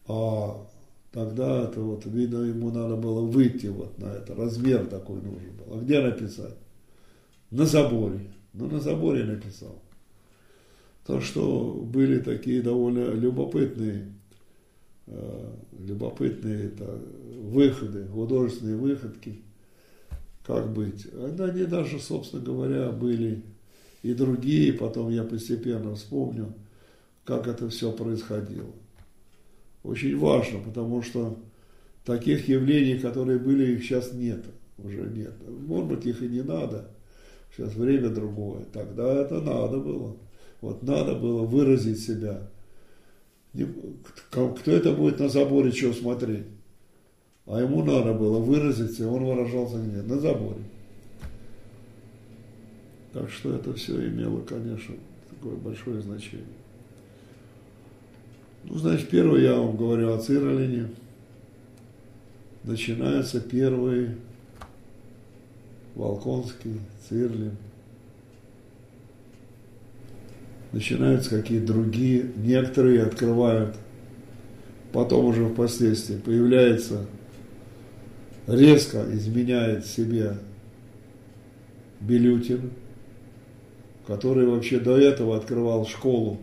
А 0.06 0.66
тогда 1.12 1.64
это 1.64 1.80
вот, 1.80 2.06
видно, 2.06 2.38
ему 2.38 2.70
надо 2.70 2.96
было 2.96 3.20
выйти 3.20 3.66
вот 3.66 3.98
на 3.98 4.06
это, 4.06 4.34
размер 4.34 4.86
такой 4.86 5.16
нужен 5.16 5.52
был. 5.56 5.76
А 5.76 5.80
где 5.82 6.00
написать? 6.00 6.56
На 7.50 7.66
заборе. 7.66 8.20
Ну, 8.54 8.66
на 8.68 8.80
заборе 8.80 9.24
написал. 9.24 9.80
Так 11.06 11.22
что 11.22 11.72
были 11.72 12.20
такие 12.20 12.62
довольно 12.62 13.12
любопытные, 13.12 14.12
э, 15.06 15.54
любопытные 15.78 16.66
это, 16.68 16.98
выходы, 17.40 18.06
художественные 18.06 18.76
выходки, 18.76 19.42
как 20.48 20.72
быть. 20.72 21.06
Они 21.14 21.64
даже, 21.64 22.00
собственно 22.00 22.42
говоря, 22.42 22.90
были 22.90 23.42
и 24.02 24.14
другие, 24.14 24.72
потом 24.72 25.10
я 25.10 25.22
постепенно 25.22 25.94
вспомню, 25.94 26.54
как 27.24 27.46
это 27.46 27.68
все 27.68 27.92
происходило. 27.92 28.72
Очень 29.82 30.18
важно, 30.18 30.60
потому 30.60 31.02
что 31.02 31.38
таких 32.02 32.48
явлений, 32.48 32.98
которые 32.98 33.38
были, 33.38 33.74
их 33.74 33.82
сейчас 33.82 34.14
нет, 34.14 34.42
уже 34.78 35.02
нет. 35.02 35.34
Может 35.46 35.86
быть, 35.86 36.06
их 36.06 36.22
и 36.22 36.28
не 36.28 36.42
надо, 36.42 36.88
сейчас 37.54 37.74
время 37.74 38.08
другое. 38.08 38.64
Тогда 38.72 39.20
это 39.20 39.42
надо 39.42 39.78
было. 39.78 40.16
Вот 40.62 40.82
надо 40.82 41.14
было 41.14 41.42
выразить 41.42 42.00
себя. 42.00 42.48
Кто 44.30 44.56
это 44.64 44.92
будет 44.94 45.20
на 45.20 45.28
заборе 45.28 45.72
что 45.72 45.92
смотреть? 45.92 46.46
А 47.48 47.60
ему 47.60 47.82
надо 47.82 48.12
было 48.12 48.38
выразиться, 48.38 49.08
он 49.08 49.24
выражался 49.24 49.78
где? 49.78 50.02
На 50.02 50.18
заборе. 50.18 50.62
Так 53.12 53.30
что 53.30 53.54
это 53.54 53.72
все 53.72 54.06
имело, 54.06 54.40
конечно, 54.42 54.94
такое 55.30 55.56
большое 55.56 56.00
значение. 56.02 56.44
Ну, 58.64 58.76
значит, 58.76 59.08
первое 59.08 59.40
я 59.40 59.54
вам 59.54 59.76
говорю 59.76 60.12
о 60.12 60.18
Цирлине. 60.18 60.90
Начинается 62.64 63.40
первый 63.40 64.10
Волконский, 65.94 66.80
Цирлин– 67.08 67.56
начинаются 70.72 71.30
какие-то 71.30 71.72
другие, 71.72 72.30
некоторые 72.36 73.02
открывают, 73.02 73.74
потом 74.92 75.26
уже 75.26 75.46
впоследствии 75.46 76.16
появляется, 76.16 77.06
резко 78.48 79.04
изменяет 79.12 79.86
себе 79.86 80.38
Белютин, 82.00 82.70
который 84.06 84.46
вообще 84.46 84.80
до 84.80 84.98
этого 84.98 85.36
открывал 85.36 85.86
школу 85.86 86.38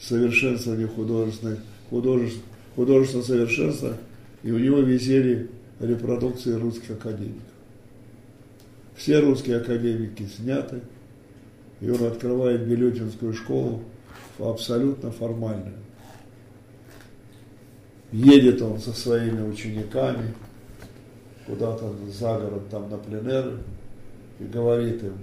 совершенствования 0.00 0.88
художественных, 0.88 1.60
художеств, 1.90 2.40
художественного 2.74 3.26
совершенства, 3.26 3.96
и 4.42 4.50
у 4.50 4.58
него 4.58 4.78
висели 4.78 5.48
репродукции 5.78 6.54
русских 6.54 6.90
академиков. 6.90 7.42
Все 8.96 9.20
русские 9.20 9.58
академики 9.58 10.26
сняты– 10.36 10.80
и 11.82 11.90
он 11.90 12.04
открывает 12.04 12.66
Белютинскую 12.66 13.34
школу 13.34 13.82
абсолютно 14.38 15.10
формальную. 15.10 15.74
Едет 18.12 18.62
он 18.62 18.78
со 18.78 18.92
своими 18.92 19.42
учениками 19.42 20.32
куда-то 21.46 21.92
за 22.08 22.38
город, 22.38 22.68
там 22.70 22.90
на 22.90 22.98
пленеры, 22.98 23.58
и 24.38 24.44
говорит 24.44 25.02
им, 25.02 25.18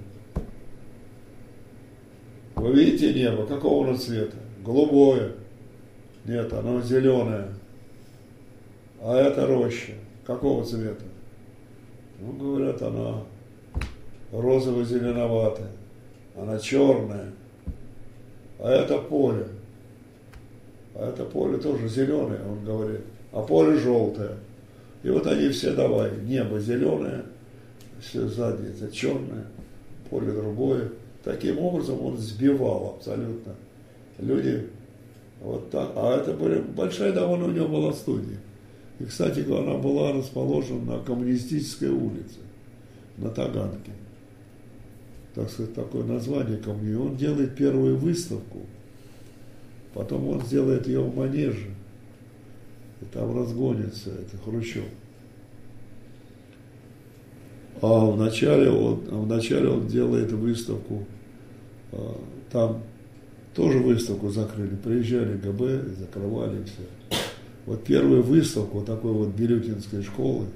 вы 2.55 2.73
видите 2.73 3.13
небо, 3.13 3.45
какого 3.45 3.87
оно 3.87 3.97
цвета? 3.97 4.37
Голубое. 4.65 5.33
Нет, 6.25 6.51
оно 6.51 6.81
зеленое. 6.81 7.47
А 9.01 9.15
это 9.15 9.47
роща. 9.47 9.93
Какого 10.25 10.65
цвета? 10.65 11.05
Ну, 12.19 12.33
говорят, 12.33 12.81
она 12.81 13.23
розово-зеленоватая 14.31 15.69
она 16.41 16.57
черная, 16.57 17.31
а 18.59 18.69
это 18.69 18.99
поле. 18.99 19.47
А 20.95 21.09
это 21.09 21.25
поле 21.25 21.57
тоже 21.57 21.87
зеленое, 21.87 22.41
он 22.47 22.63
говорит, 22.63 23.01
а 23.31 23.41
поле 23.41 23.77
желтое. 23.77 24.35
И 25.03 25.09
вот 25.09 25.25
они 25.27 25.49
все 25.49 25.73
давай, 25.73 26.11
небо 26.23 26.59
зеленое, 26.59 27.23
все 28.01 28.27
сзади 28.27 28.67
это 28.67 28.93
черное, 28.93 29.45
поле 30.09 30.31
другое. 30.31 30.89
Таким 31.23 31.59
образом 31.59 32.03
он 32.05 32.17
сбивал 32.17 32.95
абсолютно. 32.97 33.55
Люди 34.17 34.67
вот 35.41 35.69
так. 35.69 35.91
А 35.95 36.17
это 36.17 36.33
были, 36.33 36.59
большая 36.59 37.13
довольно 37.13 37.45
у 37.45 37.51
него 37.51 37.67
была 37.67 37.93
студия. 37.93 38.37
И, 38.99 39.05
кстати, 39.05 39.39
она 39.41 39.77
была 39.77 40.11
расположена 40.11 40.97
на 40.97 41.03
коммунистической 41.03 41.89
улице, 41.89 42.39
на 43.17 43.29
Таганке 43.29 43.91
так 45.39 45.49
сказать, 45.49 45.73
такое 45.73 46.03
название 46.03 46.57
ко 46.57 46.73
мне. 46.73 46.97
Он 46.97 47.15
делает 47.15 47.55
первую 47.55 47.97
выставку, 47.97 48.65
потом 49.93 50.27
он 50.27 50.41
сделает 50.41 50.87
ее 50.87 51.01
в 51.01 51.15
манеже, 51.15 51.69
и 53.01 53.05
там 53.05 53.37
разгонится 53.37 54.11
это 54.11 54.37
Хрущев. 54.43 54.83
А 57.81 58.05
вначале 58.11 58.69
он, 58.69 59.03
а 59.09 59.15
вначале 59.15 59.69
он 59.69 59.87
делает 59.87 60.31
выставку, 60.31 61.05
а, 61.91 62.21
там 62.51 62.83
тоже 63.55 63.79
выставку 63.79 64.29
закрыли, 64.29 64.75
приезжали 64.75 65.37
ГБ, 65.37 65.95
закрывали 65.97 66.63
все. 66.63 67.19
Вот 67.65 67.83
первую 67.83 68.23
выставку 68.23 68.81
такой 68.81 69.13
вот 69.13 69.29
Бирютинской 69.29 70.03
школы, 70.03 70.47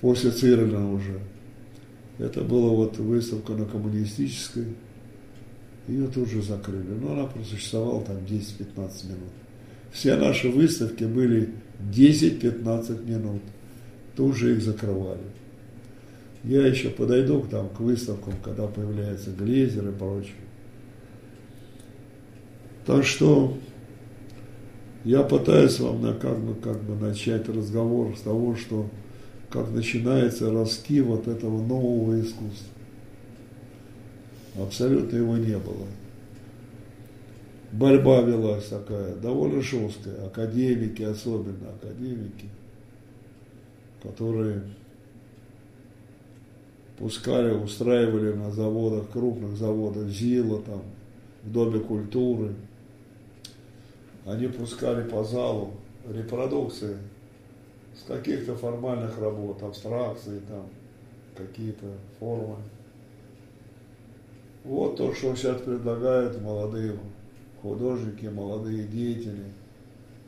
после 0.00 0.30
Цирина 0.30 0.92
уже, 0.92 1.20
это 2.20 2.42
была 2.42 2.68
вот 2.68 2.98
выставка 2.98 3.52
на 3.52 3.64
коммунистической. 3.64 4.66
Ее 5.88 6.06
тут 6.08 6.28
же 6.28 6.42
закрыли. 6.42 6.90
Но 7.00 7.12
она 7.12 7.24
просуществовала 7.24 8.04
там 8.04 8.16
10-15 8.18 9.06
минут. 9.08 9.32
Все 9.92 10.16
наши 10.16 10.48
выставки 10.48 11.04
были 11.04 11.50
10-15 11.92 13.04
минут. 13.04 13.42
Тут 14.16 14.36
же 14.36 14.54
их 14.54 14.62
закрывали. 14.62 15.20
Я 16.44 16.66
еще 16.66 16.90
подойду 16.90 17.40
к, 17.42 17.48
там, 17.48 17.68
к 17.68 17.80
выставкам, 17.80 18.34
когда 18.42 18.66
появляется 18.66 19.30
глезер 19.30 19.88
и 19.88 19.92
прочее. 19.92 20.32
Так 22.86 23.04
что 23.04 23.56
я 25.04 25.22
пытаюсь 25.22 25.78
вам 25.80 26.02
на, 26.02 26.14
как, 26.14 26.38
бы, 26.38 26.54
как 26.54 26.82
бы 26.82 26.94
начать 26.94 27.48
разговор 27.48 28.16
с 28.16 28.20
того, 28.20 28.56
что 28.56 28.88
как 29.50 29.70
начинается 29.70 30.52
раскив 30.52 31.06
вот 31.06 31.28
этого 31.28 31.60
нового 31.62 32.20
искусства. 32.20 32.68
Абсолютно 34.58 35.16
его 35.16 35.36
не 35.36 35.56
было. 35.58 35.86
Борьба 37.72 38.22
велась 38.22 38.68
такая, 38.68 39.14
довольно 39.14 39.60
жесткая. 39.60 40.26
Академики, 40.26 41.02
особенно 41.02 41.70
академики, 41.70 42.48
которые 44.02 44.62
пускали, 46.98 47.52
устраивали 47.52 48.32
на 48.32 48.50
заводах, 48.50 49.10
крупных 49.10 49.56
заводах 49.56 50.08
ЗИЛа, 50.08 50.62
там, 50.62 50.82
в 51.44 51.52
Доме 51.52 51.78
культуры. 51.80 52.54
Они 54.26 54.48
пускали 54.48 55.08
по 55.08 55.22
залу 55.22 55.72
репродукции 56.08 56.96
с 57.96 58.02
каких-то 58.02 58.56
формальных 58.56 59.18
работ, 59.18 59.62
абстракции, 59.62 60.40
там, 60.48 60.66
какие-то 61.36 61.86
формы. 62.18 62.56
Вот 64.64 64.96
то, 64.96 65.14
что 65.14 65.34
сейчас 65.36 65.60
предлагают 65.62 66.40
молодые 66.42 66.98
художники, 67.62 68.26
молодые 68.26 68.84
деятели 68.84 69.44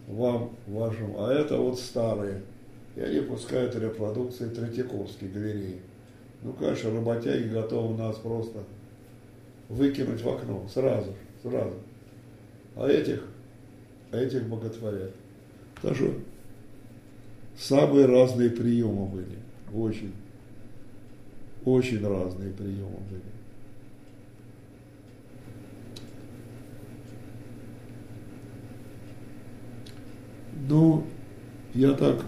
вам, 0.06 0.50
вашим. 0.66 1.14
А 1.18 1.32
это 1.32 1.56
вот 1.56 1.78
старые. 1.78 2.42
И 2.96 3.00
они 3.00 3.20
пускают 3.20 3.74
репродукции 3.74 4.48
Третьяковской 4.48 5.28
галереи. 5.28 5.80
Ну, 6.42 6.52
конечно, 6.52 6.92
работяги 6.92 7.48
готовы 7.48 7.96
нас 7.96 8.16
просто 8.16 8.64
выкинуть 9.68 10.22
в 10.22 10.28
окно 10.28 10.66
сразу, 10.72 11.14
сразу. 11.42 11.74
А 12.76 12.88
этих, 12.88 13.24
а 14.10 14.18
этих 14.18 14.46
боготворят. 14.48 15.12
Так 15.80 15.96
что 15.96 16.12
самые 17.56 18.06
разные 18.06 18.50
приемы 18.50 19.06
были. 19.06 19.38
Очень, 19.72 20.12
очень 21.64 22.06
разные 22.06 22.52
приемы 22.52 22.98
были. 23.08 23.31
Ну, 30.68 31.04
я 31.74 31.92
так 31.92 32.24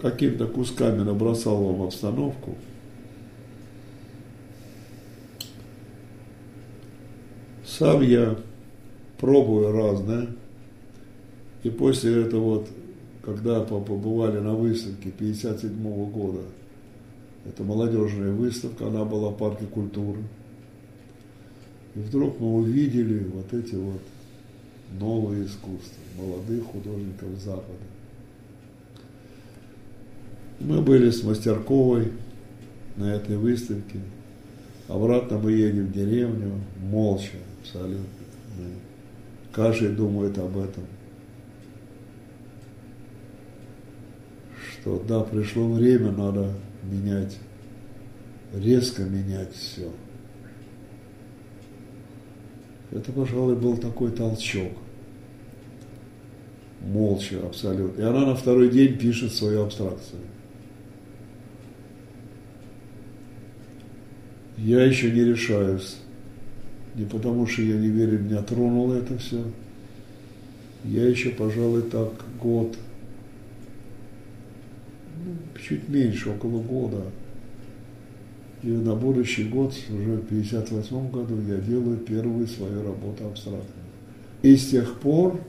какими-то 0.00 0.46
кусками 0.46 1.02
набросал 1.02 1.64
вам 1.64 1.82
обстановку. 1.82 2.56
Сам 7.64 8.02
я 8.02 8.36
пробую 9.18 9.72
разное. 9.72 10.28
И 11.62 11.70
после 11.70 12.22
этого, 12.22 12.40
вот, 12.40 12.68
когда 13.22 13.60
побывали 13.60 14.38
на 14.38 14.54
выставке 14.54 15.10
57 15.10 15.70
-го 15.70 16.06
года, 16.06 16.42
это 17.44 17.62
молодежная 17.64 18.32
выставка, 18.32 18.86
она 18.86 19.04
была 19.04 19.30
в 19.30 19.36
парке 19.36 19.64
культуры. 19.64 20.20
И 21.94 21.98
вдруг 22.00 22.38
мы 22.40 22.56
увидели 22.56 23.24
вот 23.24 23.52
эти 23.52 23.74
вот 23.74 24.00
новое 24.98 25.44
искусство 25.44 26.00
молодых 26.16 26.64
художников 26.64 27.28
Запада. 27.38 27.84
Мы 30.60 30.80
были 30.80 31.10
с 31.10 31.22
Мастерковой 31.22 32.12
на 32.96 33.14
этой 33.14 33.36
выставке. 33.36 34.00
Обратно 34.88 35.38
мы 35.38 35.52
едем 35.52 35.86
в 35.86 35.92
деревню, 35.92 36.60
молча, 36.80 37.36
абсолютно. 37.60 38.04
Каждый 39.52 39.90
думает 39.90 40.38
об 40.38 40.56
этом. 40.58 40.84
Что 44.70 45.02
да, 45.06 45.20
пришло 45.20 45.72
время, 45.72 46.12
надо 46.12 46.52
менять, 46.84 47.38
резко 48.54 49.02
менять 49.02 49.52
все. 49.54 49.90
Это, 52.92 53.12
пожалуй, 53.12 53.56
был 53.56 53.76
такой 53.76 54.12
толчок. 54.12 54.72
Молча, 56.80 57.36
абсолютно. 57.44 58.00
И 58.00 58.04
она 58.04 58.26
на 58.26 58.34
второй 58.34 58.70
день 58.70 58.96
пишет 58.96 59.32
свою 59.32 59.64
абстракцию. 59.64 60.20
Я 64.58 64.84
еще 64.84 65.10
не 65.10 65.24
решаюсь. 65.24 65.96
Не 66.94 67.04
потому, 67.04 67.46
что 67.46 67.62
я 67.62 67.76
не 67.76 67.88
верю, 67.88 68.20
меня 68.20 68.42
тронуло 68.42 68.94
это 68.94 69.18
все. 69.18 69.42
Я 70.84 71.06
еще, 71.06 71.30
пожалуй, 71.30 71.82
так 71.82 72.12
год, 72.40 72.76
ну, 75.24 75.34
чуть 75.60 75.88
меньше, 75.88 76.30
около 76.30 76.62
года 76.62 77.02
и 78.66 78.68
на 78.68 78.96
будущий 78.96 79.44
год, 79.44 79.72
уже 79.90 80.16
в 80.16 80.24
1958 80.24 81.10
году, 81.10 81.40
я 81.48 81.56
делаю 81.58 81.98
первую 81.98 82.46
свою 82.48 82.82
работу 82.82 83.26
абстрактную. 83.26 83.86
И 84.42 84.56
с 84.56 84.70
тех 84.70 84.98
пор 84.98 85.40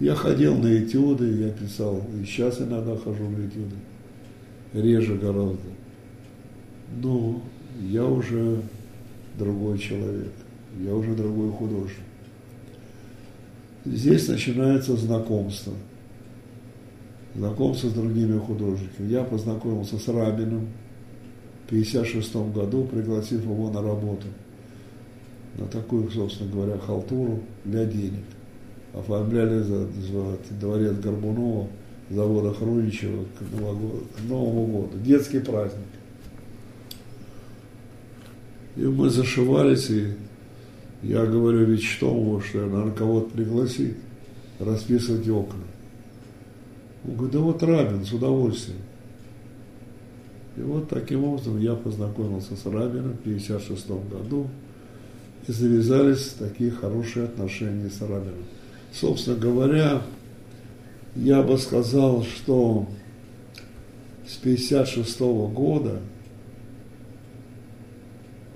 я 0.00 0.14
ходил 0.14 0.56
на 0.56 0.82
этюды, 0.82 1.46
я 1.46 1.50
писал, 1.50 2.02
и 2.14 2.24
сейчас 2.24 2.60
иногда 2.60 2.96
хожу 2.96 3.28
на 3.28 3.46
этюды, 3.46 3.76
реже 4.72 5.16
гораздо. 5.16 5.58
Но 7.02 7.42
я 7.80 8.04
уже 8.04 8.62
другой 9.38 9.78
человек, 9.78 10.32
я 10.80 10.94
уже 10.94 11.14
другой 11.14 11.50
художник. 11.50 11.98
Здесь 13.84 14.28
начинается 14.28 14.96
знакомство. 14.96 15.72
Знакомство 17.34 17.88
с 17.88 17.92
другими 17.92 18.38
художниками. 18.38 19.10
Я 19.10 19.22
познакомился 19.22 19.98
с 19.98 20.08
Рабиным, 20.08 20.68
1956 21.68 22.34
году, 22.54 22.84
пригласив 22.84 23.42
его 23.42 23.70
на 23.70 23.82
работу, 23.82 24.26
на 25.58 25.66
такую, 25.66 26.10
собственно 26.10 26.50
говоря, 26.50 26.78
халтуру 26.78 27.40
для 27.64 27.84
денег. 27.84 28.24
Оформляли 28.94 29.62
за, 29.62 29.86
за 29.86 30.38
дворец 30.58 30.96
Горбунова, 30.96 31.68
завода 32.10 32.54
Хруничева 32.54 33.24
к, 33.24 34.18
к 34.18 34.28
Новому 34.28 34.66
году. 34.66 34.98
Детский 35.04 35.40
праздник. 35.40 35.86
И 38.76 38.82
мы 38.82 39.10
зашивались, 39.10 39.90
и 39.90 40.14
я 41.02 41.26
говорю 41.26 41.64
ведь 41.64 41.82
что, 41.82 42.40
я, 42.54 42.60
наверное, 42.60 42.94
кого-то 42.94 43.30
пригласить, 43.30 43.96
расписывать 44.58 45.28
окна. 45.28 45.64
Он 47.04 47.14
говорит, 47.14 47.32
да 47.32 47.40
вот 47.40 47.62
Рабин, 47.62 48.04
с 48.04 48.12
удовольствием. 48.12 48.78
И 50.56 50.60
вот 50.60 50.88
таким 50.88 51.24
образом 51.24 51.58
я 51.60 51.74
познакомился 51.74 52.56
с 52.56 52.66
Рабином 52.66 53.16
в 53.16 53.20
1956 53.20 53.88
году, 54.10 54.48
и 55.46 55.52
завязались 55.52 56.34
такие 56.38 56.70
хорошие 56.70 57.26
отношения 57.26 57.88
с 57.88 58.00
Рабином. 58.00 58.44
Собственно 58.92 59.36
говоря, 59.36 60.02
я 61.14 61.42
бы 61.42 61.58
сказал, 61.58 62.24
что 62.24 62.86
с 64.26 64.38
1956 64.38 65.20
года 65.54 66.00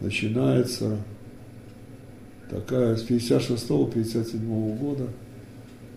начинается 0.01 0.99
такая, 2.51 2.97
с 2.97 3.05
56-57 3.05 4.79
года 4.79 5.09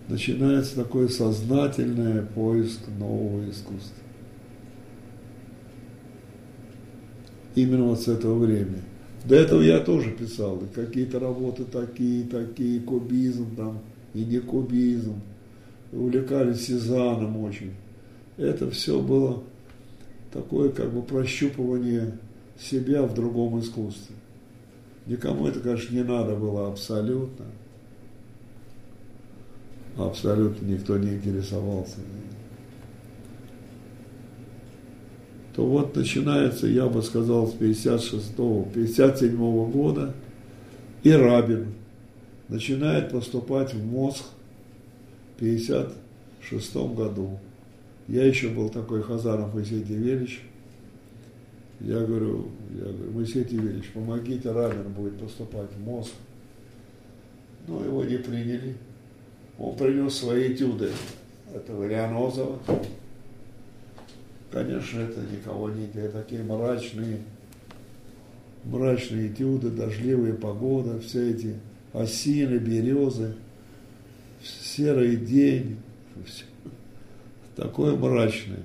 начинается 0.08 0.76
такой 0.76 1.10
сознательный 1.10 2.22
поиск 2.22 2.82
нового 3.00 3.50
искусства. 3.50 4.06
именно 7.56 7.86
вот 7.86 8.02
с 8.02 8.08
этого 8.08 8.38
времени. 8.38 8.82
До 9.24 9.36
этого 9.36 9.62
я 9.62 9.80
тоже 9.80 10.12
писал, 10.12 10.62
какие-то 10.76 11.20
работы 11.20 11.64
такие, 11.64 12.26
такие, 12.26 12.80
кубизм 12.82 13.56
там, 13.56 13.80
и 14.16 14.26
не 14.26 14.40
кубизм. 14.40 15.22
Увлекались 15.92 16.66
Сезаном 16.66 17.38
очень. 17.38 17.74
Это 18.38 18.72
все 18.72 19.00
было 19.00 19.44
такое 20.34 20.70
как 20.70 20.92
бы 20.92 21.04
прощупывание 21.04 22.18
себя 22.60 23.04
в 23.04 23.14
другом 23.14 23.60
искусстве. 23.60 24.16
Никому 25.06 25.48
это, 25.48 25.60
конечно, 25.60 25.94
не 25.94 26.04
надо 26.04 26.36
было 26.36 26.68
абсолютно. 26.68 27.46
Абсолютно 29.96 30.66
никто 30.66 30.98
не 30.98 31.14
интересовался 31.14 32.00
то 35.56 35.66
вот 35.66 35.96
начинается, 35.96 36.68
я 36.68 36.88
бы 36.88 37.02
сказал, 37.02 37.48
с 37.48 37.54
56-57 37.54 39.72
года 39.72 40.14
и 41.04 41.12
Рабин. 41.12 41.68
Начинает 42.50 43.12
поступать 43.12 43.74
в 43.74 43.86
мозг 43.86 44.24
в 45.34 45.42
1956 45.42 46.76
году. 46.96 47.40
Я 48.08 48.26
еще 48.26 48.50
был 48.50 48.70
такой 48.70 49.02
Хазаров 49.02 49.54
Моисей 49.54 49.82
Девелич. 49.82 50.42
Я 51.80 52.00
говорю, 52.02 52.50
я 52.72 52.86
говорю, 52.86 53.12
Моисей 53.12 53.44
Девелич, 53.44 53.92
помогите, 53.94 54.52
Рабин 54.52 54.92
будет 54.94 55.20
поступать 55.20 55.72
в 55.72 55.84
МОСХ. 55.84 56.12
Но 57.68 57.84
его 57.84 58.04
не 58.04 58.18
приняли. 58.18 58.76
Он 59.58 59.76
принес 59.76 60.16
свои 60.16 60.54
этюды 60.54 60.90
этого 61.54 61.88
Лианозова. 61.88 62.60
Конечно, 64.52 65.02
это 65.02 65.20
никого 65.22 65.70
не 65.70 65.86
это 65.88 66.22
такие 66.22 66.44
мрачные, 66.44 67.20
мрачные 68.64 69.32
этюды, 69.32 69.70
дождливая 69.70 70.34
погода, 70.34 71.00
все 71.00 71.32
эти 71.32 71.56
осины, 71.96 72.58
березы, 72.58 73.36
серый 74.44 75.16
день, 75.16 75.78
все. 76.26 76.44
такое 77.56 77.96
мрачное. 77.96 78.64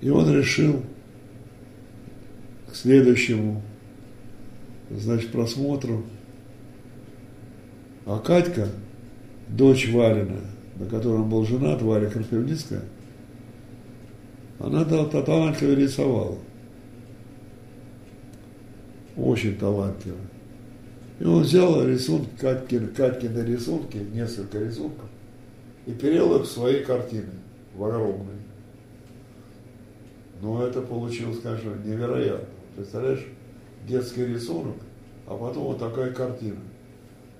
И 0.00 0.08
он 0.08 0.32
решил 0.32 0.82
к 2.70 2.74
следующему, 2.74 3.62
значит, 4.88 5.32
просмотру, 5.32 6.04
а 8.06 8.18
Катька, 8.18 8.68
дочь 9.48 9.90
Валина, 9.90 10.40
на 10.76 10.86
котором 10.86 11.28
был 11.28 11.44
женат, 11.44 11.82
Валя 11.82 12.08
Карпивницкая, 12.08 12.82
она 14.58 14.84
талантливо 14.84 15.74
рисовала. 15.74 16.38
Очень 19.22 19.58
талантливо. 19.58 20.16
И 21.18 21.24
он 21.24 21.42
взял 21.42 21.86
рисунки, 21.86 22.30
Катькины, 22.38 22.88
Катькины 22.88 23.40
рисунки, 23.40 23.98
несколько 23.98 24.58
рисунков, 24.58 25.10
и 25.84 25.92
перел 25.92 26.36
их 26.36 26.42
в 26.42 26.50
свои 26.50 26.82
картины, 26.82 27.32
в 27.74 27.84
огромные. 27.84 28.38
Но 30.40 30.62
это 30.62 30.80
получилось, 30.80 31.40
конечно, 31.42 31.74
невероятно. 31.84 32.48
Представляешь, 32.74 33.26
детский 33.86 34.24
рисунок, 34.24 34.76
а 35.26 35.36
потом 35.36 35.64
вот 35.64 35.78
такая 35.78 36.12
картина. 36.12 36.60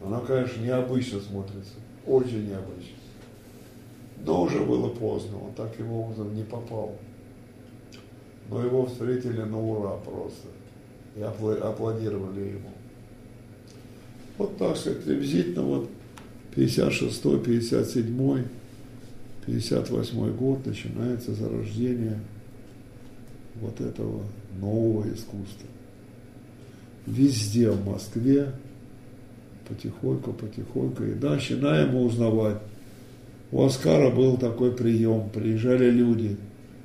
Она, 0.04 0.20
конечно, 0.20 0.60
необычно 0.62 1.18
смотрится, 1.20 1.74
очень 2.06 2.46
необычно. 2.46 2.96
Но 4.26 4.42
уже 4.42 4.60
было 4.60 4.90
поздно, 4.90 5.38
он 5.42 5.54
так 5.54 5.78
его 5.78 6.02
образом 6.02 6.34
не 6.34 6.42
попал. 6.42 6.94
Но 8.50 8.62
его 8.62 8.84
встретили 8.84 9.40
на 9.40 9.58
ура 9.58 9.96
просто. 9.96 10.48
И 11.16 11.22
аплодировали 11.22 12.40
ему. 12.40 12.70
Вот 14.38 14.56
так 14.56 14.76
сказать, 14.76 15.04
приблизительно 15.04 15.62
вот 15.62 15.90
56 16.54 17.22
57 17.22 18.44
58 19.46 20.36
год 20.36 20.66
начинается 20.66 21.34
зарождение 21.34 22.20
вот 23.56 23.80
этого 23.80 24.22
нового 24.58 25.02
искусства. 25.12 25.68
Везде 27.06 27.70
в 27.70 27.84
Москве 27.84 28.52
потихоньку, 29.68 30.32
потихоньку. 30.32 31.04
И 31.04 31.14
начинаем 31.14 31.94
узнавать. 31.96 32.58
У 33.52 33.64
Оскара 33.64 34.10
был 34.10 34.36
такой 34.36 34.72
прием. 34.72 35.30
Приезжали 35.30 35.90
люди 35.90 36.36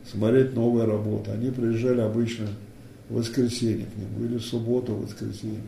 смотреть 0.09 0.55
новые 0.55 0.86
работы. 0.86 1.32
Они 1.32 1.51
приезжали 1.51 2.01
обычно 2.01 2.47
воскресенье 3.10 3.86
к 3.86 3.97
нему 3.97 4.26
или 4.26 4.38
в 4.38 5.03
воскресенье. 5.03 5.62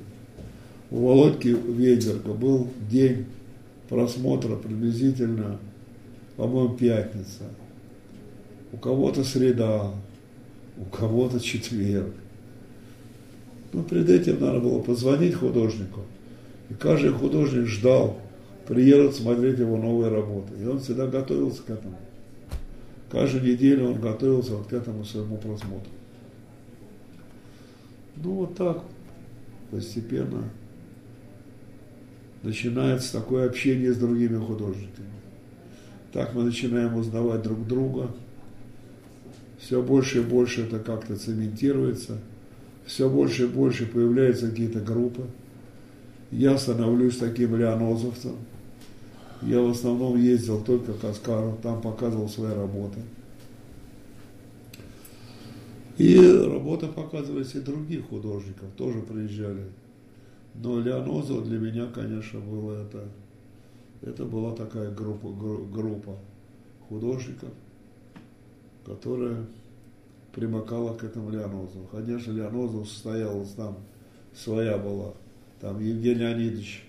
У 0.90 1.06
Володьки 1.06 1.50
Ведерка 1.50 2.34
был 2.34 2.68
день 2.90 3.26
просмотра 3.90 4.56
приблизительно, 4.56 5.60
по-моему, 6.36 6.76
пятница. 6.76 7.44
У 8.72 8.78
кого-то 8.78 9.24
среда, 9.24 9.92
у 10.78 10.86
кого-то 10.86 11.40
четверг. 11.40 12.14
Но 13.74 13.84
перед 13.84 14.10
этим 14.10 14.40
надо 14.40 14.60
было 14.60 14.80
позвонить 14.80 15.36
художнику– 15.36 16.02
и 16.70 16.74
каждый 16.74 17.12
художник 17.12 17.66
ждал, 17.68 18.18
приедут 18.68 19.16
смотреть 19.16 19.60
его 19.60 19.78
новые 19.78 20.12
работы. 20.12 20.54
И 20.62 20.66
он 20.66 20.80
всегда 20.80 21.08
готовился 21.08 21.64
к 21.64 21.70
этому. 21.70 21.98
Каждую 23.10 23.44
неделю 23.44 23.92
он 23.92 24.02
готовился 24.02 24.56
вот 24.56 24.68
к 24.68 24.74
этому 24.74 25.06
своему 25.06 25.38
просмотру. 25.38 25.92
Ну 28.24 28.32
вот 28.32 28.55
так 28.55 28.84
постепенно 29.72 30.43
начинается 32.43 33.13
такое 33.13 33.47
общение 33.47 33.93
с 33.93 33.97
другими 33.97 34.38
художниками. 34.38 35.07
Так 36.13 36.34
мы 36.34 36.43
начинаем 36.43 36.95
узнавать 36.95 37.41
друг 37.41 37.68
друга. 37.68 38.11
Все 39.59 39.82
больше 39.82 40.20
и 40.20 40.24
больше 40.24 40.63
это 40.63 40.80
как-то 40.80 41.15
цементируется. 41.15 42.20
Все 42.86 43.09
больше 43.09 43.43
и 43.43 43.47
больше 43.47 43.86
появляются 43.86 44.49
какие-то 44.49 44.80
группы 44.80 45.24
я 46.32 46.57
становлюсь 46.57 47.18
таким 47.18 47.55
леонозовцем. 47.55 48.36
Я 49.41 49.61
в 49.61 49.70
основном 49.70 50.18
ездил 50.18 50.61
только 50.63 50.93
к 50.93 51.03
Оскару, 51.03 51.57
там 51.61 51.82
показывал 51.82 52.28
свои 52.28 52.53
работы. 52.53 52.99
И 55.98 56.18
работа 56.20 56.88
показывались 56.88 57.56
и 57.56 57.60
других 57.60 58.08
художников, 58.08 58.70
тоже 58.76 59.02
приезжали. 59.02 59.66
Но 60.56 60.80
Леонозов 60.80 61.48
для 61.48 61.60
меня, 61.60 61.88
конечно, 61.88 62.39
было 62.39 62.84
это, 62.84 63.08
это 64.02 64.26
была 64.26 64.56
такая 64.56 64.91
группа, 64.91 65.30
группа 65.30 66.18
художников, 66.88 67.50
которая 68.86 69.45
примыкала 70.34 70.95
к 70.95 71.04
этому 71.04 71.32
Леонозову. 71.32 71.88
Конечно, 71.91 72.32
Леонозов 72.32 72.88
состоялась 72.89 73.50
там, 73.54 73.78
своя 74.34 74.78
была– 74.78 75.14
там 75.60 75.80
Евгений 75.80 76.20
Леонидович, 76.20 76.84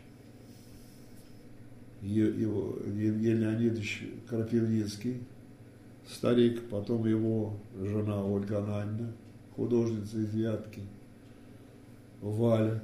Евгений 2.02 3.40
Леонидович 3.40 4.04
Крапивницкий, 4.28 5.20
старик, 6.08 6.68
потом 6.68 7.06
его 7.06 7.54
жена 7.80 8.24
Ольга 8.24 8.58
Ананьевна, 8.58 9.12
художница 9.54 10.18
из 10.18 10.34
Вятки, 10.34 10.80
Валя, 12.20 12.82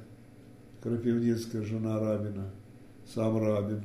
Крапивницкая, 0.81 1.63
жена 1.63 1.99
Рабина, 1.99 2.49
сам 3.13 3.37
Рабин. 3.37 3.81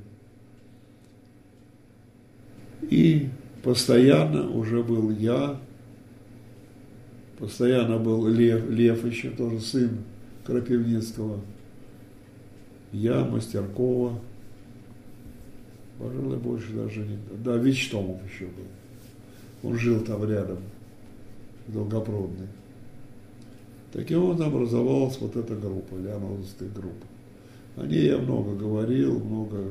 И 2.82 3.30
постоянно 3.62 4.50
уже 4.50 4.82
был 4.82 5.10
я, 5.10 5.58
постоянно 7.38 7.98
был 7.98 8.26
Лев, 8.28 8.68
Лев 8.68 9.04
еще 9.04 9.30
тоже 9.30 9.60
сын 9.60 9.90
Крапивницкого, 10.44 11.40
я, 12.92 13.24
Мастеркова, 13.24 14.20
пожалуй, 15.98 16.38
больше 16.38 16.72
даже 16.74 17.00
не... 17.00 17.18
Да, 17.44 17.56
Вичтомов 17.56 18.18
еще 18.28 18.46
был. 18.46 18.64
Он 19.62 19.78
жил 19.78 20.00
там 20.00 20.28
рядом, 20.28 20.58
Долгопроводный. 21.66 22.48
Таким 23.92 24.24
образом 24.24 24.54
образовалась 24.54 25.18
вот 25.20 25.36
эта 25.36 25.54
группа, 25.54 25.94
Леонозовская 25.96 26.68
группа. 26.68 27.06
О 27.76 27.86
ней 27.86 28.06
я 28.06 28.18
много 28.18 28.54
говорил, 28.54 29.18
много 29.20 29.64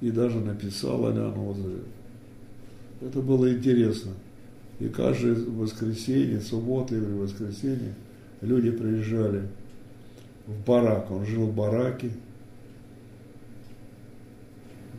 и 0.00 0.10
даже 0.10 0.40
написал 0.40 1.06
о 1.06 1.12
Леонозове. 1.12 1.82
Это 3.00 3.20
было 3.20 3.52
интересно. 3.52 4.12
И 4.80 4.88
каждое 4.88 5.34
воскресенье, 5.34 6.40
суббота 6.40 6.94
или 6.96 7.04
воскресенье 7.04 7.94
люди 8.40 8.70
приезжали 8.70 9.42
в 10.46 10.64
барак. 10.66 11.10
Он 11.10 11.24
жил 11.24 11.46
в 11.46 11.54
бараке. 11.54 12.10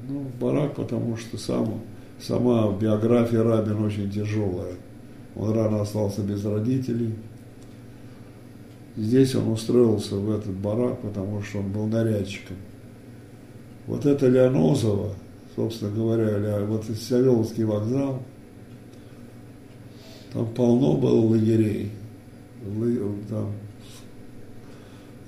Ну, 0.08 0.20
в 0.20 0.40
барак, 0.40 0.76
потому 0.76 1.18
что 1.18 1.38
сам, 1.38 1.82
сама 2.26 2.72
биография 2.72 3.44
Рабин 3.44 3.84
очень 3.84 4.10
тяжелая. 4.10 4.76
Он 5.36 5.54
рано 5.54 5.82
остался 5.82 6.22
без 6.22 6.46
родителей. 6.46 7.16
Здесь 8.96 9.36
он 9.36 9.50
устроился 9.50 10.16
в 10.16 10.30
этот 10.32 10.54
барак, 10.54 11.02
потому 11.02 11.42
что 11.42 11.60
он 11.60 11.72
был 11.72 11.88
нарядчиком. 11.88 12.58
Вот 13.88 14.06
это 14.06 14.28
Леонозово, 14.28 15.16
собственно 15.56 15.92
говоря, 15.92 16.64
вот 16.66 16.86
Савеловский 16.86 17.64
вокзал, 17.64 18.22
там 20.32 20.48
полно 20.54 20.96
было 20.96 21.20
лагерей. 21.20 21.92
Там 23.30 23.52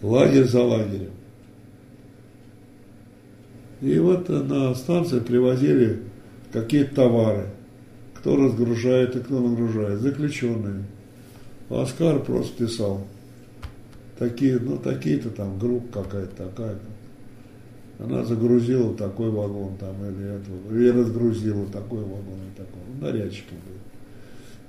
лагерь 0.01 0.45
за 0.45 0.63
лагерем. 0.63 1.11
И 3.81 3.99
вот 3.99 4.29
на 4.29 4.73
станции 4.73 5.19
привозили 5.19 6.01
какие-то 6.55 6.95
товары. 6.95 7.47
Кто 8.15 8.37
разгружает 8.37 9.15
и 9.15 9.19
кто 9.19 9.39
нагружает. 9.39 9.99
Заключенные. 9.99 10.85
Оскар 11.69 12.23
просто 12.23 12.65
писал. 12.65 13.05
такие, 14.17 14.57
ну, 14.59 14.77
такие-то 14.77 15.29
там, 15.29 15.59
группа 15.59 16.03
какая-то 16.03 16.47
такая. 16.47 16.77
Она 17.99 18.23
загрузила 18.23 18.93
такой 18.95 19.29
вагон 19.29 19.77
там, 19.77 19.95
или 20.05 20.35
это, 20.35 20.73
или 20.73 20.89
разгрузила 20.89 21.65
такой 21.67 21.99
вагон 21.99 22.39
и 22.53 22.57
такой. 22.57 22.81
Ну, 22.87 23.05
нарядчики 23.05 23.51
были. 23.51 23.79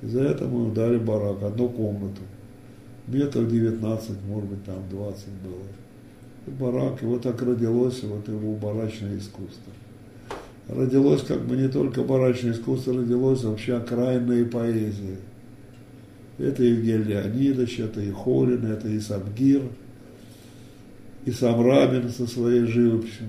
И 0.03 0.13
за 0.13 0.23
это 0.23 0.45
мы 0.47 0.73
дали 0.75 0.99
барак, 0.99 1.43
одну 1.43 1.69
комнату. 1.69 2.23
Метров 3.07 3.49
19, 3.49 4.11
может 4.27 4.51
быть, 4.51 4.65
там 4.65 4.77
20 4.91 5.29
было. 5.45 5.63
И 6.47 6.51
барак, 6.51 7.03
и 7.03 7.07
вот 7.07 7.23
так 7.23 7.41
родилось 7.43 8.03
вот 8.03 8.29
его 8.29 8.55
барачное 8.55 9.17
искусство. 9.17 9.73
Родилось 10.69 11.23
как 11.23 11.47
бы 11.47 11.57
не 11.57 11.69
только 11.69 12.03
барачное 12.03 12.53
искусство, 12.53 12.95
родилось 12.95 13.45
вообще 13.45 13.77
окраинная 13.77 14.45
поэзия. 14.45 15.19
Это 16.39 16.65
Евгений 16.65 17.05
Леонидович, 17.05 17.81
это 17.81 18.01
и 18.01 18.11
Холин, 18.11 18.67
это 18.67 18.89
и 18.89 18.99
Сабгир, 18.99 19.63
и 21.25 21.31
сам 21.31 21.65
Рабин 21.65 22.11
со 22.11 22.27
своей 22.27 22.67
живописью. 22.67 23.29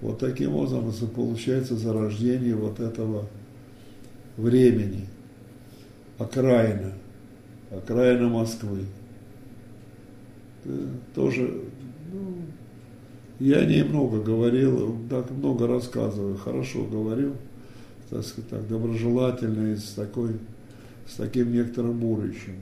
Вот 0.00 0.18
таким 0.18 0.56
образом 0.56 0.92
получается 1.14 1.76
зарождение 1.76 2.56
вот 2.56 2.80
этого 2.80 3.28
времени, 4.36 5.06
окраина, 6.18 6.92
окраина 7.70 8.28
Москвы. 8.28 8.80
Тоже, 11.14 11.60
ну, 12.12 12.36
я 13.42 13.64
немного 13.64 14.22
говорил, 14.22 14.96
так 15.10 15.28
много 15.32 15.66
рассказываю, 15.66 16.36
хорошо 16.36 16.84
говорю, 16.84 17.32
так 18.08 18.24
сказать, 18.24 18.48
так, 18.50 18.68
доброжелательно 18.68 19.72
и 19.72 19.76
с 19.76 19.94
такой 19.94 20.36
с 21.08 21.14
таким 21.14 21.52
некоторым 21.52 21.98
будущим, 21.98 22.54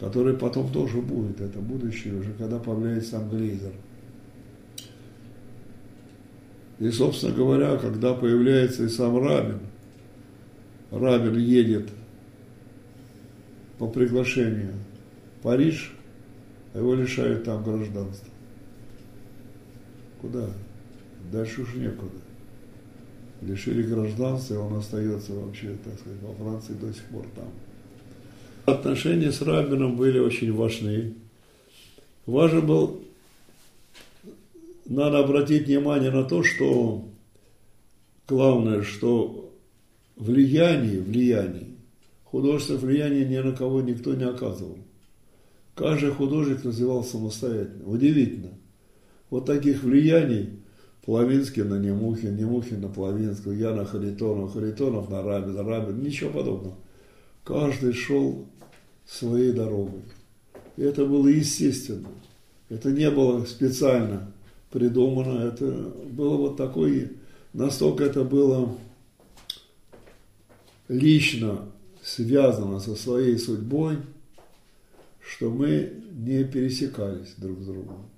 который 0.00 0.34
потом 0.34 0.72
тоже 0.72 1.02
будет, 1.02 1.42
это 1.42 1.58
будущее 1.58 2.14
уже, 2.14 2.32
когда 2.32 2.58
появляется 2.58 3.10
сам 3.10 3.28
Глейзер. 3.28 3.72
И, 6.78 6.90
собственно 6.90 7.34
говоря, 7.34 7.76
когда 7.76 8.14
появляется 8.14 8.84
и 8.84 8.88
сам 8.88 9.22
Рабин, 9.22 9.60
Рабин 10.90 11.36
едет 11.36 11.90
по 13.78 13.86
приглашению 13.86 14.72
в 15.38 15.42
Париж, 15.42 15.92
его 16.72 16.94
лишают 16.94 17.44
там 17.44 17.62
гражданства. 17.62 18.30
Куда? 20.20 20.48
Дальше 21.32 21.62
уж 21.62 21.74
некуда 21.74 22.20
лишили 23.42 23.82
гражданства, 23.82 24.54
и 24.54 24.58
он 24.58 24.74
остается 24.74 25.32
вообще, 25.32 25.76
так 25.84 25.98
сказать, 25.98 26.20
во 26.22 26.34
Франции 26.34 26.74
до 26.74 26.92
сих 26.92 27.04
пор 27.04 27.26
там. 27.34 27.48
Отношения 28.66 29.32
с 29.32 29.40
Рабином 29.40 29.96
были 29.96 30.18
очень 30.18 30.52
важны. 30.52 31.14
Важен 32.26 32.66
был, 32.66 33.02
надо 34.86 35.20
обратить 35.20 35.66
внимание 35.66 36.10
на 36.10 36.24
то, 36.24 36.42
что 36.42 37.08
главное, 38.28 38.82
что 38.82 39.52
влияние, 40.16 41.00
влияние, 41.00 41.68
художественное 42.24 42.80
влияние 42.80 43.24
ни 43.24 43.38
на 43.38 43.52
кого 43.52 43.80
никто 43.80 44.14
не 44.14 44.24
оказывал. 44.24 44.78
Каждый 45.74 46.10
художник 46.10 46.64
развивался 46.64 47.12
самостоятельно. 47.12 47.88
Удивительно. 47.88 48.49
Вот 49.30 49.46
таких 49.46 49.82
влияний 49.82 50.60
Плавинский 51.04 51.62
на 51.62 51.78
Немухин, 51.78 52.36
Немухин 52.36 52.80
на 52.80 52.88
Плавинского, 52.88 53.52
я 53.52 53.72
на 53.72 53.84
Харитонов, 53.84 54.52
Харитонов 54.52 55.08
на 55.08 55.22
Рабин, 55.22 55.56
Рабин, 55.56 56.02
ничего 56.02 56.30
подобного. 56.30 56.76
Каждый 57.44 57.92
шел 57.92 58.46
своей 59.06 59.52
дорогой. 59.52 60.02
И 60.76 60.82
это 60.82 61.06
было 61.06 61.28
естественно. 61.28 62.08
Это 62.68 62.90
не 62.92 63.10
было 63.10 63.44
специально 63.44 64.32
придумано. 64.70 65.46
Это 65.46 65.66
было 66.10 66.36
вот 66.36 66.56
такое, 66.56 67.10
настолько 67.52 68.04
это 68.04 68.24
было 68.24 68.76
лично 70.88 71.66
связано 72.02 72.80
со 72.80 72.94
своей 72.94 73.38
судьбой, 73.38 73.98
что 75.20 75.50
мы 75.50 75.92
не 76.12 76.44
пересекались 76.44 77.34
друг 77.36 77.60
с 77.60 77.66
другом. 77.66 78.09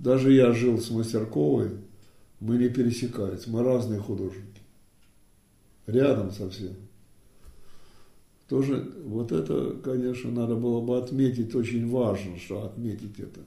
Даже 0.00 0.32
я 0.32 0.52
жил 0.52 0.80
с 0.80 0.90
Мастерковой, 0.90 1.72
мы 2.40 2.56
не 2.56 2.70
пересекались, 2.70 3.46
мы 3.46 3.62
разные 3.62 4.00
художники. 4.00 4.62
Рядом 5.86 6.32
совсем. 6.32 6.74
Тоже 8.48 8.90
вот 9.04 9.30
это, 9.30 9.76
конечно, 9.84 10.30
надо 10.30 10.56
было 10.56 10.80
бы 10.80 10.96
отметить, 10.96 11.54
очень 11.54 11.90
важно, 11.90 12.38
что 12.38 12.64
отметить 12.64 13.20
это, 13.20 13.40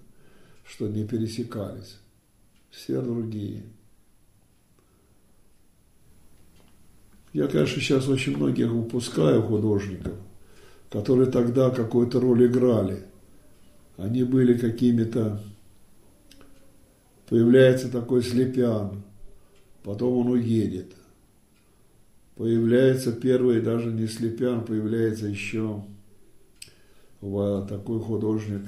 что 0.64 0.88
не 0.88 1.08
пересекались. 1.08 1.97
Все 2.70 3.01
другие. 3.01 3.64
Я, 7.34 7.47
конечно, 7.47 7.82
сейчас 7.82 8.08
очень 8.08 8.38
многих 8.38 8.72
упускаю 8.72 9.41
художников, 9.41 10.14
которые 10.91 11.32
тогда 11.32 11.72
какую-то 11.72 12.20
роль 12.20 12.45
играли. 12.45 13.08
Они 13.97 14.24
были 14.24 14.56
какими-то 14.56 15.41
Появляется 17.34 17.92
такой 17.92 18.22
слепян, 18.22 19.02
потом 19.82 20.20
он 20.20 20.34
уедет. 20.34 20.94
Появляется 22.36 23.12
первый 23.12 23.60
даже 23.60 23.92
не 23.92 24.06
слепян, 24.06 24.64
появляется 24.64 25.26
еще 25.26 25.84
такой 27.20 28.00
художник 28.02 28.62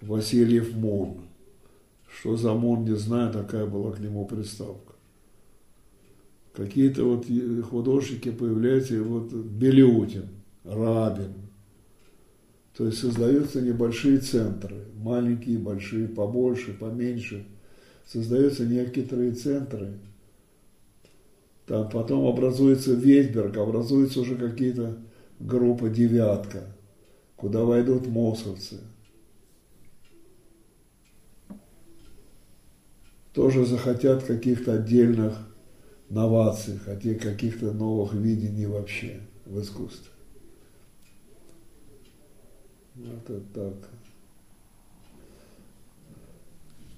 Васильев 0.00 0.76
Мон. 0.76 1.22
Что 2.06 2.36
за 2.36 2.52
Мон, 2.52 2.84
не 2.84 2.94
знаю, 2.94 3.32
такая 3.32 3.66
была 3.66 3.90
к 3.90 3.98
нему 3.98 4.26
приставка. 4.26 4.92
Какие-то 6.54 7.02
вот 7.02 7.26
художники 7.68 8.30
появляются, 8.30 8.94
и 8.94 9.00
вот 9.00 9.32
Белютин, 9.32 10.28
Рабин. 10.62 11.32
То 12.76 12.86
есть 12.86 12.98
создаются 12.98 13.60
небольшие 13.60 14.18
центры, 14.18 14.84
маленькие, 14.94 15.58
большие, 15.58 16.06
побольше, 16.06 16.74
поменьше– 16.74 17.44
создаются 18.06 18.64
некоторые 18.66 19.32
центры, 19.32 19.98
там 21.66 21.88
потом 21.88 22.26
образуется 22.26 22.92
Вейсберг, 22.92 23.56
образуются 23.56 24.20
уже 24.20 24.36
какие-то 24.36 24.98
группы 25.38 25.90
девятка, 25.90 26.64
куда 27.36 27.64
войдут 27.64 28.06
мосовцы. 28.06 28.80
Тоже 33.32 33.64
захотят 33.64 34.24
каких-то 34.24 34.74
отдельных 34.74 35.38
новаций, 36.10 36.78
хотя 36.84 37.14
каких-то 37.14 37.72
новых 37.72 38.12
видений 38.12 38.66
вообще 38.66 39.20
в 39.46 39.60
искусстве. 39.60 40.10
Это 42.94 43.40
так. 43.54 43.91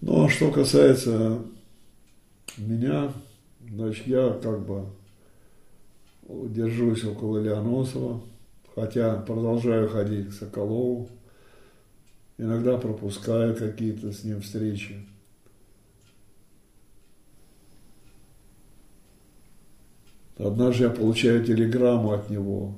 Ну, 0.07 0.27
а 0.27 0.29
что 0.29 0.51
касается 0.51 1.43
меня, 2.59 3.11
значит, 3.67 4.07
я 4.07 4.39
как 4.43 4.61
бы 4.61 4.85
держусь 6.29 7.05
около 7.05 7.39
Леоносова, 7.39 8.21
хотя 8.75 9.17
продолжаю 9.23 9.89
ходить 9.89 10.29
к 10.29 10.33
Соколову, 10.35 11.09
иногда 12.37 12.77
пропускаю 12.77 13.57
какие-то 13.57 14.13
с 14.13 14.25
ним 14.25 14.43
встречи. 14.43 15.07
Однажды 20.37 20.85
я 20.85 20.91
получаю 20.91 21.43
телеграмму 21.47 22.13
от 22.13 22.29
него, 22.29 22.75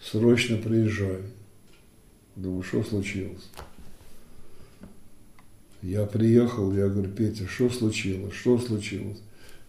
срочно 0.00 0.56
приезжай. 0.56 1.22
Думаю, 2.34 2.64
что 2.64 2.82
случилось? 2.82 3.48
Я 5.82 6.04
приехал, 6.04 6.72
я 6.74 6.88
говорю, 6.88 7.10
Петя, 7.10 7.46
что 7.46 7.70
случилось, 7.70 8.34
что 8.34 8.58
случилось? 8.58 9.18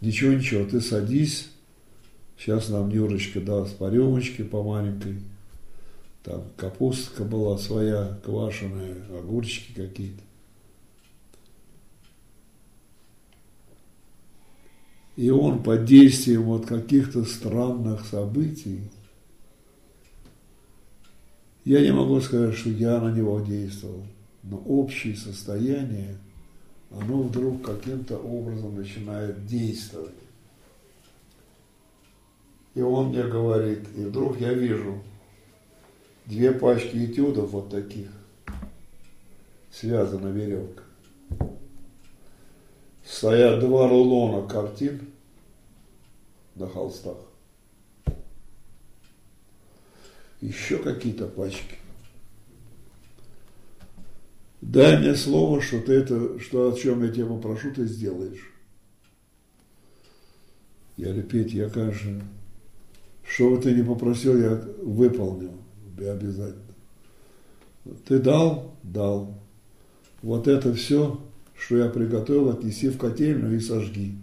Ничего, 0.02 0.34
ничего, 0.34 0.66
ты 0.66 0.82
садись, 0.82 1.50
сейчас 2.38 2.70
нам 2.70 2.90
Нюрочка 2.90 3.40
даст 3.40 3.78
по 3.78 3.90
рюмочке, 3.90 4.44
по 4.44 4.62
маленькой. 4.62 5.22
Там 6.24 6.44
капустка 6.58 7.24
была 7.24 7.58
своя, 7.58 8.20
квашеная, 8.26 8.96
огурчики 9.18 9.74
какие-то. 9.74 10.22
И 15.16 15.30
он 15.30 15.64
под 15.64 15.86
действием 15.86 16.44
вот 16.44 16.66
каких-то 16.66 17.24
странных 17.24 18.06
событий, 18.06 18.82
я 21.64 21.82
не 21.82 21.94
могу 21.94 22.20
сказать, 22.22 22.56
что 22.56 22.70
я 22.70 23.00
на 23.00 23.12
него 23.12 23.40
действовал 23.40 24.04
но 24.44 24.58
общее 24.58 25.16
состояние, 25.16 26.18
оно 26.90 27.24
вдруг 27.24 27.66
каким-то 27.66 28.18
образом 28.18 28.76
начинает 28.76 29.46
действовать. 29.46 30.16
И 32.74 32.82
он 32.82 33.10
мне 33.10 33.24
говорит, 33.24 33.88
и 33.96 34.06
вдруг 34.06 34.40
я 34.40 34.54
вижу 34.54 35.02
две 36.26 36.52
пачки 36.52 37.06
этюдов 37.06 37.52
вот 37.52 37.70
таких, 37.70 38.10
связана 39.72 40.28
веревка. 40.30 40.84
Стоят 43.06 43.60
два 43.60 43.90
рулона 43.90 44.48
картин 44.48 45.10
на 46.56 46.68
холстах. 46.68 47.18
Еще 50.40 50.78
какие-то 50.78 51.28
пачки. 51.28 51.81
Дай 54.62 55.00
мне 55.00 55.16
слово, 55.16 55.62
что 55.62 55.82
ты 55.82 55.94
это, 55.94 56.40
что 56.40 56.72
о 56.72 56.78
чем 56.78 57.04
я 57.04 57.12
тебя 57.12 57.26
попрошу, 57.26 57.74
ты 57.74 57.86
сделаешь. 57.86 58.52
Я 60.98 61.08
говорю, 61.08 61.24
Петь, 61.24 61.52
я, 61.52 61.68
конечно, 61.68 62.22
что 63.28 63.50
бы 63.50 63.62
ты 63.62 63.74
не 63.74 63.84
попросил, 63.84 64.38
я 64.38 64.56
выполнил 64.84 65.54
обязательно. 65.98 66.62
Ты 68.06 68.20
дал? 68.20 68.76
Дал. 68.84 69.42
Вот 70.22 70.48
это 70.48 70.74
все, 70.74 71.20
что 71.58 71.78
я 71.78 71.90
приготовил, 71.90 72.50
отнеси 72.50 72.90
в 72.90 72.98
котельную 72.98 73.58
и 73.58 73.60
сожги. 73.60 74.16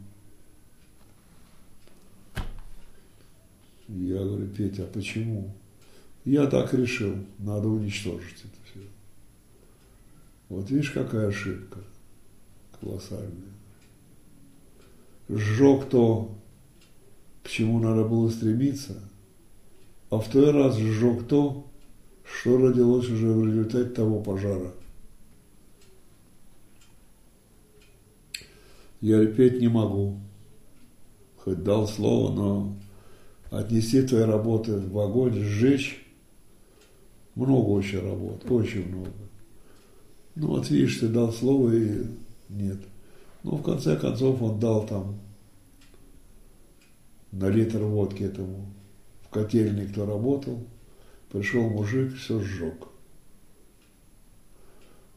Я 3.88 4.22
говорю, 4.22 4.46
Петя, 4.48 4.84
а 4.84 4.86
почему? 4.86 5.54
Я 6.24 6.46
так 6.46 6.74
решил, 6.74 7.16
надо 7.38 7.68
уничтожить 7.68 8.44
это. 8.44 8.57
Вот 10.48 10.70
видишь, 10.70 10.90
какая 10.90 11.28
ошибка 11.28 11.80
колоссальная. 12.80 13.52
Сжег 15.28 15.88
то, 15.90 16.34
к 17.42 17.48
чему 17.48 17.80
надо 17.80 18.04
было 18.04 18.30
стремиться, 18.30 18.96
а 20.10 20.18
второй 20.18 20.52
раз 20.52 20.78
сжег 20.78 21.26
то, 21.28 21.66
что 22.24 22.56
родилось 22.58 23.08
уже 23.10 23.28
в 23.28 23.46
результате 23.46 23.90
того 23.90 24.20
пожара. 24.20 24.72
Я 29.00 29.24
петь 29.26 29.60
не 29.60 29.68
могу, 29.68 30.18
хоть 31.36 31.62
дал 31.62 31.86
слово, 31.86 32.34
но 32.34 32.76
отнести 33.50 34.02
твои 34.02 34.22
работы 34.22 34.78
в 34.78 34.98
огонь, 34.98 35.34
сжечь, 35.34 36.04
много 37.34 37.68
очень 37.68 38.00
работ, 38.00 38.50
очень 38.50 38.88
много. 38.88 39.27
Ну 40.40 40.46
вот 40.46 40.70
видишь, 40.70 40.98
ты 40.98 41.08
дал 41.08 41.32
слово 41.32 41.72
и 41.72 42.06
нет. 42.48 42.78
Ну, 43.42 43.56
в 43.56 43.62
конце 43.62 43.96
концов, 43.96 44.40
он 44.40 44.60
дал 44.60 44.86
там 44.86 45.18
на 47.32 47.48
литр 47.48 47.78
водки 47.78 48.22
этому 48.22 48.72
в 49.22 49.30
котельной, 49.30 49.88
кто 49.88 50.06
работал. 50.06 50.64
Пришел 51.32 51.68
мужик, 51.68 52.14
все 52.14 52.40
сжег. 52.40 52.86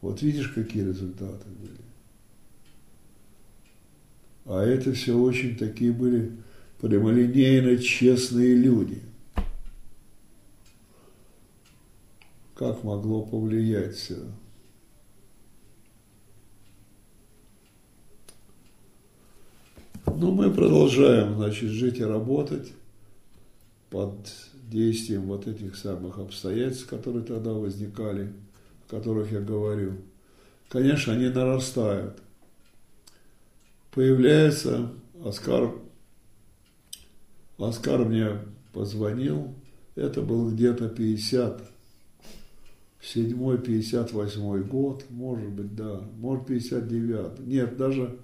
Вот 0.00 0.20
видишь, 0.22 0.48
какие 0.48 0.82
результаты 0.82 1.46
были. 1.50 1.78
А 4.46 4.64
это 4.64 4.92
все 4.92 5.16
очень 5.16 5.56
такие 5.56 5.92
были 5.92 6.32
прямолинейно 6.80 7.78
честные 7.78 8.56
люди. 8.56 9.00
Как 12.56 12.82
могло 12.82 13.22
повлиять 13.22 13.94
все? 13.94 14.18
Ну, 20.06 20.32
мы 20.32 20.50
продолжаем, 20.50 21.36
значит, 21.36 21.70
жить 21.70 21.98
и 21.98 22.04
работать 22.04 22.72
под 23.88 24.14
действием 24.68 25.22
вот 25.22 25.46
этих 25.46 25.76
самых 25.76 26.18
обстоятельств, 26.18 26.86
которые 26.86 27.24
тогда 27.24 27.52
возникали, 27.52 28.32
о 28.86 28.90
которых 28.90 29.30
я 29.30 29.40
говорю. 29.40 29.98
Конечно, 30.68 31.12
они 31.12 31.28
нарастают. 31.28 32.18
Появляется 33.92 34.90
Оскар, 35.24 35.72
Оскар 37.58 38.04
мне 38.04 38.38
позвонил, 38.72 39.54
это 39.94 40.22
был 40.22 40.50
где-то 40.50 40.88
50, 40.88 41.62
седьмой, 43.00 43.58
58 43.58 44.62
год, 44.62 45.04
может 45.10 45.50
быть, 45.50 45.76
да, 45.76 46.00
может 46.16 46.46
59, 46.46 47.40
нет, 47.40 47.76
даже 47.76 48.18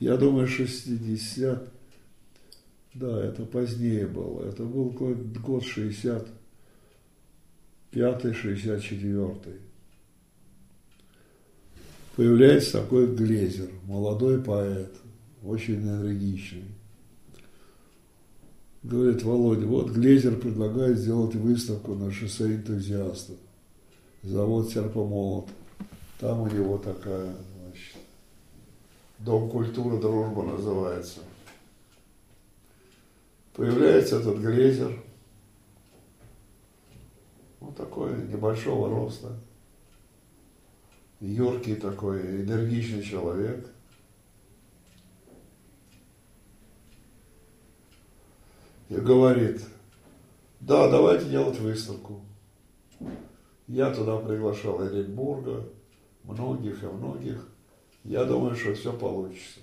я 0.00 0.16
думаю, 0.16 0.46
60. 0.46 1.68
Да, 2.94 3.24
это 3.24 3.44
позднее 3.44 4.06
было. 4.06 4.48
Это 4.48 4.64
был 4.64 4.90
год 4.90 5.64
65 5.64 8.36
64 8.36 9.60
Появляется 12.16 12.80
такой 12.80 13.14
Глезер, 13.14 13.70
молодой 13.84 14.42
поэт, 14.42 14.92
очень 15.44 15.76
энергичный. 15.76 16.64
Говорит, 18.82 19.22
Володя, 19.22 19.66
вот 19.66 19.90
Глезер 19.90 20.36
предлагает 20.36 20.98
сделать 20.98 21.36
выставку 21.36 21.94
на 21.94 22.10
шоссе 22.10 22.56
энтузиастов. 22.56 23.36
Завод 24.22 24.70
Серпомолот. 24.70 25.48
Там 26.18 26.40
у 26.40 26.48
него 26.48 26.78
такая 26.78 27.36
Дом 29.18 29.50
культуры 29.50 29.98
«Дружба» 29.98 30.44
называется. 30.44 31.20
Появляется 33.52 34.20
этот 34.20 34.38
глезер, 34.38 34.96
вот 37.58 37.76
такой 37.76 38.16
небольшого 38.28 38.88
роста, 38.88 39.36
юркий 41.18 41.74
такой, 41.74 42.44
энергичный 42.44 43.02
человек. 43.02 43.68
И 48.88 48.94
говорит, 48.94 49.62
да, 50.60 50.88
давайте 50.88 51.28
делать 51.28 51.58
выставку. 51.58 52.20
Я 53.66 53.92
туда 53.92 54.18
приглашал 54.18 54.86
Эренбурга, 54.86 55.68
многих 56.22 56.84
и 56.84 56.86
многих– 56.86 57.47
я 58.08 58.24
думаю, 58.24 58.56
что 58.56 58.74
все 58.74 58.92
получится. 58.92 59.60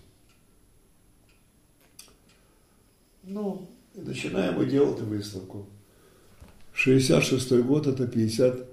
Ну, 3.24 3.68
и 3.96 4.02
начинаем 4.02 4.56
мы 4.56 4.68
делать 4.68 5.02
выставку. 5.02 5.66
66 6.74 7.52
год, 7.64 7.88
это 7.88 8.08
50, 8.08 8.68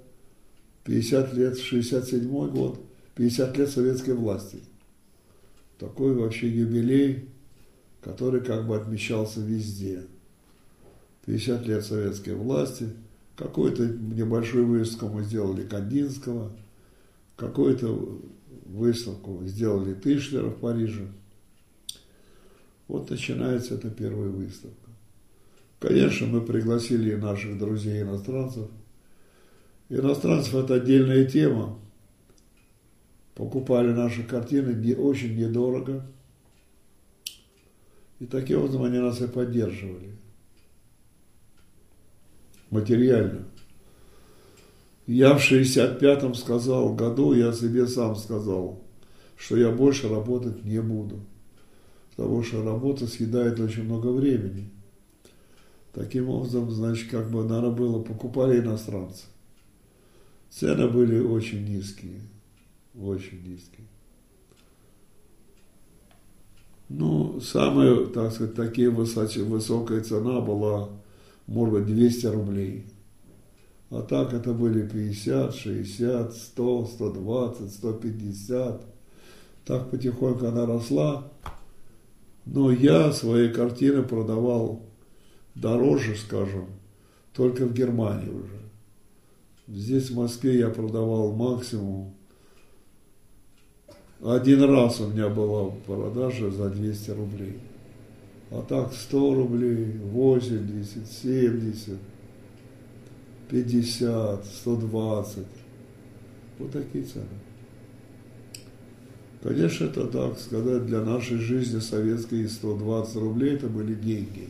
50 0.83 1.33
лет, 1.33 1.57
67 1.57 2.49
год, 2.49 2.79
50 3.15 3.57
лет 3.57 3.69
советской 3.69 4.13
власти. 4.13 4.59
Такой 5.79 6.13
вообще 6.13 6.49
юбилей, 6.49 7.29
который 8.01 8.41
как 8.41 8.67
бы 8.67 8.75
отмечался 8.75 9.39
везде. 9.39 10.03
50 11.25 11.65
лет 11.65 11.83
советской 11.83 12.35
власти, 12.35 12.89
какую-то 13.35 13.87
небольшую 13.87 14.67
выставку 14.67 15.07
мы 15.07 15.23
сделали 15.23 15.65
Кандинского, 15.65 16.51
какой-то 17.37 18.21
выставку 18.73 19.45
сделали 19.45 19.93
Тышлера 19.93 20.49
в 20.49 20.59
Париже. 20.59 21.07
Вот 22.87 23.09
начинается 23.09 23.75
эта 23.75 23.89
первая 23.89 24.29
выставка. 24.29 24.89
Конечно, 25.79 26.27
мы 26.27 26.41
пригласили 26.41 27.15
наших 27.15 27.57
друзей 27.57 28.01
иностранцев. 28.01 28.69
Иностранцев 29.89 30.55
это 30.55 30.75
отдельная 30.75 31.25
тема. 31.25 31.79
Покупали 33.35 33.91
наши 33.91 34.23
картины 34.23 34.73
не, 34.73 34.95
очень 34.95 35.35
недорого. 35.35 36.05
И 38.19 38.25
таким 38.25 38.59
образом 38.59 38.83
они 38.83 38.99
нас 38.99 39.21
и 39.21 39.27
поддерживали. 39.27 40.15
Материально. 42.69 43.45
Я 45.05 45.35
в 45.35 45.51
65-м 45.51 46.33
сказал 46.33 46.93
году, 46.93 47.33
я 47.33 47.51
себе 47.51 47.87
сам 47.87 48.15
сказал, 48.15 48.81
что 49.35 49.57
я 49.57 49.69
больше 49.69 50.07
работать 50.07 50.63
не 50.63 50.81
буду. 50.81 51.19
Потому 52.15 52.41
что 52.43 52.63
работа 52.63 53.07
съедает 53.07 53.59
очень 53.59 53.83
много 53.83 54.07
времени. 54.07 54.69
Таким 55.91 56.29
образом, 56.29 56.71
значит, 56.71 57.09
как 57.11 57.29
бы 57.29 57.43
надо 57.43 57.69
было, 57.69 58.01
покупали 58.01 58.59
иностранцы. 58.59 59.25
Цены 60.49 60.87
были 60.87 61.19
очень 61.19 61.67
низкие, 61.67 62.21
очень 62.99 63.43
низкие. 63.43 63.87
Ну, 66.87 67.41
самая, 67.41 68.05
так 68.05 68.31
сказать, 68.31 68.55
такие 68.55 68.89
высокая 68.89 70.01
цена 70.01 70.39
была, 70.41 70.89
может 71.47 71.73
быть, 71.73 71.85
200 71.87 72.25
рублей– 72.27 72.85
а 73.95 74.01
так 74.01 74.33
это 74.33 74.53
были 74.53 74.87
50, 74.87 75.53
60, 75.53 76.33
100, 76.33 76.85
120, 76.85 77.71
150. 77.71 78.81
Так 79.65 79.91
потихоньку 79.91 80.47
она 80.47 80.65
росла. 80.65 81.31
Но 82.47 82.71
я 82.71 83.11
свои 83.11 83.49
картины 83.49 84.01
продавал 84.01 84.81
дороже, 85.53 86.15
скажем, 86.15 86.65
только 87.35 87.67
в 87.67 87.73
Германии 87.73 88.31
уже. 88.31 88.59
Здесь 89.67 90.09
в 90.09 90.15
Москве 90.15 90.57
я 90.57 90.69
продавал 90.69 91.31
максимум. 91.31 92.15
Один 94.25 94.63
раз 94.63 95.01
у 95.01 95.09
меня 95.09 95.29
была 95.29 95.69
продажа 95.85 96.49
за 96.49 96.71
200 96.71 97.11
рублей. 97.11 97.59
А 98.49 98.63
так 98.67 98.91
100 98.91 99.35
рублей, 99.35 99.99
80, 99.99 101.07
70, 101.07 101.99
50, 103.53 104.45
120. 104.45 105.45
Вот 106.57 106.71
такие 106.71 107.03
цены. 107.03 107.25
Конечно, 109.43 109.85
это 109.85 110.07
так 110.07 110.39
сказать, 110.39 110.87
для 110.87 111.01
нашей 111.01 111.37
жизни 111.37 111.79
советской 111.79 112.49
120 112.49 113.15
рублей 113.17 113.53
это 113.53 113.67
были 113.67 113.93
деньги. 113.93 114.49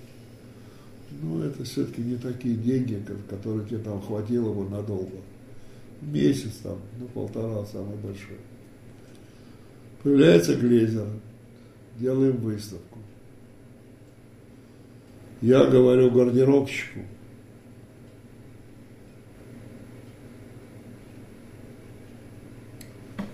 Но 1.22 1.44
это 1.44 1.66
все-таки 1.66 2.02
не 2.02 2.16
такие 2.16 2.56
деньги, 2.56 3.04
которые 3.30 3.68
тебе 3.68 3.80
там 3.80 4.02
хватило 4.02 4.54
бы 4.54 4.70
надолго. 4.70 5.18
Месяц 6.02 6.54
там, 6.64 6.78
ну 6.98 7.08
полтора 7.08 7.66
самый 7.66 7.98
большой. 7.98 8.38
Появляется 10.02 10.56
глезер, 10.56 11.08
делаем 12.00 12.38
выставку. 12.38 13.00
Я 15.42 15.66
говорю 15.66 16.10
гардеробщику, 16.10 17.02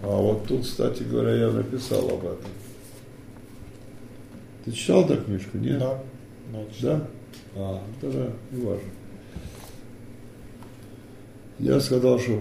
а 0.02 0.08
вот 0.08 0.46
тут, 0.48 0.64
кстати 0.64 1.04
говоря, 1.04 1.36
я 1.36 1.52
написал 1.52 2.10
об 2.10 2.26
этом. 2.26 2.52
Ты 4.66 4.72
читал 4.72 5.04
эту 5.10 5.24
книжку, 5.24 5.58
нет? 5.58 5.80
Да. 5.80 6.02
Да? 6.82 7.08
А, 7.56 7.82
тогда 8.00 8.32
не 8.52 8.62
важно. 8.64 8.90
Я 11.60 11.80
сказал, 11.82 12.20
что 12.20 12.40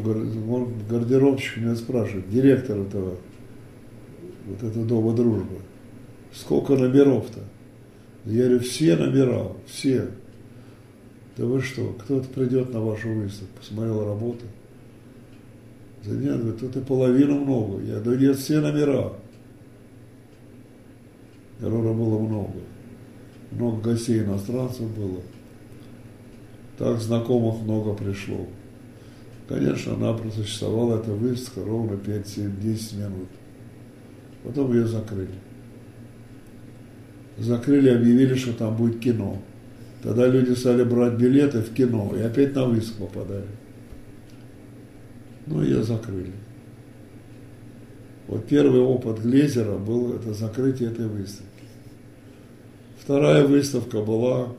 гардеробщик 0.89 1.57
меня 1.57 1.75
спрашивает, 1.75 2.31
директор 2.31 2.79
этого, 2.79 3.17
вот 4.47 4.63
этого 4.63 4.87
дома 4.87 5.13
дружбы, 5.13 5.57
сколько 6.33 6.77
номеров-то? 6.77 7.41
Я 8.25 8.45
говорю, 8.45 8.61
все 8.61 8.95
номера, 8.95 9.53
все. 9.67 10.09
Да 11.37 11.47
вы 11.47 11.61
что, 11.61 11.97
кто-то 11.99 12.29
придет 12.29 12.73
на 12.73 12.81
вашу 12.81 13.09
выставку, 13.09 13.59
посмотрел 13.59 14.05
работу. 14.05 14.45
Да 16.05 16.15
нет, 16.15 16.59
тут 16.61 16.77
и 16.77 16.81
половину 16.81 17.45
много. 17.45 17.83
Я 17.83 18.01
говорю, 18.01 18.21
нет, 18.21 18.37
все 18.37 18.61
номера. 18.61 19.13
Народа 21.61 21.93
было 21.93 22.19
много 22.19 22.55
много 23.51 23.91
гостей 23.91 24.21
иностранцев 24.21 24.89
было. 24.97 25.21
Так 26.77 27.01
знакомых 27.01 27.63
много 27.63 27.95
пришло. 27.95 28.47
Конечно, 29.49 29.97
напросто 29.97 30.43
существовала 30.43 31.01
эта 31.01 31.13
выставка 31.13 31.65
ровно 31.65 31.95
5-7-10 31.95 32.97
минут. 32.97 33.29
Потом 34.45 34.73
ее 34.73 34.87
закрыли. 34.87 35.35
Закрыли, 37.39 37.89
объявили, 37.89 38.35
что 38.35 38.53
там 38.53 38.77
будет 38.77 39.01
кино. 39.01 39.41
Тогда 40.03 40.27
люди 40.27 40.53
стали 40.53 40.85
брать 40.85 41.15
билеты 41.15 41.61
в 41.61 41.73
кино 41.73 42.13
и 42.17 42.21
опять 42.21 42.55
на 42.55 42.67
выставку 42.67 43.07
попадали. 43.07 43.47
Ну, 45.49 45.63
ее 45.63 45.83
закрыли. 45.83 46.35
Вот 48.27 48.47
первый 48.47 48.81
опыт 48.81 49.21
Глезера 49.21 49.79
был 49.79 50.13
это 50.13 50.35
закрытие 50.35 50.91
этой 50.91 51.07
выставки. 51.07 51.49
Вторая 52.99 53.47
выставка 53.47 54.03
была, 54.03 54.53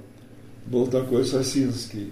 был 0.66 0.88
такой 0.88 1.26
Сосинский. 1.26 2.12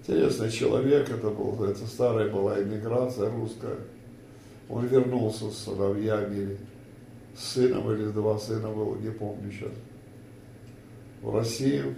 Интересный 0.00 0.50
человек, 0.50 1.08
это 1.08 1.30
был, 1.30 1.62
это 1.62 1.86
старая 1.86 2.28
была 2.28 2.60
иммиграция 2.60 3.30
русская. 3.30 3.78
Он 4.68 4.84
вернулся 4.86 5.50
с 5.50 5.58
сыновьями, 5.58 6.58
с 7.36 7.52
сыном 7.52 7.92
или 7.92 8.06
два 8.06 8.36
сына 8.40 8.68
было, 8.68 8.96
не 8.96 9.10
помню 9.12 9.52
сейчас, 9.52 9.72
в 11.20 11.32
Россию. 11.32 11.94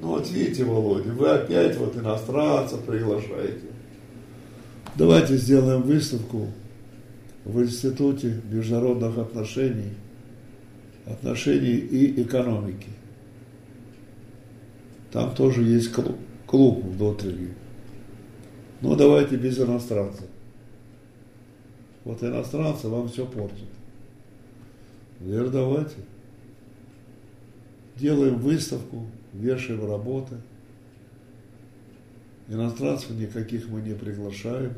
Ну 0.00 0.08
вот 0.08 0.30
видите, 0.30 0.64
Володя, 0.64 1.10
вы 1.12 1.28
опять 1.28 1.76
вот 1.76 1.96
иностранцев 1.96 2.80
приглашаете. 2.84 3.66
Давайте 4.94 5.36
сделаем 5.36 5.82
выставку 5.82 6.48
в 7.44 7.62
Институте 7.62 8.40
международных 8.50 9.18
отношений, 9.18 9.94
отношений 11.06 11.76
и 11.76 12.22
экономики. 12.22 12.88
Там 15.10 15.34
тоже 15.34 15.62
есть 15.62 15.92
клуб, 15.92 16.16
клуб 16.46 16.84
внутренний. 16.84 17.54
Но 18.80 18.94
давайте 18.94 19.36
без 19.36 19.58
иностранцев. 19.58 20.26
Вот 22.04 22.22
иностранцы 22.22 22.88
вам 22.88 23.08
все 23.08 23.26
портят. 23.26 23.68
Вер, 25.20 25.50
давайте. 25.50 25.96
Делаем 27.96 28.38
выставку, 28.38 29.06
вешаем 29.38 29.86
работы. 29.88 30.36
Иностранцев 32.48 33.10
никаких 33.10 33.68
мы 33.68 33.80
не 33.80 33.94
приглашаем. 33.94 34.74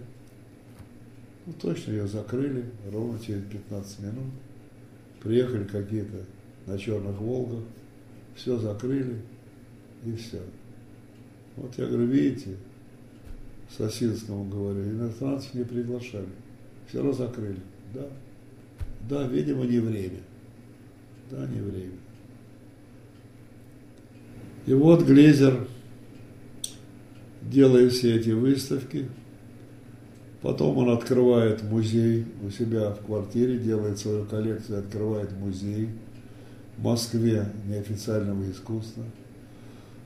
Ну, 1.47 1.53
точно 1.55 1.93
ее 1.93 2.07
закрыли 2.07 2.65
ровно 2.93 3.19
через 3.19 3.45
15 3.45 4.01
минут. 4.01 4.33
Приехали 5.23 5.65
какие-то 5.65 6.25
на 6.67 6.79
черных 6.79 7.19
Волгах, 7.21 7.65
все 8.35 8.57
закрыли 8.59 9.21
и 10.05 10.15
все. 10.15 10.41
Вот 11.57 11.77
я 11.77 11.87
говорю, 11.87 12.07
видите, 12.07 12.57
Сосинскому 13.77 14.45
говорю, 14.45 14.83
иностранцев 14.83 15.55
не 15.55 15.65
приглашали. 15.65 16.29
Все 16.89 16.99
равно 16.99 17.13
закрыли. 17.13 17.61
Да. 17.95 18.09
Да, 19.09 19.27
видимо, 19.27 19.65
не 19.65 19.79
время. 19.79 20.21
Да, 21.31 21.47
не 21.47 21.61
время. 21.61 22.00
И 24.67 24.75
вот 24.75 25.05
Глезер, 25.05 25.67
делая 27.43 27.89
все 27.91 28.17
эти 28.17 28.31
выставки, 28.31 29.07
Потом 30.43 30.79
он 30.79 30.91
открывает 30.91 31.63
музей 31.63 32.25
у 32.43 32.51
себя 32.51 32.93
в 32.93 33.05
квартире, 33.05 33.59
делает 33.59 33.99
свою 33.99 34.25
коллекцию, 34.25 34.79
открывает 34.79 35.33
музей 35.33 35.91
в 36.79 36.83
Москве 36.83 37.45
неофициального 37.67 38.51
искусства. 38.51 39.05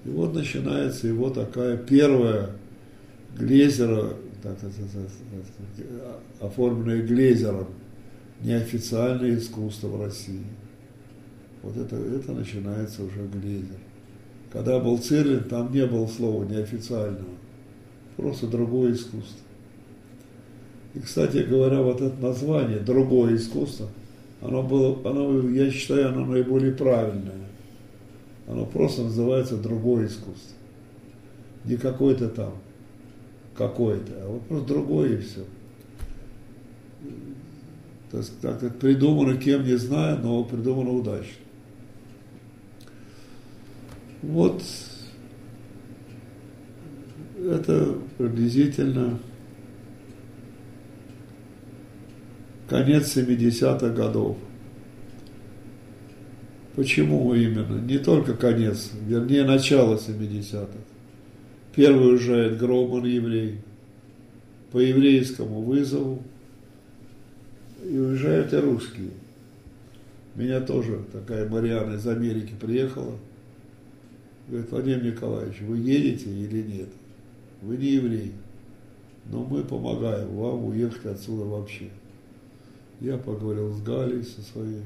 И 0.04 0.08
вот 0.08 0.34
начинается 0.34 1.06
его 1.06 1.30
такая 1.30 1.76
первая 1.76 2.50
Глезера, 3.38 4.14
так, 4.42 4.58
оформленная 6.40 7.02
Глезером, 7.02 7.68
неофициальное 8.40 9.36
искусство 9.38 9.86
в 9.86 10.02
России. 10.02 10.44
Вот 11.62 11.76
это, 11.76 11.94
это 11.96 12.32
начинается 12.32 13.04
уже 13.04 13.24
Глезер. 13.32 13.78
Когда 14.54 14.78
был 14.78 14.98
Цирлин, 14.98 15.42
там 15.44 15.72
не 15.72 15.84
было 15.84 16.06
слова 16.06 16.44
неофициального, 16.44 17.34
просто 18.16 18.46
другое 18.46 18.92
искусство. 18.92 19.40
И, 20.94 21.00
кстати 21.00 21.38
говоря, 21.38 21.82
вот 21.82 22.00
это 22.00 22.22
название 22.22 22.78
«другое 22.78 23.34
искусство», 23.34 23.88
оно 24.40 24.62
было, 24.62 24.96
оно, 25.10 25.48
я 25.48 25.68
считаю, 25.72 26.10
оно 26.10 26.24
наиболее 26.24 26.70
правильное. 26.70 27.32
Оно 28.46 28.64
просто 28.64 29.02
называется 29.02 29.56
«другое 29.56 30.06
искусство». 30.06 30.56
Не 31.64 31.76
какое-то 31.76 32.28
там, 32.28 32.54
какое-то, 33.56 34.12
а 34.22 34.28
вот 34.28 34.42
просто 34.42 34.68
другое 34.68 35.14
и 35.14 35.20
все. 35.20 35.44
То 38.12 38.18
есть 38.18 38.40
как 38.40 38.78
придумано 38.78 39.36
кем 39.36 39.64
не 39.64 39.76
знаю, 39.76 40.20
но 40.22 40.44
придумано 40.44 40.92
удачно. 40.92 41.43
Вот 44.28 44.62
это 47.38 47.98
приблизительно 48.16 49.18
конец 52.68 53.16
70-х 53.16 53.88
годов. 53.90 54.36
Почему 56.74 57.34
именно? 57.34 57.80
Не 57.80 57.98
только 57.98 58.34
конец, 58.34 58.90
вернее 59.06 59.44
начало 59.44 59.96
70-х. 59.96 60.72
Первый 61.74 62.12
уезжает 62.12 62.58
Громан 62.58 63.04
еврей 63.04 63.60
по 64.72 64.78
еврейскому 64.78 65.62
вызову, 65.62 66.22
и 67.84 67.96
уезжают 67.96 68.52
и 68.52 68.56
русские. 68.56 69.10
Меня 70.34 70.60
тоже 70.60 71.00
такая 71.12 71.48
Мариана 71.48 71.94
из 71.94 72.06
Америки 72.06 72.54
приехала. 72.58 73.18
Говорит, 74.48 74.70
Владимир 74.70 75.04
Николаевич, 75.04 75.60
вы 75.62 75.78
едете 75.78 76.30
или 76.30 76.62
нет? 76.62 76.88
Вы 77.62 77.76
не 77.76 77.92
еврей, 77.92 78.32
но 79.26 79.42
мы 79.42 79.64
помогаем 79.64 80.28
вам 80.36 80.66
уехать 80.66 81.06
отсюда 81.06 81.44
вообще. 81.44 81.88
Я 83.00 83.16
поговорил 83.16 83.72
с 83.72 83.80
Галей 83.82 84.22
со 84.22 84.42
своей. 84.42 84.82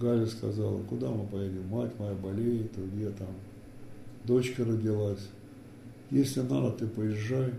Галя 0.00 0.26
сказала, 0.26 0.82
куда 0.82 1.10
мы 1.10 1.26
поедем? 1.26 1.66
Мать 1.68 1.92
моя 1.98 2.14
болеет, 2.14 2.72
где 2.76 3.10
там? 3.10 3.28
дочка 4.24 4.64
родилась. 4.64 5.28
Если 6.10 6.40
надо, 6.40 6.70
ты 6.72 6.86
поезжай, 6.86 7.52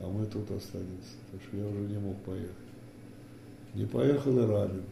а 0.00 0.08
мы 0.08 0.26
тут 0.26 0.50
останемся. 0.50 1.16
Потому 1.30 1.42
что 1.48 1.56
я 1.56 1.66
уже 1.66 1.92
не 1.92 1.98
мог 1.98 2.16
поехать. 2.22 2.50
Не 3.74 3.86
поехал 3.86 4.38
и 4.38 4.46
Рабин. 4.46 4.84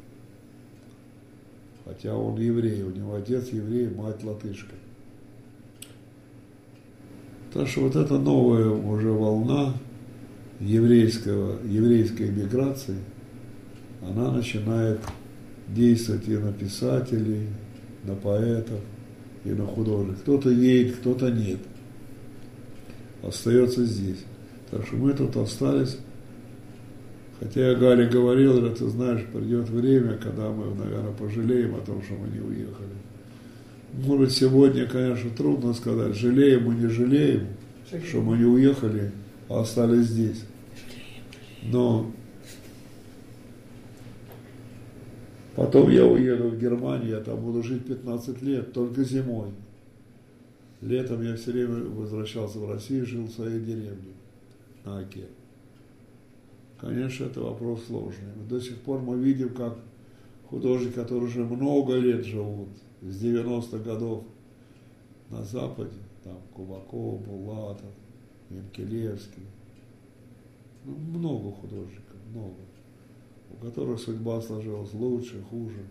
Хотя 1.85 2.15
он 2.15 2.39
еврей, 2.39 2.82
у 2.82 2.91
него 2.91 3.15
отец 3.15 3.49
еврей, 3.49 3.89
мать 3.89 4.23
латышка. 4.23 4.74
Так 7.52 7.66
что 7.66 7.81
вот 7.82 7.97
эта 7.97 8.18
новая 8.18 8.68
уже 8.68 9.10
волна 9.10 9.74
еврейского, 10.60 11.59
еврейской 11.66 12.31
миграции, 12.31 12.98
она 14.02 14.31
начинает 14.31 15.01
действовать 15.68 16.28
и 16.28 16.36
на 16.36 16.52
писателей, 16.52 17.48
на 18.05 18.14
поэтов, 18.14 18.81
и 19.44 19.51
на 19.51 19.66
художников. 19.66 20.22
Кто-то 20.22 20.51
едет, 20.51 20.97
кто-то 20.97 21.31
нет. 21.31 21.59
Остается 23.22 23.85
здесь. 23.85 24.24
Так 24.70 24.86
что 24.86 24.97
мы 24.97 25.12
тут 25.12 25.36
остались. 25.36 25.98
Хотя 27.40 27.74
Гале 27.74 28.06
говорил, 28.06 28.72
ты 28.74 28.89
знаешь, 28.89 29.24
придет 29.32 29.68
время, 29.70 30.18
когда 30.18 30.51
мы, 30.51 30.74
наверное, 30.74 31.12
пожалеем 31.12 31.74
о 31.74 31.81
том, 31.81 32.02
что 32.02 32.14
мы 32.14 32.28
не 32.28 32.40
уехали. 32.40 32.94
Может 33.93 34.21
быть, 34.21 34.33
сегодня, 34.33 34.87
конечно, 34.87 35.31
трудно 35.31 35.73
сказать, 35.73 36.15
жалеем 36.15 36.65
мы, 36.65 36.75
не 36.75 36.87
жалеем, 36.87 37.49
жалеем. 37.91 38.09
что 38.09 38.21
мы 38.21 38.39
не 38.39 38.45
уехали, 38.45 39.11
а 39.49 39.61
остались 39.61 40.07
здесь. 40.07 40.45
Но 41.62 42.11
потом 45.57 45.91
я 45.91 46.07
уеду 46.07 46.49
в 46.49 46.59
Германию, 46.59 47.11
я 47.11 47.21
там 47.21 47.41
буду 47.41 47.62
жить 47.62 47.85
15 47.85 48.43
лет, 48.43 48.73
только 48.73 49.03
зимой. 49.03 49.49
Летом 50.81 51.23
я 51.23 51.37
все 51.37 51.53
время 51.53 51.85
возвращался 51.85 52.59
в 52.59 52.71
Россию, 52.71 53.05
жил 53.05 53.25
в 53.25 53.33
своей 53.33 53.61
деревне 53.61 54.15
на 54.85 55.01
Оке. 55.01 55.27
Конечно, 56.81 57.27
это 57.27 57.41
вопрос 57.41 57.85
сложный. 57.87 58.33
До 58.49 58.61
сих 58.61 58.77
пор 58.77 59.01
мы 59.01 59.19
видим, 59.19 59.51
как 59.51 59.77
художники, 60.49 60.95
которые 60.95 61.25
уже 61.25 61.45
много 61.45 61.97
лет 61.97 62.25
живут, 62.25 62.69
с 63.02 63.22
90-х 63.22 63.78
годов 63.78 64.24
на 65.31 65.43
Западе, 65.43 65.97
там 66.22 66.39
Кубаков, 66.55 67.20
Булатов, 67.22 67.90
Менкелевский, 68.51 69.44
ну, 70.85 70.94
много 70.97 71.52
художников, 71.52 72.16
много, 72.32 72.56
у 73.51 73.56
которых 73.56 74.01
судьба 74.01 74.40
сложилась 74.40 74.93
лучше, 74.93 75.43
хуже. 75.43 75.85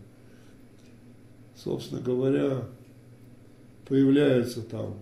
Собственно 1.55 2.01
говоря, 2.01 2.67
появляются 3.87 4.61
там, 4.61 4.95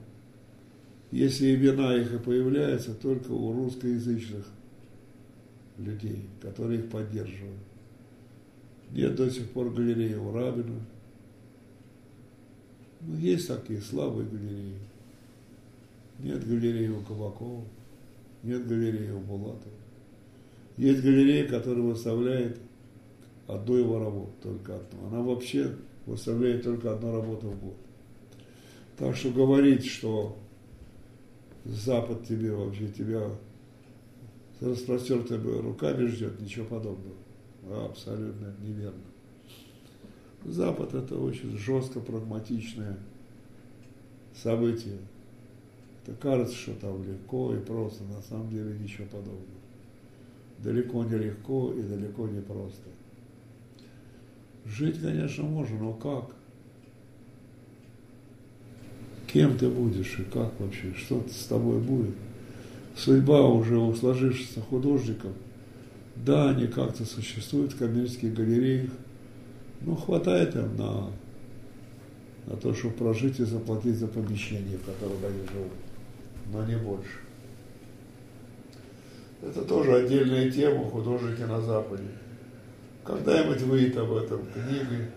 если 1.12 1.56
имена 1.56 1.96
их 1.96 2.14
и 2.14 2.20
появляются, 2.20 2.94
только 2.94 3.32
у 3.32 3.54
русскоязычных 3.54 4.46
людей, 5.78 6.30
которые 6.42 6.80
их 6.80 6.90
поддерживают. 6.90 7.62
Нет 8.92 9.16
до 9.16 9.30
сих 9.30 9.50
пор 9.52 9.70
галереи 9.72 10.16
у 10.16 10.32
Рабина. 10.32 10.82
Ну, 13.02 13.18
есть 13.18 13.48
такие 13.48 13.82
слабые 13.82 14.28
галереи. 14.28 14.80
Нет 16.20 16.48
галереи 16.48 16.90
у 16.90 17.02
Кабакова, 17.02 17.64
нет 18.44 18.68
галереи 18.68 19.12
у 19.12 19.20
Булатова. 19.20 19.76
Есть 20.78 21.02
галерея, 21.02 21.48
которая 21.48 21.84
выставляет 21.84 22.60
одну 23.48 23.76
его 23.76 24.00
работу, 24.00 24.32
только 24.42 24.76
одну. 24.76 25.08
Она 25.08 25.22
вообще 25.22 25.76
выставляет 26.06 26.64
только 26.64 26.94
одну 26.94 27.12
работу 27.14 27.50
в 27.50 27.60
год. 27.60 27.76
Так 28.98 29.16
что 29.16 29.30
говорить, 29.30 29.86
что 29.86 30.38
Запад 31.66 32.26
тебе 32.26 32.52
вообще 32.52 32.88
тебя 32.88 33.30
с 34.60 34.64
распростертыми 34.64 35.60
руками 35.60 36.08
ждет, 36.08 36.40
ничего 36.40 36.66
подобного. 36.66 37.16
Абсолютно 37.86 38.56
неверно. 38.62 39.07
Запад 40.48 40.94
это 40.94 41.16
очень 41.16 41.58
жестко 41.58 42.00
прагматичное 42.00 42.98
событие. 44.34 44.98
Это 46.04 46.16
кажется, 46.16 46.56
что 46.56 46.74
там 46.74 47.04
легко 47.04 47.54
и 47.54 47.60
просто, 47.60 48.04
на 48.06 48.22
самом 48.22 48.50
деле 48.50 48.78
ничего 48.80 49.06
подобного. 49.06 49.42
Далеко 50.60 51.04
не 51.04 51.18
легко 51.18 51.74
и 51.74 51.84
далеко 51.84 52.28
не 52.28 52.42
просто. 52.42 52.90
Жить, 54.66 55.00
конечно, 55.00 55.44
можно, 55.44 55.78
но 55.78 55.94
как? 55.94 56.36
Кем 59.32 59.58
ты 59.58 59.70
будешь 59.70 60.18
и 60.20 60.24
как 60.24 60.60
вообще? 60.60 60.94
Что 60.94 61.24
с 61.30 61.46
тобой 61.46 61.80
будет? 61.80 62.16
судьба 62.98 63.48
уже 63.48 63.78
у 63.78 63.94
сложившихся 63.94 64.62
художников, 64.62 65.32
да, 66.16 66.50
они 66.50 66.68
как-то 66.68 67.06
существуют 67.06 67.74
в 67.74 67.78
коммерческих 67.78 68.34
галереях, 68.34 68.90
но 69.82 69.96
хватает 69.96 70.56
им 70.56 70.76
на, 70.78 71.12
на 72.48 72.58
то, 72.58 72.74
чтобы 72.74 72.96
прожить 72.96 73.40
и 73.40 73.44
заплатить 73.44 73.96
за 73.96 74.08
помещение, 74.08 74.78
в 74.78 74.86
котором 74.86 75.18
они 75.26 75.48
живут, 75.48 75.74
но 76.52 76.66
не 76.66 76.78
больше. 76.78 77.20
Это 79.42 79.64
тоже 79.64 79.96
отдельная 79.96 80.50
тема 80.50 80.86
художники 80.90 81.42
на 81.42 81.62
Западе. 81.62 82.10
Когда-нибудь 83.04 83.62
выйдет 83.62 83.98
об 83.98 84.14
этом 84.14 84.42
книги. 84.48 85.12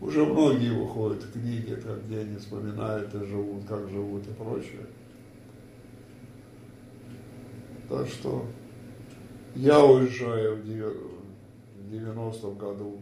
Уже 0.00 0.24
многие 0.24 0.70
выходят 0.70 1.24
книги, 1.32 1.76
где 2.06 2.18
они 2.20 2.36
вспоминают 2.36 3.14
и 3.14 3.24
живут, 3.24 3.64
как 3.66 3.88
живут 3.88 4.26
и 4.26 4.32
прочее. 4.32 4.86
Так 7.88 8.06
что 8.08 8.46
я 9.54 9.82
уезжаю 9.82 10.56
в 10.56 10.66
90-м 11.90 12.58
году. 12.58 13.00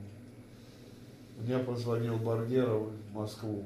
Мне 1.38 1.58
позвонил 1.58 2.16
Баргеров 2.16 2.88
в 3.10 3.14
Москву. 3.14 3.64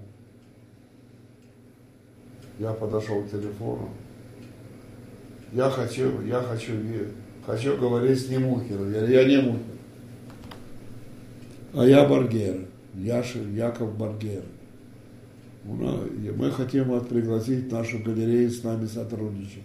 Я 2.58 2.72
подошел 2.72 3.22
к 3.22 3.30
телефону. 3.30 3.90
Я 5.52 5.70
хочу, 5.70 6.22
я 6.22 6.40
хочу, 6.40 6.72
хочу 7.44 7.76
говорить 7.76 8.18
с 8.18 8.28
Немухиным. 8.28 8.92
Я, 8.92 9.04
я 9.06 9.24
не 9.24 9.42
Мухин. 9.42 9.62
А 11.74 11.84
я 11.84 12.08
Баргер. 12.08 12.66
Яша, 12.94 13.38
Яков 13.38 13.96
Баргер. 13.96 14.42
Мы 15.64 16.50
хотим 16.50 16.88
вас 16.88 17.06
пригласить 17.06 17.70
нашу 17.70 17.98
галерею 17.98 18.50
с 18.50 18.62
нами 18.62 18.86
сотрудничать. 18.86 19.64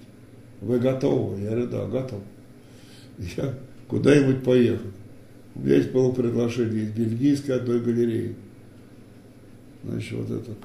Вы 0.59 0.79
готовы? 0.79 1.39
Я 1.41 1.51
говорю, 1.51 1.67
да, 1.67 1.85
готов. 1.85 2.21
Я 3.17 3.53
куда-нибудь 3.87 4.43
поехал. 4.43 4.89
Есть 5.55 5.91
было 5.91 6.11
приглашение 6.11 6.83
из 6.83 6.91
бельгийской 6.91 7.57
одной 7.57 7.81
галереи. 7.81 8.35
Значит, 9.83 10.13
вот 10.13 10.31
этот 10.31 10.57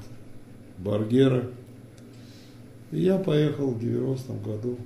Баргера. 0.77 1.49
И 2.91 3.01
я 3.01 3.17
поехал 3.17 3.71
в 3.71 3.83
90-м 3.83 4.41
году 4.41 4.77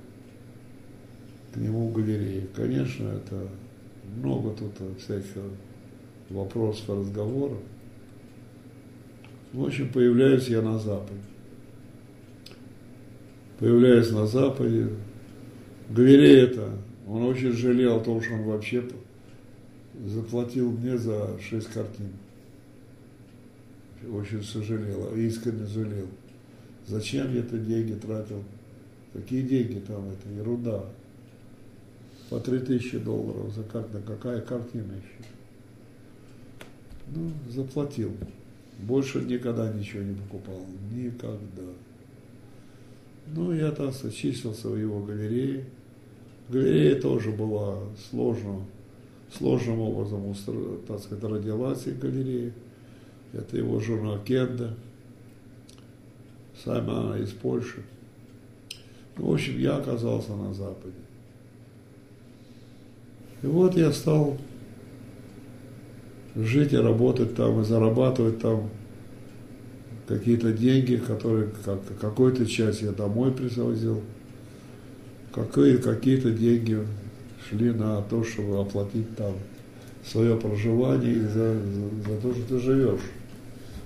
к 1.52 1.56
нему 1.56 1.88
в 1.88 1.92
галерее. 1.92 2.48
Конечно, 2.54 3.08
это 3.08 3.48
много 4.16 4.54
тут 4.54 4.72
всяких 4.98 5.42
вопросов, 6.30 6.88
разговоров. 6.88 7.58
В 9.52 9.64
общем, 9.64 9.88
появляюсь 9.90 10.48
я 10.48 10.62
на 10.62 10.78
Западе 10.78 11.20
появляясь 13.62 14.10
на 14.10 14.26
Западе, 14.26 14.88
Гверей 15.88 16.42
это, 16.42 16.70
он 17.06 17.22
очень 17.22 17.52
жалел 17.52 17.96
о 17.96 18.00
том, 18.00 18.20
что 18.20 18.34
он 18.34 18.42
вообще 18.42 18.82
заплатил 20.06 20.70
мне 20.72 20.98
за 20.98 21.38
шесть 21.40 21.68
картин. 21.68 22.12
Очень 24.12 24.42
сожалел, 24.42 25.14
искренне 25.14 25.66
жалел. 25.66 26.08
Зачем 26.86 27.32
я 27.32 27.40
это 27.40 27.56
деньги 27.58 27.94
тратил? 27.94 28.42
Какие 29.12 29.42
деньги 29.42 29.78
там, 29.86 30.08
это 30.10 30.28
ерунда. 30.28 30.84
По 32.30 32.40
три 32.40 32.58
тысячи 32.60 32.98
долларов 32.98 33.54
за 33.54 33.62
картину, 33.62 34.02
какая 34.06 34.40
картина 34.40 34.92
еще? 34.92 35.28
Ну, 37.14 37.30
заплатил. 37.50 38.12
Больше 38.80 39.20
никогда 39.20 39.72
ничего 39.72 40.02
не 40.02 40.14
покупал. 40.14 40.66
Никогда. 40.90 41.62
Ну, 43.28 43.52
я, 43.52 43.70
сказать, 43.72 44.16
числился 44.16 44.68
в 44.68 44.76
его 44.76 45.00
галерее. 45.00 45.66
Галерея 46.48 47.00
тоже 47.00 47.30
была 47.30 47.78
сложно, 48.10 48.64
сложным 49.36 49.80
образом, 49.80 50.34
так 50.86 51.00
сказать, 51.00 51.24
родилась 51.24 51.86
и 51.86 51.92
галерея. 51.92 52.52
Это 53.32 53.56
его 53.56 53.80
жена 53.80 54.18
Кенда, 54.18 54.74
сама 56.62 57.00
она 57.00 57.18
из 57.18 57.30
Польши. 57.30 57.82
Ну, 59.16 59.26
в 59.26 59.34
общем, 59.34 59.58
я 59.58 59.76
оказался 59.76 60.34
на 60.34 60.52
Западе. 60.52 60.94
И 63.42 63.46
вот 63.46 63.76
я 63.76 63.92
стал 63.92 64.38
жить 66.36 66.72
и 66.72 66.76
работать 66.76 67.34
там, 67.34 67.60
и 67.60 67.64
зарабатывать 67.64 68.40
там 68.40 68.70
какие-то 70.06 70.52
деньги, 70.52 70.96
которые 70.96 71.50
как, 71.64 71.80
какой-то 72.00 72.46
часть 72.46 72.82
я 72.82 72.92
домой 72.92 73.32
привозил, 73.32 74.02
какие, 75.32 75.78
какие-то 75.78 76.30
деньги 76.30 76.86
шли 77.52 77.70
на 77.72 78.00
то, 78.02 78.24
чтобы 78.24 78.60
оплатить 78.60 79.14
там 79.16 79.34
свое 80.04 80.36
проживание 80.36 81.12
и 81.12 81.20
за, 81.20 81.54
за, 81.54 81.88
за 82.08 82.20
то, 82.20 82.34
что 82.34 82.48
ты 82.48 82.58
живешь. 82.58 83.00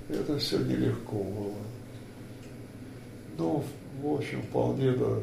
Это 0.09 0.39
все 0.39 0.59
нелегко 0.59 1.17
было. 1.17 1.53
Ну, 3.39 3.65
в 4.03 4.15
общем, 4.15 4.41
вполне, 4.43 4.93
да, 4.93 5.19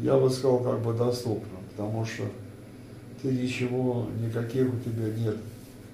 я 0.00 0.18
бы 0.18 0.28
сказал, 0.30 0.58
как 0.58 0.80
бы 0.80 0.92
доступно, 0.92 1.58
потому 1.70 2.04
что 2.04 2.24
ты 3.22 3.28
ничего, 3.28 4.08
никаких 4.20 4.66
у 4.74 4.78
тебя 4.78 5.08
нет, 5.16 5.36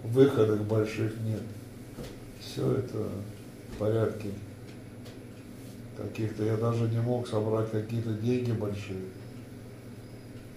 выходов 0.02 0.66
больших 0.66 1.12
нет. 1.20 1.42
Все 2.40 2.72
это 2.72 3.06
в 3.74 3.78
порядке. 3.78 4.30
Каких-то, 5.96 6.44
я 6.44 6.56
даже 6.56 6.88
не 6.88 7.00
мог 7.00 7.28
собрать 7.28 7.70
какие-то 7.70 8.14
деньги 8.14 8.52
большие, 8.52 9.04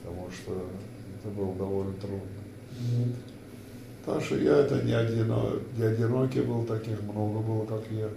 потому 0.01 0.29
что 0.31 0.65
это 1.23 1.33
было 1.33 1.55
довольно 1.55 1.93
трудно. 1.93 2.27
Так 4.05 4.21
что 4.21 4.37
я 4.37 4.57
это 4.57 4.83
не, 4.83 4.91
одино, 4.91 5.51
не 5.77 5.83
одинокий 5.83 6.41
был, 6.41 6.65
таких 6.65 7.01
много 7.03 7.39
было, 7.39 7.65
как 7.65 7.83
я. 7.91 8.09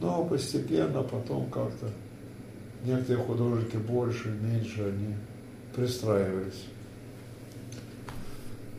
Но 0.00 0.24
постепенно 0.24 1.02
потом 1.02 1.50
как-то 1.50 1.88
некоторые 2.84 3.24
художники 3.24 3.76
больше, 3.76 4.28
меньше, 4.28 4.82
они 4.82 5.14
пристраивались. 5.74 6.64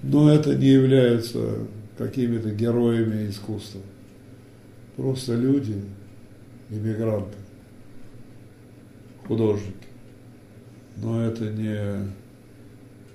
Но 0.03 0.33
это 0.33 0.55
не 0.55 0.67
являются 0.67 1.67
какими-то 1.97 2.49
героями 2.51 3.29
искусства. 3.29 3.81
Просто 4.95 5.35
люди, 5.35 5.83
иммигранты, 6.69 7.37
художники. 9.27 9.75
Но 10.97 11.23
это 11.25 11.49
не 11.49 12.11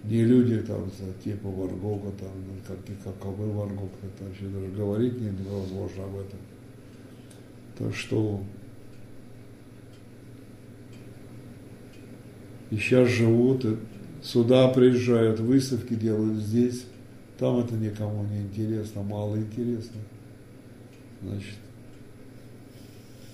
не 0.06 0.24
люди 0.24 0.58
там 0.58 0.90
типа 1.24 1.48
Варгога, 1.48 2.12
там, 2.12 2.30
ну, 2.46 2.54
как, 2.66 2.78
каковы 3.02 3.50
Варгог, 3.50 3.90
это 4.02 4.24
вообще 4.24 4.44
даже 4.44 4.68
говорить 4.68 5.20
невозможно 5.20 6.04
об 6.04 6.16
этом. 6.16 6.38
Так 7.76 7.94
что 7.94 8.42
и 12.70 12.76
сейчас 12.76 13.08
живут, 13.08 13.64
и 13.64 13.76
сюда 14.22 14.68
приезжают, 14.68 15.40
выставки 15.40 15.94
делают 15.94 16.38
здесь, 16.38 16.84
там 17.38 17.58
это 17.58 17.74
никому 17.74 18.24
не 18.24 18.42
интересно, 18.42 19.02
мало 19.02 19.36
интересно. 19.36 20.00
Значит, 21.22 21.54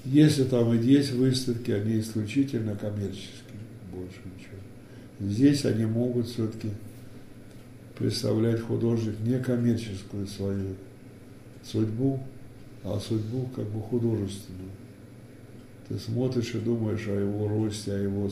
если 0.04 0.44
там 0.44 0.72
и 0.72 0.78
есть 0.78 1.12
выставки, 1.12 1.70
они 1.70 2.00
исключительно 2.00 2.74
коммерческие, 2.76 3.60
больше 3.92 4.18
ничего. 4.24 4.61
Здесь 5.22 5.64
они 5.64 5.84
могут 5.84 6.26
все-таки 6.26 6.70
представлять 7.96 8.60
художник 8.60 9.20
не 9.20 9.38
коммерческую 9.38 10.26
свою 10.26 10.74
судьбу, 11.62 12.18
а 12.82 12.98
судьбу 12.98 13.48
как 13.54 13.64
бы 13.66 13.80
художественную. 13.80 14.70
Ты 15.88 15.96
смотришь 15.98 16.56
и 16.56 16.58
думаешь 16.58 17.06
о 17.06 17.14
его 17.14 17.46
росте, 17.46 17.92
о 17.92 17.98
его, 17.98 18.28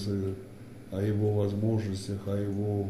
о 0.90 1.00
его 1.00 1.34
возможностях, 1.34 2.26
о 2.26 2.36
его 2.36 2.88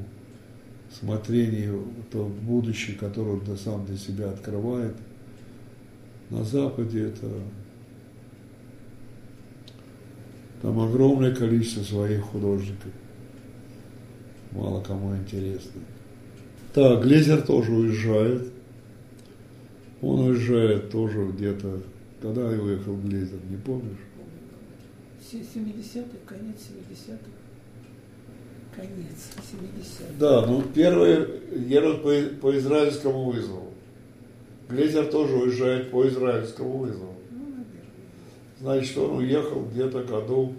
смотрении 0.98 1.70
то 2.10 2.24
будущее, 2.24 2.96
которое 2.96 3.32
он 3.32 3.58
сам 3.58 3.84
для 3.84 3.98
себя 3.98 4.30
открывает. 4.30 4.96
На 6.30 6.42
Западе 6.42 7.08
это 7.08 7.28
там 10.62 10.80
огромное 10.80 11.34
количество 11.34 11.82
своих 11.82 12.22
художников 12.22 12.92
мало 14.52 14.82
кому 14.82 15.16
интересно. 15.16 15.80
Так, 16.74 17.02
Глезер 17.02 17.42
тоже 17.42 17.72
уезжает. 17.72 18.52
Он 20.02 20.20
уезжает 20.28 20.90
тоже 20.90 21.26
где-то. 21.26 21.82
Когда 22.22 22.46
уехал 22.46 22.96
Глезер, 22.96 23.38
не 23.48 23.56
помнишь? 23.56 23.98
70-х, 25.32 26.16
конец 26.26 26.56
70-х. 26.68 27.18
Конец 28.74 29.30
70-х. 29.36 30.04
Да, 30.18 30.46
ну 30.46 30.62
первые 30.62 31.28
едут 31.68 32.02
по, 32.02 32.12
по 32.40 32.56
израильскому 32.56 33.30
вызову. 33.30 33.72
Глезер 34.68 35.06
тоже 35.06 35.34
уезжает 35.34 35.90
по 35.90 36.06
израильскому 36.08 36.78
вызову. 36.78 37.14
Ну, 37.30 37.40
наверное. 37.40 37.66
Значит, 38.60 38.96
он 38.98 39.18
уехал 39.18 39.64
где-то 39.64 40.04
году 40.04 40.54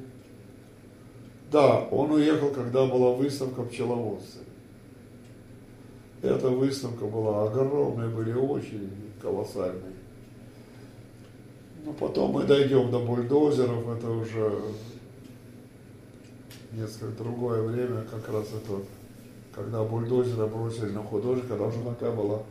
да, 1.52 1.82
он 1.92 2.12
уехал, 2.12 2.50
когда 2.52 2.86
была 2.86 3.12
выставка 3.12 3.64
пчеловодцы. 3.64 4.40
Эта 6.22 6.50
выставка 6.50 7.06
была 7.06 7.44
огромная, 7.44 8.08
были 8.08 8.32
очереди 8.32 9.12
колоссальные. 9.22 9.96
Но 11.84 11.92
потом 11.94 12.32
мы 12.32 12.44
дойдем 12.44 12.90
до 12.90 13.00
бульдозеров, 13.00 13.90
это 13.90 14.10
уже 14.10 14.62
несколько 16.72 17.24
другое 17.24 17.62
время, 17.64 18.04
как 18.04 18.30
раз 18.30 18.46
это, 18.54 18.84
когда 19.54 19.84
бульдозеры 19.84 20.48
бросили 20.48 20.92
на 20.92 21.04
художника, 21.04 21.50
когда 21.50 21.66
уже 21.66 21.84
такая 21.84 22.12
была 22.12 22.44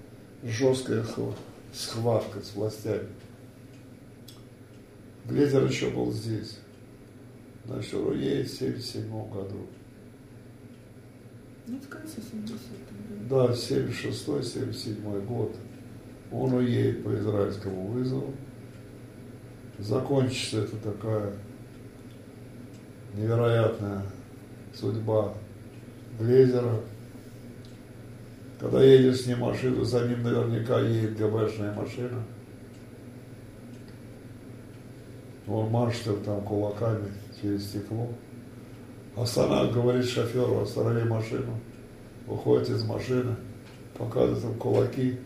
жесткая 0.43 1.07
схватка 1.73 2.41
с 2.41 2.55
властями. 2.55 3.09
Глезер 5.25 5.65
еще 5.65 5.89
был 5.91 6.13
здесь 6.13 6.59
на 7.71 7.81
Шуруе 7.81 8.43
в 8.43 8.49
77 8.49 9.09
году. 9.31 9.67
Ну, 11.69 11.79
в 11.79 11.89
конце 11.89 12.21
70 12.21 12.57
Да, 13.29 13.47
76-77 13.47 15.25
год. 15.25 15.55
Он 16.33 16.55
уедет 16.55 17.05
по 17.05 17.15
израильскому 17.15 17.87
вызову. 17.89 18.35
Закончится 19.79 20.63
это 20.63 20.77
такая 20.79 21.33
невероятная 23.15 24.03
судьба 24.75 25.35
Глезера. 26.19 26.81
Когда 28.59 28.83
едешь 28.83 29.23
с 29.23 29.27
ним 29.27 29.39
машину, 29.39 29.85
за 29.85 30.07
ним 30.09 30.23
наверняка 30.23 30.81
едет 30.81 31.17
ГБшная 31.17 31.73
машина. 31.73 32.23
Он 35.47 35.71
машет 35.71 36.25
там 36.25 36.43
кулаками 36.43 37.11
через 37.41 37.69
стекло. 37.69 38.09
Останавливает, 39.17 39.75
говорит 39.75 40.09
шоферу, 40.09 40.61
останови 40.61 41.05
машину, 41.05 41.59
выходит 42.27 42.71
из 42.71 42.85
машины, 42.85 43.37
показывает 43.99 44.45
им 44.45 44.55
кулаки. 44.55 45.19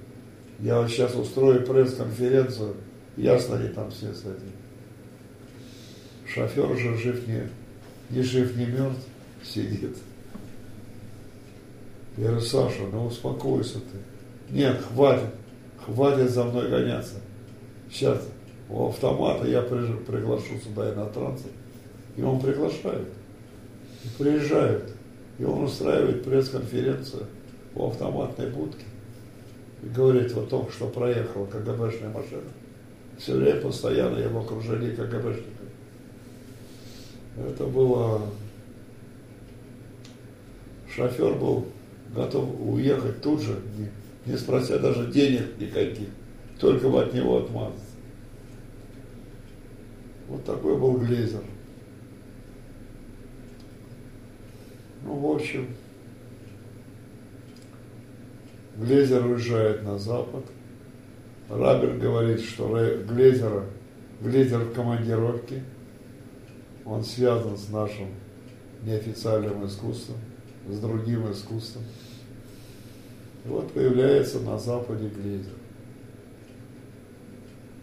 Я 0.61 0.81
вот 0.81 0.91
сейчас 0.91 1.15
устрою 1.15 1.67
пресс-конференцию, 1.67 2.77
ясно 3.17 3.57
ли 3.57 3.69
там 3.69 3.91
все 3.91 4.13
с 4.15 4.21
этим. 4.21 4.53
Шофер 6.27 6.77
же 6.77 6.97
жив 6.97 7.27
не, 7.29 7.49
не 8.11 8.23
жив, 8.23 8.57
не 8.57 8.67
мертв, 8.67 9.01
сидит. 9.45 9.97
Я 12.17 12.29
говорю, 12.29 12.41
Саша, 12.41 12.83
ну 12.91 13.07
успокойся 13.07 13.79
ты. 13.79 14.55
Нет, 14.55 14.81
хватит, 14.83 15.31
хватит 15.85 16.31
за 16.31 16.45
мной 16.45 16.71
гоняться. 16.71 17.17
Сейчас 17.91 18.23
у 18.69 18.89
автомата 18.89 19.47
я 19.47 19.63
приглашу 19.63 20.59
сюда 20.63 20.93
иностранцев, 20.93 21.47
и 22.17 22.23
он 22.23 22.41
приглашает. 22.41 23.09
И 24.05 24.23
приезжают. 24.23 24.93
И 25.39 25.45
он 25.45 25.65
устраивает 25.65 26.25
пресс-конференцию 26.25 27.27
у 27.75 27.89
автоматной 27.89 28.51
будки. 28.51 28.85
И 29.83 29.89
говорит, 29.89 30.33
вот 30.33 30.49
только 30.49 30.73
что 30.73 30.89
проехала 30.89 31.47
КГБшная 31.47 32.11
машина. 32.11 32.43
Все 33.19 33.35
время 33.35 33.61
постоянно 33.61 34.19
я 34.19 34.29
в 34.29 34.39
окружении 34.39 34.91
КГБшников. 34.91 35.55
Это 37.37 37.65
было... 37.65 38.23
Шофер 40.95 41.35
был 41.35 41.67
готов 42.15 42.49
уехать 42.61 43.21
тут 43.21 43.43
же, 43.43 43.59
не, 43.77 44.31
не 44.31 44.39
спрося 44.39 44.79
даже 44.79 45.11
денег 45.11 45.59
никаких, 45.59 46.09
только 46.61 46.89
бы 46.89 47.03
от 47.03 47.13
него 47.13 47.39
отмазаться. 47.39 47.83
Вот 50.29 50.45
такой 50.45 50.79
был 50.79 50.99
Глейзер. 50.99 51.43
Ну, 55.05 55.17
в 55.17 55.37
общем, 55.37 55.69
Глезер 58.77 59.27
уезжает 59.27 59.83
на 59.83 59.99
запад. 59.99 60.45
Рабер 61.51 61.99
говорит, 61.99 62.41
что 62.41 62.69
Глезера, 63.07 63.65
Глезер 64.21 64.61
в 64.61 64.73
командировке. 64.73 65.63
Он 66.87 67.05
связан 67.05 67.57
с 67.57 67.69
нашим 67.69 68.09
неофициальным 68.83 69.67
искусством, 69.67 70.17
с 70.69 70.79
другим 70.79 71.31
искусством. 71.31 71.83
И 73.45 73.49
вот 73.49 73.73
появляется 73.73 74.41
на 74.41 74.59
Западе 74.59 75.09
Глезер. 75.09 75.53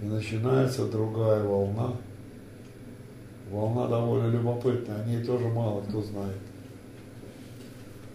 И 0.01 0.05
начинается 0.05 0.87
другая 0.87 1.43
волна. 1.43 1.93
Волна 3.51 3.87
довольно 3.87 4.31
любопытная, 4.31 5.03
о 5.03 5.05
ней 5.05 5.23
тоже 5.23 5.47
мало 5.47 5.81
кто 5.81 6.01
знает. 6.01 6.37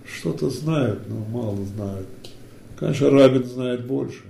Что-то 0.06 0.50
знают, 0.50 1.08
но 1.08 1.16
мало 1.16 1.64
знают. 1.64 2.06
Конечно, 2.78 3.10
Рабин 3.10 3.44
знает 3.44 3.86
больше. 3.86 4.22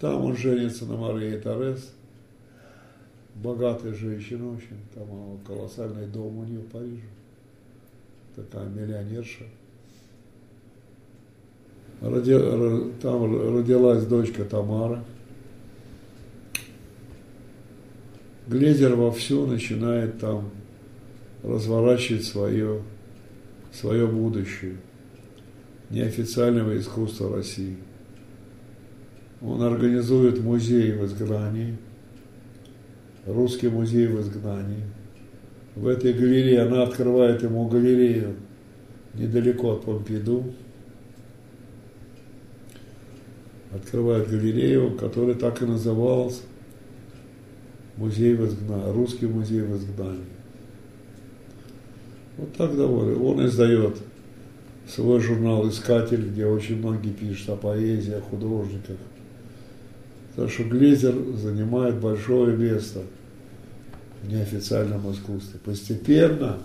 Там 0.00 0.24
он 0.24 0.36
женится 0.36 0.86
на 0.86 0.96
Марии 0.96 1.38
Торес, 1.38 1.92
богатая 3.36 3.94
женщина 3.94 4.50
очень, 4.50 4.78
там 4.94 5.38
колоссальный 5.46 6.06
дом 6.06 6.38
у 6.38 6.44
нее 6.44 6.60
в 6.60 6.66
Париже, 6.66 7.02
такая 8.34 8.68
миллионерша. 8.68 9.44
Там 12.00 12.14
родилась 13.56 14.04
дочка 14.06 14.44
Тамара. 14.44 15.04
Глезер 18.48 18.96
вовсю 18.96 19.46
начинает 19.46 20.18
там 20.18 20.50
разворачивать 21.44 22.24
свое, 22.24 22.82
свое 23.72 24.06
будущее 24.06 24.76
неофициального 25.90 26.78
искусства 26.78 27.36
России. 27.36 27.76
Он 29.40 29.62
организует 29.62 30.40
музей 30.40 30.92
в 30.92 31.04
изгнании, 31.04 31.76
русский 33.26 33.68
музей 33.68 34.06
в 34.06 34.20
изгнании. 34.20 34.84
В 35.74 35.86
этой 35.86 36.12
галерее, 36.12 36.62
она 36.62 36.82
открывает 36.82 37.42
ему 37.42 37.66
галерею 37.66 38.36
недалеко 39.14 39.72
от 39.72 39.84
Помпиду, 39.84 40.54
открывает 43.74 44.28
галерею, 44.28 44.96
которая 44.96 45.34
так 45.34 45.62
и 45.62 45.66
называлась 45.66 46.42
музей 47.96 48.34
в 48.34 48.46
изгнании, 48.46 48.92
русский 48.92 49.26
музей 49.26 49.62
в 49.62 49.76
изгнании. 49.76 50.31
Вот 52.36 52.52
так 52.54 52.76
довольно. 52.76 53.22
Он 53.22 53.46
издает 53.46 53.96
свой 54.88 55.20
журнал 55.20 55.68
«Искатель», 55.68 56.28
где 56.28 56.46
очень 56.46 56.78
многие 56.78 57.10
пишут 57.10 57.50
о 57.50 57.56
поэзии, 57.56 58.14
о 58.14 58.20
художниках. 58.20 58.96
Так 60.34 60.50
что 60.50 60.64
Глезер 60.64 61.14
занимает 61.36 62.00
большое 62.00 62.56
место 62.56 63.02
в 64.22 64.28
неофициальном 64.28 65.12
искусстве. 65.12 65.60
Постепенно, 65.62 66.58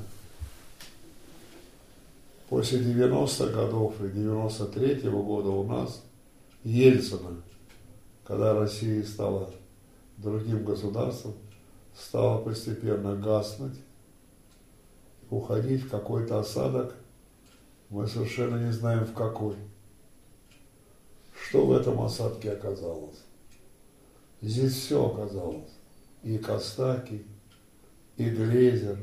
после 2.49 2.79
90-х 2.79 3.53
годов 3.53 3.95
и 4.01 4.05
93-го 4.05 5.21
года 5.21 5.49
у 5.49 5.67
нас 5.67 6.01
Ельцина, 6.63 7.41
когда 8.25 8.53
Россия 8.53 9.03
стала 9.03 9.51
другим 10.17 10.63
государством, 10.63 11.33
стала 11.97 12.41
постепенно 12.41 13.15
гаснуть, 13.15 13.75
уходить 15.29 15.83
в 15.83 15.89
какой-то 15.89 16.39
осадок, 16.39 16.95
мы 17.89 18.07
совершенно 18.07 18.63
не 18.63 18.71
знаем 18.71 19.05
в 19.05 19.13
какой. 19.13 19.55
Что 21.47 21.65
в 21.65 21.71
этом 21.71 22.01
осадке 22.01 22.51
оказалось? 22.51 23.23
Здесь 24.41 24.73
все 24.73 25.05
оказалось. 25.05 25.71
И 26.23 26.37
Костаки, 26.37 27.25
и 28.17 28.29
Глезер, 28.29 28.99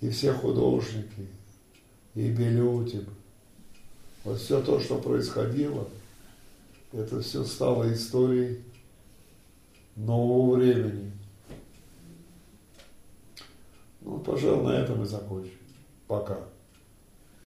и 0.00 0.08
все 0.10 0.32
художники, 0.32 1.28
и 2.14 2.30
Белютин. 2.30 3.06
Вот 4.24 4.38
все 4.38 4.60
то, 4.62 4.80
что 4.80 4.98
происходило, 4.98 5.88
это 6.92 7.20
все 7.20 7.44
стало 7.44 7.92
историей 7.92 8.64
нового 9.96 10.56
времени. 10.56 11.12
Ну, 14.00 14.18
пожалуй, 14.18 14.64
на 14.64 14.78
этом 14.78 15.02
и 15.02 15.06
закончим. 15.06 15.58
Пока. 16.06 16.38